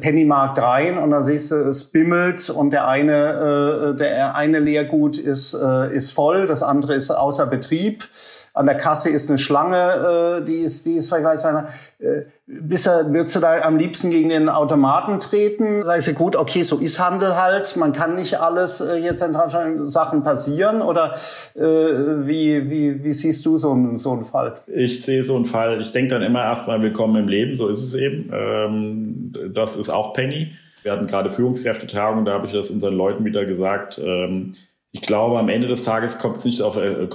Pennymarkt 0.00 0.58
rein 0.58 0.96
und 0.96 1.10
da 1.10 1.22
siehst 1.22 1.50
du, 1.50 1.56
es 1.56 1.84
bimmelt 1.84 2.48
und 2.48 2.70
der 2.70 2.88
eine, 2.88 3.94
der 3.98 4.34
eine 4.34 4.58
Leergut 4.58 5.18
ist, 5.18 5.54
ist 5.54 6.12
voll, 6.12 6.46
das 6.46 6.62
andere 6.62 6.94
ist 6.94 7.10
außer 7.10 7.46
Betrieb 7.46 8.08
an 8.54 8.66
der 8.66 8.76
Kasse 8.76 9.10
ist 9.10 9.28
eine 9.28 9.38
Schlange, 9.38 10.40
äh, 10.40 10.44
die 10.44 10.58
ist, 10.58 10.86
die 10.86 10.94
ist 10.94 11.08
vergleichsweise. 11.08 11.66
Äh, 11.98 12.22
bist 12.46 12.86
du, 12.86 13.12
würdest 13.12 13.34
du 13.34 13.40
da 13.40 13.60
am 13.62 13.76
liebsten 13.76 14.10
gegen 14.10 14.28
den 14.28 14.48
Automaten 14.48 15.18
treten? 15.18 15.82
Sagst 15.82 16.06
du, 16.06 16.12
gut, 16.14 16.36
okay, 16.36 16.62
so 16.62 16.78
ist 16.78 17.00
Handel 17.00 17.34
halt. 17.34 17.76
Man 17.76 17.92
kann 17.92 18.14
nicht 18.14 18.38
alles 18.38 18.80
äh, 18.80 19.00
hier 19.00 19.16
zentral 19.16 19.84
Sachen 19.86 20.22
passieren. 20.22 20.82
Oder 20.82 21.14
äh, 21.56 21.60
wie, 21.60 22.70
wie, 22.70 23.02
wie 23.02 23.12
siehst 23.12 23.44
du 23.44 23.56
so 23.56 23.72
einen, 23.72 23.98
so 23.98 24.12
einen 24.12 24.24
Fall? 24.24 24.54
Ich 24.68 25.02
sehe 25.02 25.24
so 25.24 25.34
einen 25.34 25.46
Fall. 25.46 25.80
Ich 25.80 25.90
denke 25.90 26.14
dann 26.14 26.22
immer 26.22 26.44
erstmal 26.44 26.80
willkommen 26.80 27.16
im 27.16 27.28
Leben. 27.28 27.56
So 27.56 27.68
ist 27.68 27.82
es 27.82 27.94
eben. 27.94 28.30
Ähm, 28.32 29.32
das 29.52 29.74
ist 29.74 29.90
auch 29.90 30.12
Penny. 30.12 30.52
Wir 30.84 30.92
hatten 30.92 31.08
gerade 31.08 31.30
Führungskräftetagung, 31.30 32.26
da 32.26 32.34
habe 32.34 32.46
ich 32.46 32.52
das 32.52 32.70
unseren 32.70 32.92
Leuten 32.92 33.24
wieder 33.24 33.46
gesagt. 33.46 33.98
Ähm, 33.98 34.52
ich 34.94 35.00
glaube, 35.00 35.40
am 35.40 35.48
Ende 35.48 35.66
des 35.66 35.82
Tages 35.82 36.20
kommt 36.20 36.36
es 36.36 36.44
nicht, 36.44 36.62
auf, 36.62 36.76
äh, 36.76 37.08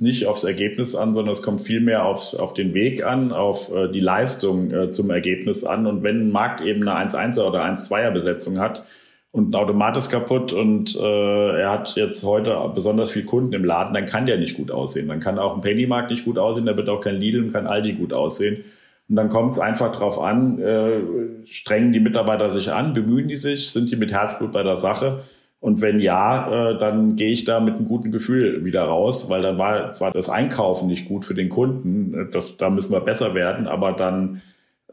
nicht 0.00 0.26
aufs 0.26 0.44
Ergebnis 0.44 0.94
an, 0.94 1.12
sondern 1.12 1.34
es 1.34 1.42
kommt 1.42 1.60
vielmehr 1.60 2.06
aufs, 2.06 2.34
auf 2.34 2.54
den 2.54 2.72
Weg 2.72 3.04
an, 3.04 3.30
auf 3.30 3.70
äh, 3.70 3.88
die 3.92 4.00
Leistung 4.00 4.70
äh, 4.70 4.88
zum 4.88 5.10
Ergebnis 5.10 5.62
an. 5.62 5.86
Und 5.86 6.02
wenn 6.02 6.28
ein 6.28 6.32
Markt 6.32 6.62
eben 6.62 6.88
eine 6.88 7.10
1-1er 7.10 7.42
oder 7.42 7.62
1-2er 7.62 8.10
Besetzung 8.10 8.58
hat 8.58 8.86
und 9.32 9.50
ein 9.50 9.54
Automat 9.54 9.98
ist 9.98 10.08
kaputt 10.08 10.54
und 10.54 10.96
äh, 10.96 11.60
er 11.60 11.70
hat 11.70 11.94
jetzt 11.96 12.24
heute 12.24 12.58
besonders 12.74 13.10
viel 13.10 13.26
Kunden 13.26 13.52
im 13.52 13.66
Laden, 13.66 13.92
dann 13.92 14.06
kann 14.06 14.24
der 14.24 14.38
nicht 14.38 14.56
gut 14.56 14.70
aussehen. 14.70 15.08
Dann 15.08 15.20
kann 15.20 15.38
auch 15.38 15.54
ein 15.54 15.60
Pennymarkt 15.60 16.10
nicht 16.10 16.24
gut 16.24 16.38
aussehen, 16.38 16.64
da 16.64 16.74
wird 16.78 16.88
auch 16.88 17.02
kein 17.02 17.16
Lidl 17.16 17.42
und 17.42 17.52
kein 17.52 17.66
Aldi 17.66 17.92
gut 17.92 18.14
aussehen. 18.14 18.64
Und 19.10 19.16
dann 19.16 19.28
kommt 19.28 19.52
es 19.52 19.58
einfach 19.58 19.92
drauf 19.94 20.18
an, 20.18 20.58
äh, 20.58 21.00
strengen 21.44 21.92
die 21.92 22.00
Mitarbeiter 22.00 22.50
sich 22.54 22.72
an, 22.72 22.94
bemühen 22.94 23.28
die 23.28 23.36
sich, 23.36 23.70
sind 23.70 23.90
die 23.90 23.96
mit 23.96 24.10
Herzblut 24.10 24.52
bei 24.52 24.62
der 24.62 24.78
Sache? 24.78 25.20
Und 25.60 25.80
wenn 25.80 26.00
ja, 26.00 26.70
äh, 26.70 26.78
dann 26.78 27.16
gehe 27.16 27.30
ich 27.30 27.44
da 27.44 27.60
mit 27.60 27.74
einem 27.74 27.88
guten 27.88 28.12
Gefühl 28.12 28.64
wieder 28.64 28.82
raus, 28.82 29.30
weil 29.30 29.42
dann 29.42 29.58
war 29.58 29.92
zwar 29.92 30.12
das 30.12 30.28
Einkaufen 30.28 30.86
nicht 30.86 31.08
gut 31.08 31.24
für 31.24 31.34
den 31.34 31.48
Kunden, 31.48 32.14
äh, 32.14 32.30
das, 32.30 32.56
da 32.56 32.70
müssen 32.70 32.92
wir 32.92 33.00
besser 33.00 33.34
werden, 33.34 33.66
aber 33.66 33.92
dann, 33.92 34.42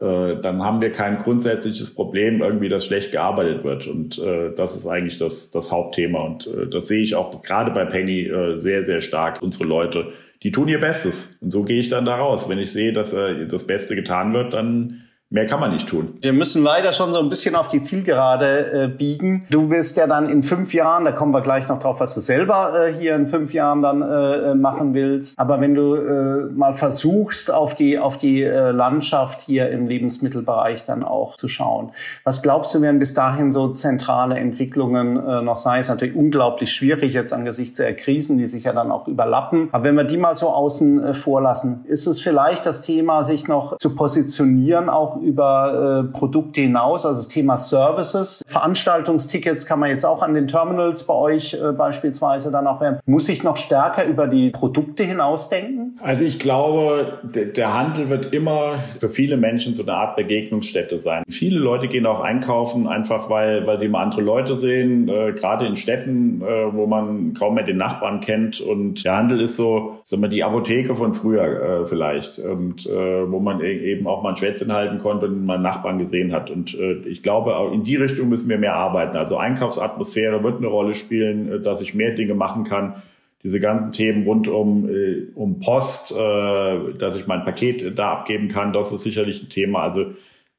äh, 0.00 0.36
dann 0.40 0.62
haben 0.62 0.80
wir 0.80 0.90
kein 0.90 1.18
grundsätzliches 1.18 1.94
Problem, 1.94 2.40
irgendwie, 2.40 2.70
dass 2.70 2.86
schlecht 2.86 3.12
gearbeitet 3.12 3.62
wird. 3.62 3.86
Und 3.86 4.18
äh, 4.18 4.52
das 4.54 4.74
ist 4.74 4.86
eigentlich 4.86 5.18
das, 5.18 5.50
das 5.50 5.70
Hauptthema. 5.70 6.20
Und 6.20 6.46
äh, 6.46 6.66
das 6.66 6.88
sehe 6.88 7.02
ich 7.02 7.14
auch 7.14 7.42
gerade 7.42 7.70
bei 7.70 7.84
Penny 7.84 8.22
äh, 8.22 8.58
sehr, 8.58 8.84
sehr 8.84 9.02
stark. 9.02 9.42
Unsere 9.42 9.66
Leute, 9.66 10.12
die 10.42 10.50
tun 10.50 10.68
ihr 10.68 10.80
Bestes. 10.80 11.38
Und 11.40 11.50
so 11.50 11.62
gehe 11.64 11.78
ich 11.78 11.90
dann 11.90 12.06
da 12.06 12.16
raus. 12.16 12.48
Wenn 12.48 12.58
ich 12.58 12.72
sehe, 12.72 12.92
dass 12.92 13.12
äh, 13.12 13.46
das 13.46 13.64
Beste 13.64 13.94
getan 13.94 14.32
wird, 14.32 14.54
dann 14.54 15.03
Mehr 15.34 15.46
kann 15.46 15.58
man 15.58 15.72
nicht 15.72 15.88
tun. 15.88 16.16
Wir 16.20 16.32
müssen 16.32 16.62
leider 16.62 16.92
schon 16.92 17.12
so 17.12 17.18
ein 17.18 17.28
bisschen 17.28 17.56
auf 17.56 17.66
die 17.66 17.82
Zielgerade 17.82 18.84
äh, 18.84 18.86
biegen. 18.86 19.44
Du 19.50 19.68
wirst 19.68 19.96
ja 19.96 20.06
dann 20.06 20.28
in 20.28 20.44
fünf 20.44 20.72
Jahren, 20.72 21.04
da 21.04 21.10
kommen 21.10 21.32
wir 21.32 21.40
gleich 21.40 21.68
noch 21.68 21.80
drauf, 21.80 21.98
was 21.98 22.14
du 22.14 22.20
selber 22.20 22.86
äh, 22.86 22.92
hier 22.92 23.16
in 23.16 23.26
fünf 23.26 23.52
Jahren 23.52 23.82
dann 23.82 24.00
äh, 24.00 24.52
äh 24.52 24.54
machen 24.54 24.94
willst. 24.94 25.36
Aber 25.36 25.60
wenn 25.60 25.74
du 25.74 25.96
äh, 25.96 26.52
mal 26.54 26.72
versuchst, 26.72 27.52
auf 27.52 27.74
die, 27.74 27.98
auf 27.98 28.16
die 28.16 28.44
äh, 28.44 28.70
Landschaft 28.70 29.40
hier 29.40 29.70
im 29.70 29.88
Lebensmittelbereich 29.88 30.84
dann 30.84 31.02
auch 31.02 31.34
zu 31.34 31.48
schauen. 31.48 31.90
Was 32.22 32.40
glaubst 32.40 32.72
du, 32.72 32.80
werden 32.80 33.00
bis 33.00 33.12
dahin 33.12 33.50
so 33.50 33.72
zentrale 33.72 34.36
Entwicklungen 34.36 35.16
äh, 35.16 35.42
noch 35.42 35.58
sein? 35.58 35.80
Ist 35.80 35.88
natürlich 35.88 36.14
unglaublich 36.14 36.72
schwierig 36.72 37.12
jetzt 37.12 37.32
angesichts 37.32 37.78
der 37.78 37.96
Krisen, 37.96 38.38
die 38.38 38.46
sich 38.46 38.62
ja 38.62 38.72
dann 38.72 38.92
auch 38.92 39.08
überlappen. 39.08 39.68
Aber 39.72 39.82
wenn 39.82 39.96
wir 39.96 40.04
die 40.04 40.16
mal 40.16 40.36
so 40.36 40.50
außen 40.50 41.02
äh, 41.02 41.12
vorlassen, 41.12 41.84
ist 41.88 42.06
es 42.06 42.20
vielleicht 42.20 42.66
das 42.66 42.82
Thema, 42.82 43.24
sich 43.24 43.48
noch 43.48 43.78
zu 43.78 43.96
positionieren, 43.96 44.88
auch 44.88 45.23
über 45.24 46.04
äh, 46.08 46.12
Produkte 46.12 46.60
hinaus, 46.60 47.04
also 47.04 47.20
das 47.20 47.28
Thema 47.28 47.58
Services. 47.58 48.42
Veranstaltungstickets 48.46 49.66
kann 49.66 49.80
man 49.80 49.90
jetzt 49.90 50.04
auch 50.04 50.22
an 50.22 50.34
den 50.34 50.46
Terminals 50.46 51.04
bei 51.04 51.14
euch 51.14 51.54
äh, 51.54 51.72
beispielsweise 51.72 52.50
dann 52.50 52.66
auch 52.66 52.80
werden. 52.80 53.00
Muss 53.06 53.28
ich 53.28 53.42
noch 53.42 53.56
stärker 53.56 54.04
über 54.04 54.26
die 54.26 54.50
Produkte 54.50 55.02
hinausdenken? 55.02 55.93
Also 56.00 56.24
ich 56.24 56.38
glaube, 56.38 57.20
der 57.22 57.72
Handel 57.72 58.08
wird 58.08 58.34
immer 58.34 58.80
für 58.98 59.08
viele 59.08 59.36
Menschen 59.36 59.74
so 59.74 59.84
eine 59.84 59.94
Art 59.94 60.16
Begegnungsstätte 60.16 60.98
sein. 60.98 61.22
Viele 61.28 61.58
Leute 61.58 61.86
gehen 61.88 62.04
auch 62.04 62.20
einkaufen, 62.20 62.88
einfach 62.88 63.30
weil, 63.30 63.66
weil 63.66 63.78
sie 63.78 63.88
mal 63.88 64.02
andere 64.02 64.20
Leute 64.20 64.56
sehen, 64.56 65.08
äh, 65.08 65.32
gerade 65.32 65.66
in 65.66 65.76
Städten, 65.76 66.42
äh, 66.42 66.72
wo 66.72 66.86
man 66.86 67.34
kaum 67.34 67.54
mehr 67.54 67.64
den 67.64 67.76
Nachbarn 67.76 68.20
kennt. 68.20 68.60
Und 68.60 69.04
der 69.04 69.16
Handel 69.16 69.40
ist 69.40 69.56
so, 69.56 70.00
sagen 70.04 70.22
wir, 70.22 70.28
die 70.28 70.42
Apotheke 70.42 70.94
von 70.96 71.14
früher 71.14 71.44
äh, 71.82 71.86
vielleicht. 71.86 72.38
Und 72.40 72.86
äh, 72.86 73.30
wo 73.30 73.38
man 73.38 73.60
e-, 73.60 73.92
eben 73.92 74.06
auch 74.06 74.22
mal 74.22 74.30
ein 74.30 74.36
Schwätzchen 74.36 74.72
halten 74.72 74.98
konnte 74.98 75.26
und 75.26 75.46
meinen 75.46 75.62
Nachbarn 75.62 75.98
gesehen 75.98 76.32
hat. 76.32 76.50
Und 76.50 76.78
äh, 76.78 76.94
ich 77.06 77.22
glaube, 77.22 77.56
auch 77.56 77.72
in 77.72 77.84
die 77.84 77.96
Richtung 77.96 78.28
müssen 78.28 78.48
wir 78.48 78.58
mehr 78.58 78.74
arbeiten. 78.74 79.16
Also 79.16 79.36
Einkaufsatmosphäre 79.36 80.42
wird 80.42 80.58
eine 80.58 80.66
Rolle 80.66 80.94
spielen, 80.94 81.52
äh, 81.52 81.60
dass 81.60 81.80
ich 81.82 81.94
mehr 81.94 82.12
Dinge 82.12 82.34
machen 82.34 82.64
kann. 82.64 83.02
Diese 83.44 83.60
ganzen 83.60 83.92
Themen 83.92 84.24
rund 84.24 84.48
um, 84.48 84.88
äh, 84.88 85.26
um 85.34 85.60
Post, 85.60 86.12
äh, 86.12 86.94
dass 86.98 87.16
ich 87.16 87.26
mein 87.26 87.44
Paket 87.44 87.96
da 87.96 88.12
abgeben 88.12 88.48
kann, 88.48 88.72
das 88.72 88.92
ist 88.92 89.02
sicherlich 89.02 89.42
ein 89.42 89.50
Thema. 89.50 89.82
Also 89.82 90.06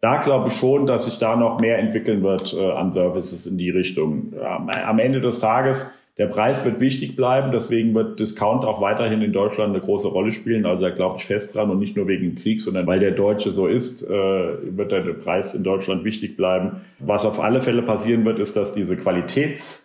da 0.01 0.17
glaube 0.17 0.49
ich 0.49 0.53
schon, 0.53 0.85
dass 0.85 1.05
sich 1.05 1.17
da 1.17 1.35
noch 1.35 1.59
mehr 1.59 1.79
entwickeln 1.79 2.21
wird 2.21 2.53
äh, 2.53 2.71
an 2.71 2.91
Services 2.91 3.47
in 3.47 3.57
die 3.57 3.71
Richtung. 3.71 4.33
Am, 4.39 4.69
am 4.69 4.99
Ende 4.99 5.19
des 5.19 5.39
Tages 5.39 5.91
der 6.17 6.27
Preis 6.27 6.63
wird 6.63 6.79
wichtig 6.79 7.17
bleiben, 7.17 7.51
deswegen 7.51 7.93
wird 7.93 8.19
Discount 8.21 8.63
auch 8.63 8.79
weiterhin 8.79 9.21
in 9.21 9.33
Deutschland 9.33 9.73
eine 9.73 9.83
große 9.83 10.07
Rolle 10.07 10.31
spielen. 10.31 10.65
Also 10.65 10.81
da 10.81 10.89
glaube 10.89 11.17
ich 11.17 11.25
fest 11.25 11.53
dran 11.55 11.69
und 11.69 11.79
nicht 11.79 11.97
nur 11.97 12.07
wegen 12.07 12.35
Krieg, 12.35 12.61
sondern 12.61 12.87
weil 12.87 12.99
der 12.99 13.11
Deutsche 13.11 13.51
so 13.51 13.67
ist, 13.67 14.01
äh, 14.03 14.07
wird 14.09 14.93
der 14.93 15.01
Preis 15.01 15.55
in 15.55 15.63
Deutschland 15.63 16.05
wichtig 16.05 16.37
bleiben. 16.37 16.81
Was 16.99 17.25
auf 17.25 17.41
alle 17.41 17.59
Fälle 17.59 17.81
passieren 17.81 18.23
wird, 18.23 18.39
ist, 18.39 18.55
dass 18.55 18.73
diese 18.73 18.95
Qualitäts 18.95 19.84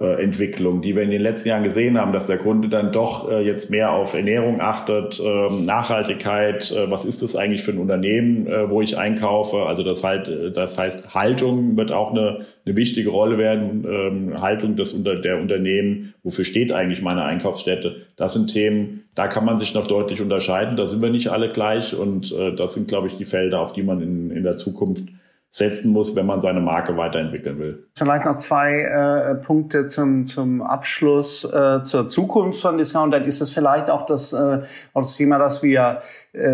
äh, 0.00 0.22
Entwicklung, 0.22 0.80
die 0.80 0.94
wir 0.94 1.02
in 1.02 1.10
den 1.10 1.22
letzten 1.22 1.48
Jahren 1.48 1.64
gesehen 1.64 1.98
haben, 1.98 2.12
dass 2.12 2.28
der 2.28 2.38
Kunde 2.38 2.68
dann 2.68 2.92
doch 2.92 3.28
äh, 3.32 3.44
jetzt 3.44 3.68
mehr 3.68 3.90
auf 3.90 4.14
Ernährung 4.14 4.60
achtet, 4.60 5.20
ähm, 5.20 5.62
Nachhaltigkeit, 5.62 6.70
äh, 6.70 6.88
was 6.88 7.04
ist 7.04 7.20
das 7.20 7.34
eigentlich 7.34 7.64
für 7.64 7.72
ein 7.72 7.78
Unternehmen, 7.78 8.46
wo 8.70 8.80
ich 8.80 8.96
einkaufe? 8.96 9.66
Also 9.66 9.82
das 9.82 10.04
halt, 10.04 10.56
das 10.56 10.78
heißt, 10.78 11.16
Haltung 11.16 11.76
wird 11.76 11.90
auch 11.90 12.12
eine, 12.12 12.46
eine 12.64 12.76
wichtige 12.76 13.10
Rolle 13.10 13.38
werden, 13.38 13.84
ähm, 13.90 14.40
Haltung 14.40 14.76
des 14.76 14.92
unter 14.92 15.16
der 15.16 15.40
Unternehmen, 15.40 16.14
wofür 16.22 16.44
steht 16.44 16.70
eigentlich 16.70 17.02
meine 17.02 17.24
Einkaufsstätte? 17.24 17.96
Das 18.14 18.34
sind 18.34 18.52
Themen, 18.52 19.02
da 19.16 19.26
kann 19.26 19.44
man 19.44 19.58
sich 19.58 19.74
noch 19.74 19.88
deutlich 19.88 20.22
unterscheiden. 20.22 20.76
Da 20.76 20.86
sind 20.86 21.02
wir 21.02 21.10
nicht 21.10 21.28
alle 21.28 21.50
gleich 21.50 21.96
und 21.96 22.32
das 22.56 22.74
sind, 22.74 22.86
glaube 22.86 23.08
ich, 23.08 23.16
die 23.16 23.24
Felder, 23.24 23.60
auf 23.60 23.72
die 23.72 23.82
man 23.82 24.00
in, 24.00 24.30
in 24.30 24.44
der 24.44 24.54
Zukunft 24.54 25.04
setzen 25.50 25.92
muss, 25.92 26.14
wenn 26.14 26.26
man 26.26 26.40
seine 26.40 26.60
Marke 26.60 26.96
weiterentwickeln 26.96 27.58
will. 27.58 27.88
Vielleicht 27.96 28.26
noch 28.26 28.38
zwei 28.38 28.82
äh, 28.82 29.34
Punkte 29.36 29.86
zum, 29.88 30.26
zum 30.26 30.60
Abschluss 30.60 31.44
äh, 31.44 31.82
zur 31.82 32.06
Zukunft 32.08 32.60
von 32.60 32.76
Discount. 32.76 33.14
Dann 33.14 33.24
ist 33.24 33.40
es 33.40 33.50
vielleicht 33.50 33.88
auch 33.88 34.04
das, 34.04 34.32
äh, 34.32 34.60
auch 34.92 35.00
das 35.00 35.16
Thema, 35.16 35.38
dass 35.38 35.62
wir, 35.62 36.02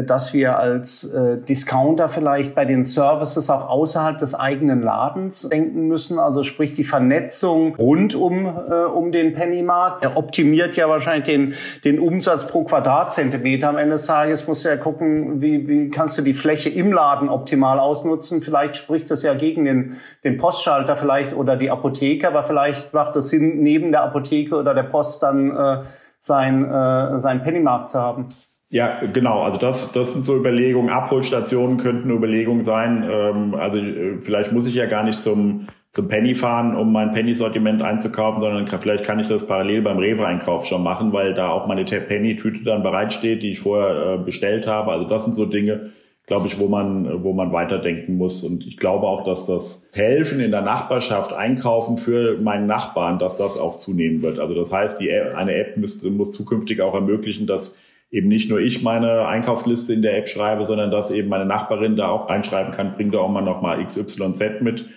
dass 0.02 0.32
wir 0.32 0.58
als 0.58 1.04
äh, 1.04 1.38
Discounter 1.38 2.08
vielleicht 2.08 2.54
bei 2.54 2.64
den 2.64 2.84
Services 2.84 3.50
auch 3.50 3.68
außerhalb 3.68 4.18
des 4.18 4.34
eigenen 4.34 4.82
Ladens 4.82 5.48
denken 5.48 5.88
müssen. 5.88 6.18
Also 6.18 6.42
sprich 6.42 6.72
die 6.72 6.84
Vernetzung 6.84 7.74
rund 7.76 8.14
um, 8.14 8.46
äh, 8.46 8.84
um 8.84 9.12
den 9.12 9.34
Pennymarkt. 9.34 10.02
Er 10.02 10.16
optimiert 10.16 10.76
ja 10.76 10.88
wahrscheinlich 10.88 11.24
den, 11.24 11.54
den 11.84 11.98
Umsatz 11.98 12.46
pro 12.46 12.64
Quadratzentimeter. 12.64 13.68
Am 13.68 13.78
Ende 13.78 13.92
des 13.96 14.06
Tages 14.06 14.46
musst 14.46 14.64
du 14.64 14.68
ja 14.68 14.76
gucken, 14.76 15.42
wie, 15.42 15.68
wie 15.68 15.90
kannst 15.90 16.16
du 16.18 16.22
die 16.22 16.34
Fläche 16.34 16.70
im 16.70 16.92
Laden 16.92 17.28
optimal 17.28 17.78
ausnutzen. 17.78 18.42
Vielleicht 18.42 18.76
spricht 18.76 19.10
das 19.10 19.22
ja 19.22 19.34
gegen 19.34 19.64
den, 19.64 19.96
den 20.24 20.36
Postschalter 20.36 20.96
vielleicht 20.96 21.34
oder 21.34 21.56
die 21.56 21.70
Apotheke, 21.70 22.26
aber 22.28 22.42
vielleicht 22.42 22.94
macht 22.94 23.16
es 23.16 23.28
Sinn, 23.28 23.62
neben 23.62 23.92
der 23.92 24.02
Apotheke 24.02 24.56
oder 24.56 24.74
der 24.74 24.84
Post 24.84 25.22
dann 25.22 25.50
äh, 25.50 25.82
sein, 26.18 26.64
äh, 26.64 27.20
sein 27.20 27.42
Pennymarkt 27.42 27.90
zu 27.90 27.98
haben. 27.98 28.28
Ja, 28.74 28.98
genau. 29.04 29.42
Also 29.42 29.60
das, 29.60 29.92
das 29.92 30.14
sind 30.14 30.24
so 30.24 30.36
Überlegungen. 30.36 30.90
Abholstationen 30.90 31.76
könnten 31.76 32.08
eine 32.08 32.14
Überlegung 32.14 32.64
sein. 32.64 33.08
Ähm, 33.08 33.54
also 33.54 33.78
äh, 33.78 34.20
vielleicht 34.20 34.50
muss 34.50 34.66
ich 34.66 34.74
ja 34.74 34.86
gar 34.86 35.04
nicht 35.04 35.22
zum, 35.22 35.68
zum 35.90 36.08
Penny 36.08 36.34
fahren, 36.34 36.74
um 36.74 36.92
mein 36.92 37.12
Penny-Sortiment 37.12 37.82
einzukaufen, 37.82 38.40
sondern 38.40 38.64
kann, 38.64 38.80
vielleicht 38.80 39.04
kann 39.04 39.20
ich 39.20 39.28
das 39.28 39.46
parallel 39.46 39.82
beim 39.82 39.98
Rewe-Einkauf 39.98 40.66
schon 40.66 40.82
machen, 40.82 41.12
weil 41.12 41.34
da 41.34 41.50
auch 41.50 41.68
meine 41.68 41.84
Penny-Tüte 41.84 42.64
dann 42.64 42.82
bereitsteht, 42.82 43.44
die 43.44 43.52
ich 43.52 43.60
vorher 43.60 44.14
äh, 44.14 44.18
bestellt 44.18 44.66
habe. 44.66 44.90
Also 44.90 45.06
das 45.06 45.22
sind 45.22 45.34
so 45.34 45.46
Dinge, 45.46 45.92
glaube 46.26 46.48
ich, 46.48 46.58
wo 46.58 46.66
man, 46.66 47.22
wo 47.22 47.32
man 47.32 47.52
weiterdenken 47.52 48.16
muss. 48.16 48.42
Und 48.42 48.66
ich 48.66 48.76
glaube 48.76 49.06
auch, 49.06 49.22
dass 49.22 49.46
das 49.46 49.88
Helfen 49.94 50.40
in 50.40 50.50
der 50.50 50.62
Nachbarschaft, 50.62 51.32
Einkaufen 51.32 51.96
für 51.96 52.38
meinen 52.38 52.66
Nachbarn, 52.66 53.20
dass 53.20 53.36
das 53.36 53.56
auch 53.56 53.76
zunehmen 53.76 54.20
wird. 54.22 54.40
Also 54.40 54.52
das 54.56 54.72
heißt, 54.72 55.00
die, 55.00 55.12
eine 55.12 55.54
App 55.54 55.76
muss, 55.76 56.02
muss 56.02 56.32
zukünftig 56.32 56.80
auch 56.80 56.94
ermöglichen, 56.94 57.46
dass 57.46 57.78
eben 58.14 58.28
nicht 58.28 58.48
nur 58.48 58.60
ich 58.60 58.82
meine 58.82 59.26
Einkaufsliste 59.26 59.92
in 59.92 60.02
der 60.02 60.16
App 60.16 60.28
schreibe, 60.28 60.64
sondern 60.64 60.92
dass 60.92 61.10
eben 61.10 61.28
meine 61.28 61.46
Nachbarin 61.46 61.96
da 61.96 62.08
auch 62.10 62.30
reinschreiben 62.30 62.72
kann, 62.72 62.94
bring 62.94 63.10
da 63.10 63.18
auch 63.18 63.28
mal 63.28 63.42
noch 63.42 63.60
mal 63.60 63.84
XYZ 63.84 64.60
mit. 64.60 64.88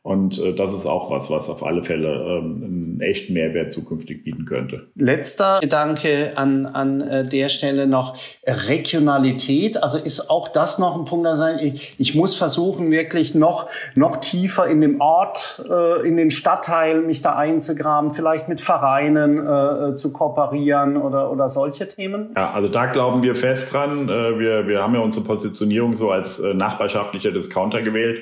Und 0.00 0.42
äh, 0.42 0.54
das 0.54 0.72
ist 0.72 0.86
auch 0.86 1.10
was, 1.10 1.30
was 1.30 1.50
auf 1.50 1.62
alle 1.62 1.82
Fälle 1.82 2.38
ähm, 2.38 2.62
ein 2.62 2.81
echten 3.02 3.34
Mehrwert 3.34 3.72
zukünftig 3.72 4.24
bieten 4.24 4.44
könnte. 4.44 4.88
Letzter 4.94 5.60
Gedanke 5.60 6.32
an, 6.36 6.66
an 6.66 7.00
äh, 7.00 7.26
der 7.26 7.48
Stelle 7.48 7.86
noch 7.86 8.16
Regionalität. 8.46 9.82
Also 9.82 9.98
ist 9.98 10.30
auch 10.30 10.48
das 10.48 10.78
noch 10.78 10.98
ein 10.98 11.04
Punkt, 11.04 11.26
da 11.26 11.36
sagen, 11.36 11.58
ich, 11.60 11.94
ich 11.98 12.14
muss 12.14 12.34
versuchen, 12.34 12.90
wirklich 12.90 13.34
noch, 13.34 13.68
noch 13.94 14.16
tiefer 14.16 14.66
in 14.66 14.80
dem 14.80 15.00
Ort, 15.00 15.62
äh, 15.68 16.06
in 16.06 16.16
den 16.16 16.30
Stadtteilen 16.30 17.06
mich 17.06 17.22
da 17.22 17.36
einzugraben, 17.36 18.12
vielleicht 18.12 18.48
mit 18.48 18.60
Vereinen 18.60 19.38
äh, 19.38 19.94
zu 19.96 20.12
kooperieren 20.12 20.96
oder, 20.96 21.30
oder 21.30 21.50
solche 21.50 21.88
Themen? 21.88 22.30
Ja, 22.36 22.52
also 22.52 22.68
da 22.68 22.86
glauben 22.86 23.22
wir 23.22 23.34
fest 23.34 23.72
dran. 23.72 24.08
Äh, 24.08 24.38
wir, 24.38 24.66
wir 24.66 24.82
haben 24.82 24.94
ja 24.94 25.00
unsere 25.00 25.24
Positionierung 25.24 25.96
so 25.96 26.10
als 26.10 26.38
äh, 26.38 26.54
nachbarschaftlicher 26.54 27.32
Discounter 27.32 27.82
gewählt 27.82 28.20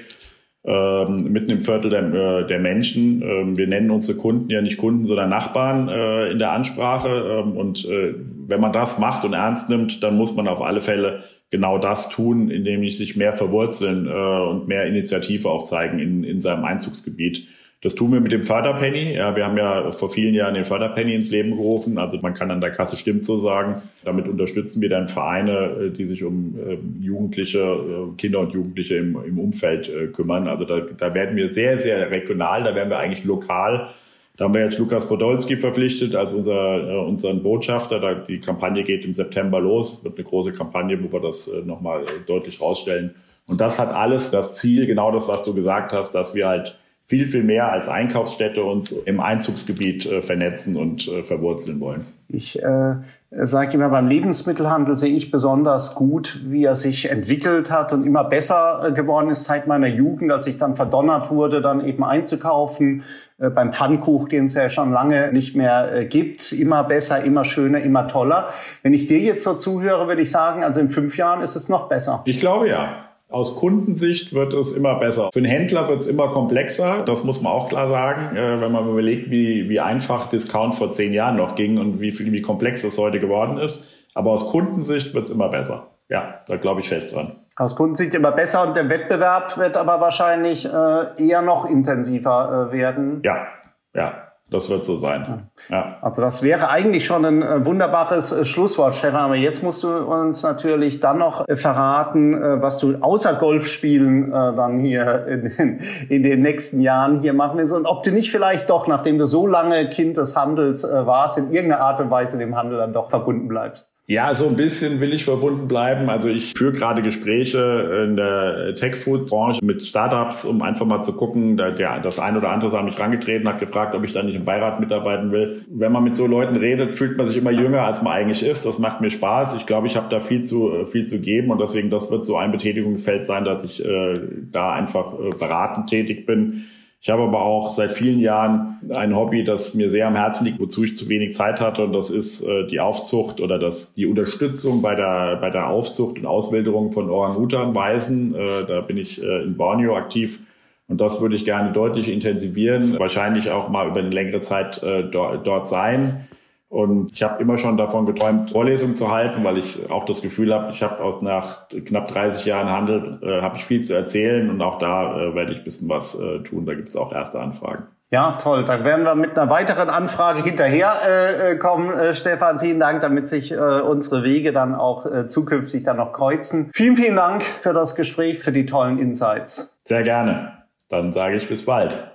ähm, 0.64 1.32
mitten 1.32 1.50
im 1.50 1.60
Viertel 1.60 1.90
der, 1.90 2.02
äh, 2.12 2.46
der 2.46 2.58
Menschen. 2.58 3.22
Ähm, 3.22 3.56
wir 3.56 3.66
nennen 3.66 3.90
unsere 3.90 4.18
Kunden 4.18 4.50
ja 4.50 4.60
nicht 4.60 4.76
Kunden, 4.76 5.04
sondern 5.04 5.30
Nachbarn 5.30 5.88
äh, 5.88 6.30
in 6.30 6.38
der 6.38 6.52
Ansprache. 6.52 7.08
Ähm, 7.08 7.56
und 7.56 7.84
äh, 7.86 8.14
wenn 8.46 8.60
man 8.60 8.72
das 8.72 8.98
macht 8.98 9.24
und 9.24 9.32
ernst 9.32 9.70
nimmt, 9.70 10.02
dann 10.02 10.16
muss 10.16 10.34
man 10.34 10.48
auf 10.48 10.60
alle 10.60 10.80
Fälle 10.80 11.24
genau 11.50 11.78
das 11.78 12.10
tun, 12.10 12.50
indem 12.50 12.82
ich 12.82 12.98
sich 12.98 13.16
mehr 13.16 13.32
verwurzeln 13.32 14.06
äh, 14.06 14.10
und 14.50 14.68
mehr 14.68 14.86
Initiative 14.86 15.48
auch 15.48 15.64
zeigen 15.64 15.98
in, 15.98 16.24
in 16.24 16.40
seinem 16.40 16.64
Einzugsgebiet. 16.64 17.46
Das 17.82 17.94
tun 17.94 18.12
wir 18.12 18.20
mit 18.20 18.30
dem 18.30 18.42
Förderpenny. 18.42 19.14
Ja, 19.14 19.34
wir 19.34 19.46
haben 19.46 19.56
ja 19.56 19.90
vor 19.90 20.10
vielen 20.10 20.34
Jahren 20.34 20.52
den 20.52 20.66
Förderpenny 20.66 21.14
ins 21.14 21.30
Leben 21.30 21.52
gerufen. 21.52 21.96
Also 21.96 22.18
man 22.20 22.34
kann 22.34 22.50
an 22.50 22.60
der 22.60 22.72
Kasse 22.72 22.96
stimmt 22.96 23.24
so 23.24 23.38
sagen. 23.38 23.80
Damit 24.04 24.28
unterstützen 24.28 24.82
wir 24.82 24.90
dann 24.90 25.08
Vereine, 25.08 25.86
äh, 25.86 25.90
die 25.90 26.06
sich 26.06 26.22
um 26.22 26.58
ähm, 26.58 26.96
Jugendliche, 27.00 27.60
äh, 27.60 28.16
Kinder 28.18 28.40
und 28.40 28.52
Jugendliche 28.52 28.96
im, 28.96 29.16
im 29.24 29.38
Umfeld 29.38 29.88
äh, 29.88 30.08
kümmern. 30.08 30.46
Also 30.46 30.66
da, 30.66 30.80
da 30.80 31.14
werden 31.14 31.36
wir 31.36 31.54
sehr, 31.54 31.78
sehr 31.78 32.10
regional. 32.10 32.64
Da 32.64 32.74
werden 32.74 32.90
wir 32.90 32.98
eigentlich 32.98 33.24
lokal. 33.24 33.88
Da 34.36 34.44
haben 34.44 34.52
wir 34.52 34.60
jetzt 34.60 34.78
Lukas 34.78 35.08
Podolski 35.08 35.56
verpflichtet 35.56 36.14
als 36.14 36.34
unser, 36.34 37.06
unseren 37.06 37.42
Botschafter. 37.42 38.24
Die 38.26 38.40
Kampagne 38.40 38.84
geht 38.84 39.04
im 39.04 39.12
September 39.12 39.60
los. 39.60 39.98
Es 39.98 40.04
wird 40.04 40.16
eine 40.16 40.24
große 40.24 40.52
Kampagne, 40.52 40.98
wo 41.02 41.12
wir 41.12 41.20
das 41.20 41.50
nochmal 41.66 42.06
deutlich 42.26 42.58
rausstellen. 42.58 43.14
Und 43.46 43.60
das 43.60 43.78
hat 43.78 43.92
alles 43.92 44.30
das 44.30 44.56
Ziel, 44.56 44.86
genau 44.86 45.12
das, 45.12 45.28
was 45.28 45.42
du 45.42 45.52
gesagt 45.52 45.92
hast, 45.92 46.12
dass 46.12 46.34
wir 46.34 46.48
halt 46.48 46.78
viel, 47.10 47.26
viel 47.26 47.42
mehr 47.42 47.72
als 47.72 47.88
Einkaufsstätte 47.88 48.62
uns 48.62 48.92
im 48.92 49.18
Einzugsgebiet 49.18 50.06
äh, 50.06 50.22
vernetzen 50.22 50.76
und 50.76 51.08
äh, 51.08 51.24
verwurzeln 51.24 51.80
wollen. 51.80 52.06
Ich 52.28 52.62
äh, 52.62 52.98
sage 53.32 53.74
immer, 53.74 53.88
beim 53.88 54.06
Lebensmittelhandel 54.06 54.94
sehe 54.94 55.12
ich 55.12 55.32
besonders 55.32 55.96
gut, 55.96 56.42
wie 56.44 56.64
er 56.64 56.76
sich 56.76 57.10
entwickelt 57.10 57.72
hat 57.72 57.92
und 57.92 58.06
immer 58.06 58.22
besser 58.22 58.84
äh, 58.86 58.92
geworden 58.92 59.28
ist 59.28 59.42
seit 59.42 59.66
meiner 59.66 59.88
Jugend, 59.88 60.30
als 60.30 60.46
ich 60.46 60.56
dann 60.56 60.76
verdonnert 60.76 61.32
wurde, 61.32 61.60
dann 61.60 61.84
eben 61.84 62.04
einzukaufen. 62.04 63.02
Äh, 63.38 63.50
beim 63.50 63.72
Pfannkuch, 63.72 64.28
den 64.28 64.44
es 64.44 64.54
ja 64.54 64.70
schon 64.70 64.92
lange 64.92 65.32
nicht 65.32 65.56
mehr 65.56 65.92
äh, 65.92 66.04
gibt. 66.04 66.52
Immer 66.52 66.84
besser, 66.84 67.24
immer 67.24 67.42
schöner, 67.42 67.80
immer 67.80 68.06
toller. 68.06 68.50
Wenn 68.84 68.92
ich 68.92 69.06
dir 69.06 69.18
jetzt 69.18 69.42
so 69.42 69.54
zuhöre, 69.54 70.06
würde 70.06 70.22
ich 70.22 70.30
sagen, 70.30 70.62
also 70.62 70.78
in 70.78 70.90
fünf 70.90 71.16
Jahren 71.16 71.42
ist 71.42 71.56
es 71.56 71.68
noch 71.68 71.88
besser. 71.88 72.22
Ich 72.24 72.38
glaube 72.38 72.68
ja. 72.68 73.09
Aus 73.30 73.56
Kundensicht 73.56 74.34
wird 74.34 74.52
es 74.54 74.72
immer 74.72 74.96
besser. 74.96 75.30
Für 75.32 75.40
den 75.40 75.48
Händler 75.48 75.88
wird 75.88 76.00
es 76.00 76.08
immer 76.08 76.28
komplexer, 76.28 77.04
das 77.04 77.22
muss 77.22 77.40
man 77.40 77.52
auch 77.52 77.68
klar 77.68 77.88
sagen, 77.88 78.36
äh, 78.36 78.60
wenn 78.60 78.72
man 78.72 78.88
überlegt, 78.88 79.30
wie, 79.30 79.68
wie 79.68 79.78
einfach 79.78 80.28
Discount 80.28 80.74
vor 80.74 80.90
zehn 80.90 81.12
Jahren 81.12 81.36
noch 81.36 81.54
ging 81.54 81.78
und 81.78 82.00
wie, 82.00 82.10
viel, 82.10 82.32
wie 82.32 82.42
komplex 82.42 82.82
das 82.82 82.98
heute 82.98 83.20
geworden 83.20 83.56
ist. 83.58 83.86
Aber 84.14 84.32
aus 84.32 84.50
Kundensicht 84.50 85.14
wird 85.14 85.26
es 85.26 85.30
immer 85.30 85.48
besser. 85.48 85.86
Ja, 86.08 86.40
da 86.48 86.56
glaube 86.56 86.80
ich 86.80 86.88
fest 86.88 87.14
dran. 87.14 87.36
Aus 87.54 87.76
Kundensicht 87.76 88.14
immer 88.14 88.32
besser 88.32 88.66
und 88.66 88.76
der 88.76 88.90
Wettbewerb 88.90 89.56
wird 89.58 89.76
aber 89.76 90.00
wahrscheinlich 90.00 90.66
äh, 90.66 91.24
eher 91.24 91.42
noch 91.42 91.70
intensiver 91.70 92.68
äh, 92.68 92.72
werden. 92.72 93.22
Ja, 93.24 93.46
ja. 93.94 94.29
Das 94.50 94.68
wird 94.68 94.84
so 94.84 94.96
sein. 94.96 95.48
Ja. 95.68 95.98
Also 96.02 96.20
das 96.22 96.42
wäre 96.42 96.70
eigentlich 96.70 97.04
schon 97.04 97.24
ein 97.24 97.42
äh, 97.42 97.64
wunderbares 97.64 98.32
äh, 98.32 98.44
Schlusswort, 98.44 98.96
Stefan. 98.96 99.20
Aber 99.20 99.36
jetzt 99.36 99.62
musst 99.62 99.84
du 99.84 99.88
uns 99.88 100.42
natürlich 100.42 100.98
dann 100.98 101.18
noch 101.18 101.48
äh, 101.48 101.54
verraten, 101.54 102.60
was 102.60 102.78
du 102.78 102.96
außer 103.00 103.34
Golfspielen 103.34 104.30
dann 104.30 104.80
hier 104.80 105.26
in 105.26 105.42
den, 105.42 105.80
in 106.08 106.22
den 106.22 106.42
nächsten 106.42 106.80
Jahren 106.80 107.20
hier 107.20 107.32
machen 107.32 107.58
willst 107.58 107.72
und 107.72 107.86
ob 107.86 108.02
du 108.02 108.10
nicht 108.10 108.30
vielleicht 108.30 108.68
doch, 108.70 108.86
nachdem 108.86 109.18
du 109.18 109.26
so 109.26 109.46
lange 109.46 109.88
Kind 109.88 110.16
des 110.16 110.36
Handels 110.36 110.82
warst, 110.84 111.38
in 111.38 111.52
irgendeiner 111.52 111.82
Art 111.82 112.00
und 112.00 112.10
Weise 112.10 112.38
dem 112.38 112.56
Handel 112.56 112.78
dann 112.78 112.92
doch 112.92 113.10
verbunden 113.10 113.48
bleibst. 113.48 113.92
Ja, 114.10 114.34
so 114.34 114.48
ein 114.48 114.56
bisschen 114.56 115.00
will 115.00 115.14
ich 115.14 115.24
verbunden 115.24 115.68
bleiben. 115.68 116.10
Also 116.10 116.28
ich 116.28 116.54
führe 116.54 116.72
gerade 116.72 117.00
Gespräche 117.00 118.06
in 118.08 118.16
der 118.16 118.74
Tech-Food-Branche 118.74 119.64
mit 119.64 119.84
Startups, 119.84 120.44
um 120.44 120.62
einfach 120.62 120.84
mal 120.84 121.00
zu 121.00 121.12
gucken. 121.12 121.56
Der, 121.56 122.00
das 122.00 122.18
eine 122.18 122.38
oder 122.38 122.48
andere 122.48 122.76
an 122.76 122.86
mich 122.86 122.98
rangetreten, 122.98 123.46
hat 123.46 123.60
gefragt, 123.60 123.94
ob 123.94 124.02
ich 124.02 124.12
da 124.12 124.24
nicht 124.24 124.34
im 124.34 124.44
Beirat 124.44 124.80
mitarbeiten 124.80 125.30
will. 125.30 125.64
Wenn 125.70 125.92
man 125.92 126.02
mit 126.02 126.16
so 126.16 126.26
Leuten 126.26 126.56
redet, 126.56 126.96
fühlt 126.96 127.18
man 127.18 127.28
sich 127.28 127.36
immer 127.36 127.52
jünger, 127.52 127.82
als 127.82 128.02
man 128.02 128.12
eigentlich 128.12 128.42
ist. 128.42 128.66
Das 128.66 128.80
macht 128.80 129.00
mir 129.00 129.10
Spaß. 129.10 129.54
Ich 129.54 129.66
glaube, 129.66 129.86
ich 129.86 129.96
habe 129.96 130.08
da 130.10 130.18
viel 130.18 130.42
zu, 130.42 130.86
viel 130.86 131.06
zu 131.06 131.20
geben 131.20 131.52
und 131.52 131.60
deswegen, 131.60 131.88
das 131.88 132.10
wird 132.10 132.26
so 132.26 132.36
ein 132.36 132.50
Betätigungsfeld 132.50 133.24
sein, 133.24 133.44
dass 133.44 133.62
ich 133.62 133.84
äh, 133.84 134.20
da 134.50 134.72
einfach 134.72 135.12
äh, 135.20 135.30
beratend 135.38 135.88
tätig 135.88 136.26
bin 136.26 136.64
ich 137.02 137.08
habe 137.08 137.22
aber 137.22 137.40
auch 137.42 137.70
seit 137.70 137.92
vielen 137.92 138.20
Jahren 138.20 138.78
ein 138.94 139.16
Hobby, 139.16 139.42
das 139.42 139.72
mir 139.74 139.88
sehr 139.88 140.06
am 140.06 140.16
Herzen 140.16 140.44
liegt, 140.44 140.60
wozu 140.60 140.84
ich 140.84 140.98
zu 140.98 141.08
wenig 141.08 141.32
Zeit 141.32 141.58
hatte. 141.58 141.84
Und 141.84 141.94
das 141.94 142.10
ist 142.10 142.42
äh, 142.42 142.66
die 142.66 142.78
Aufzucht 142.78 143.40
oder 143.40 143.58
das, 143.58 143.94
die 143.94 144.04
Unterstützung 144.04 144.82
bei 144.82 144.94
der, 144.94 145.36
bei 145.36 145.48
der 145.48 145.68
Aufzucht 145.68 146.18
und 146.18 146.26
Auswilderung 146.26 146.92
von 146.92 147.08
Orang-Utan-Weisen. 147.08 148.34
Äh, 148.34 148.66
da 148.66 148.82
bin 148.82 148.98
ich 148.98 149.22
äh, 149.22 149.42
in 149.44 149.56
Borneo 149.56 149.96
aktiv. 149.96 150.40
Und 150.88 151.00
das 151.00 151.22
würde 151.22 151.36
ich 151.36 151.46
gerne 151.46 151.72
deutlich 151.72 152.10
intensivieren, 152.10 152.98
wahrscheinlich 152.98 153.50
auch 153.50 153.70
mal 153.70 153.88
über 153.88 154.00
eine 154.00 154.10
längere 154.10 154.40
Zeit 154.40 154.82
äh, 154.82 155.04
dort, 155.04 155.46
dort 155.46 155.68
sein. 155.68 156.28
Und 156.70 157.10
ich 157.12 157.22
habe 157.24 157.42
immer 157.42 157.58
schon 157.58 157.76
davon 157.76 158.06
geträumt, 158.06 158.52
Vorlesungen 158.52 158.94
zu 158.94 159.10
halten, 159.10 159.42
weil 159.42 159.58
ich 159.58 159.90
auch 159.90 160.04
das 160.04 160.22
Gefühl 160.22 160.54
habe, 160.54 160.70
ich 160.70 160.84
habe 160.84 161.02
aus 161.02 161.20
nach 161.20 161.66
knapp 161.68 162.06
30 162.06 162.44
Jahren 162.44 162.70
Handel 162.70 163.18
äh, 163.22 163.42
habe 163.42 163.56
ich 163.56 163.64
viel 163.64 163.80
zu 163.80 163.92
erzählen 163.92 164.48
und 164.48 164.62
auch 164.62 164.78
da 164.78 165.20
äh, 165.20 165.34
werde 165.34 165.50
ich 165.50 165.58
ein 165.58 165.64
bisschen 165.64 165.88
was 165.88 166.14
äh, 166.14 166.38
tun. 166.44 166.66
Da 166.66 166.74
gibt 166.74 166.88
es 166.88 166.96
auch 166.96 167.12
erste 167.12 167.40
Anfragen. 167.40 167.88
Ja, 168.12 168.32
toll. 168.32 168.64
Dann 168.64 168.84
werden 168.84 169.04
wir 169.04 169.16
mit 169.16 169.36
einer 169.36 169.50
weiteren 169.50 169.90
Anfrage 169.90 170.44
hinterher 170.44 170.92
äh, 171.04 171.52
äh, 171.52 171.56
kommen, 171.56 171.92
äh, 171.92 172.14
Stefan. 172.14 172.60
Vielen 172.60 172.78
Dank, 172.78 173.00
damit 173.00 173.28
sich 173.28 173.50
äh, 173.50 173.56
unsere 173.56 174.22
Wege 174.22 174.52
dann 174.52 174.76
auch 174.76 175.06
äh, 175.06 175.26
zukünftig 175.26 175.82
dann 175.82 175.96
noch 175.96 176.12
kreuzen. 176.12 176.70
Vielen, 176.72 176.96
vielen 176.96 177.16
Dank 177.16 177.44
für 177.44 177.72
das 177.72 177.96
Gespräch, 177.96 178.38
für 178.38 178.52
die 178.52 178.66
tollen 178.66 179.00
Insights. 179.00 179.76
Sehr 179.84 180.04
gerne. 180.04 180.52
Dann 180.88 181.10
sage 181.10 181.36
ich 181.36 181.48
bis 181.48 181.64
bald. 181.64 182.10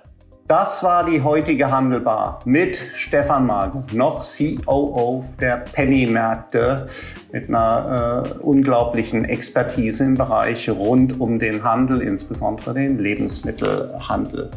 Das 0.48 0.84
war 0.84 1.04
die 1.04 1.22
heutige 1.22 1.72
Handelbar 1.72 2.38
mit 2.44 2.76
Stefan 2.94 3.46
Magel, 3.46 3.82
noch 3.92 4.24
COO 4.24 5.24
der 5.40 5.64
Penny-Märkte 5.72 6.86
mit 7.32 7.48
einer 7.48 8.24
äh, 8.24 8.38
unglaublichen 8.42 9.24
Expertise 9.24 10.04
im 10.04 10.14
Bereich 10.14 10.70
rund 10.70 11.20
um 11.20 11.40
den 11.40 11.64
Handel, 11.64 12.00
insbesondere 12.00 12.74
den 12.74 13.00
Lebensmittelhandel. 13.00 14.52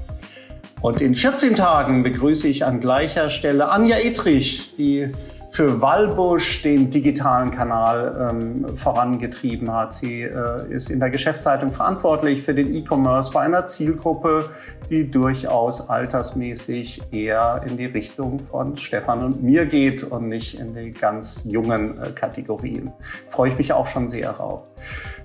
Und 0.81 1.01
in 1.01 1.15
14 1.15 1.55
Tagen 1.55 2.03
begrüße 2.03 2.47
ich 2.47 2.65
an 2.65 2.81
gleicher 2.81 3.31
Stelle 3.31 3.69
Anja 3.69 3.97
Etrich, 3.97 4.75
die 4.77 5.11
für 5.59 5.81
Wallbusch 5.81 6.61
den 6.61 6.89
digitalen 6.89 7.51
Kanal 7.51 8.29
ähm, 8.31 8.77
vorangetrieben 8.77 9.69
hat. 9.73 9.93
Sie 9.93 10.21
äh, 10.21 10.65
ist 10.69 10.89
in 10.89 11.01
der 11.01 11.09
Geschäftszeitung 11.09 11.69
verantwortlich 11.69 12.41
für 12.41 12.53
den 12.53 12.73
E-Commerce 12.73 13.29
bei 13.33 13.41
einer 13.41 13.67
Zielgruppe, 13.67 14.49
die 14.89 15.11
durchaus 15.11 15.89
altersmäßig 15.89 17.01
eher 17.11 17.61
in 17.67 17.75
die 17.75 17.87
Richtung 17.87 18.39
von 18.49 18.77
Stefan 18.77 19.21
und 19.21 19.43
mir 19.43 19.65
geht 19.65 20.05
und 20.05 20.27
nicht 20.27 20.57
in 20.57 20.73
die 20.73 20.93
ganz 20.93 21.41
jungen 21.43 22.01
äh, 22.01 22.11
Kategorien. 22.11 22.93
Freue 23.27 23.51
ich 23.51 23.57
mich 23.57 23.73
auch 23.73 23.87
schon 23.87 24.07
sehr 24.07 24.31
drauf. 24.31 24.61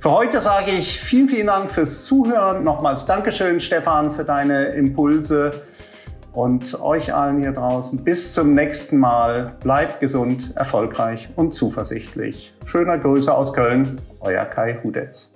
Für 0.01 0.11
heute 0.11 0.41
sage 0.41 0.73
ich 0.73 0.99
vielen, 0.99 1.29
vielen 1.29 1.47
Dank 1.47 1.71
fürs 1.71 2.07
Zuhören. 2.07 2.65
Nochmals 2.65 3.07
Dankeschön, 3.07 3.61
Stefan, 3.61 4.11
für 4.11 4.25
deine 4.25 4.65
Impulse. 4.71 5.53
Und 6.35 6.81
euch 6.81 7.15
allen 7.15 7.41
hier 7.41 7.53
draußen 7.53 8.03
bis 8.03 8.33
zum 8.33 8.55
nächsten 8.55 8.99
Mal. 8.99 9.53
Bleibt 9.63 10.01
gesund, 10.01 10.57
erfolgreich 10.57 11.29
und 11.37 11.55
zuversichtlich. 11.55 12.53
Schöner 12.65 12.99
Grüße 12.99 13.33
aus 13.33 13.53
Köln, 13.53 14.01
euer 14.19 14.45
Kai 14.45 14.81
Hudetz. 14.83 15.34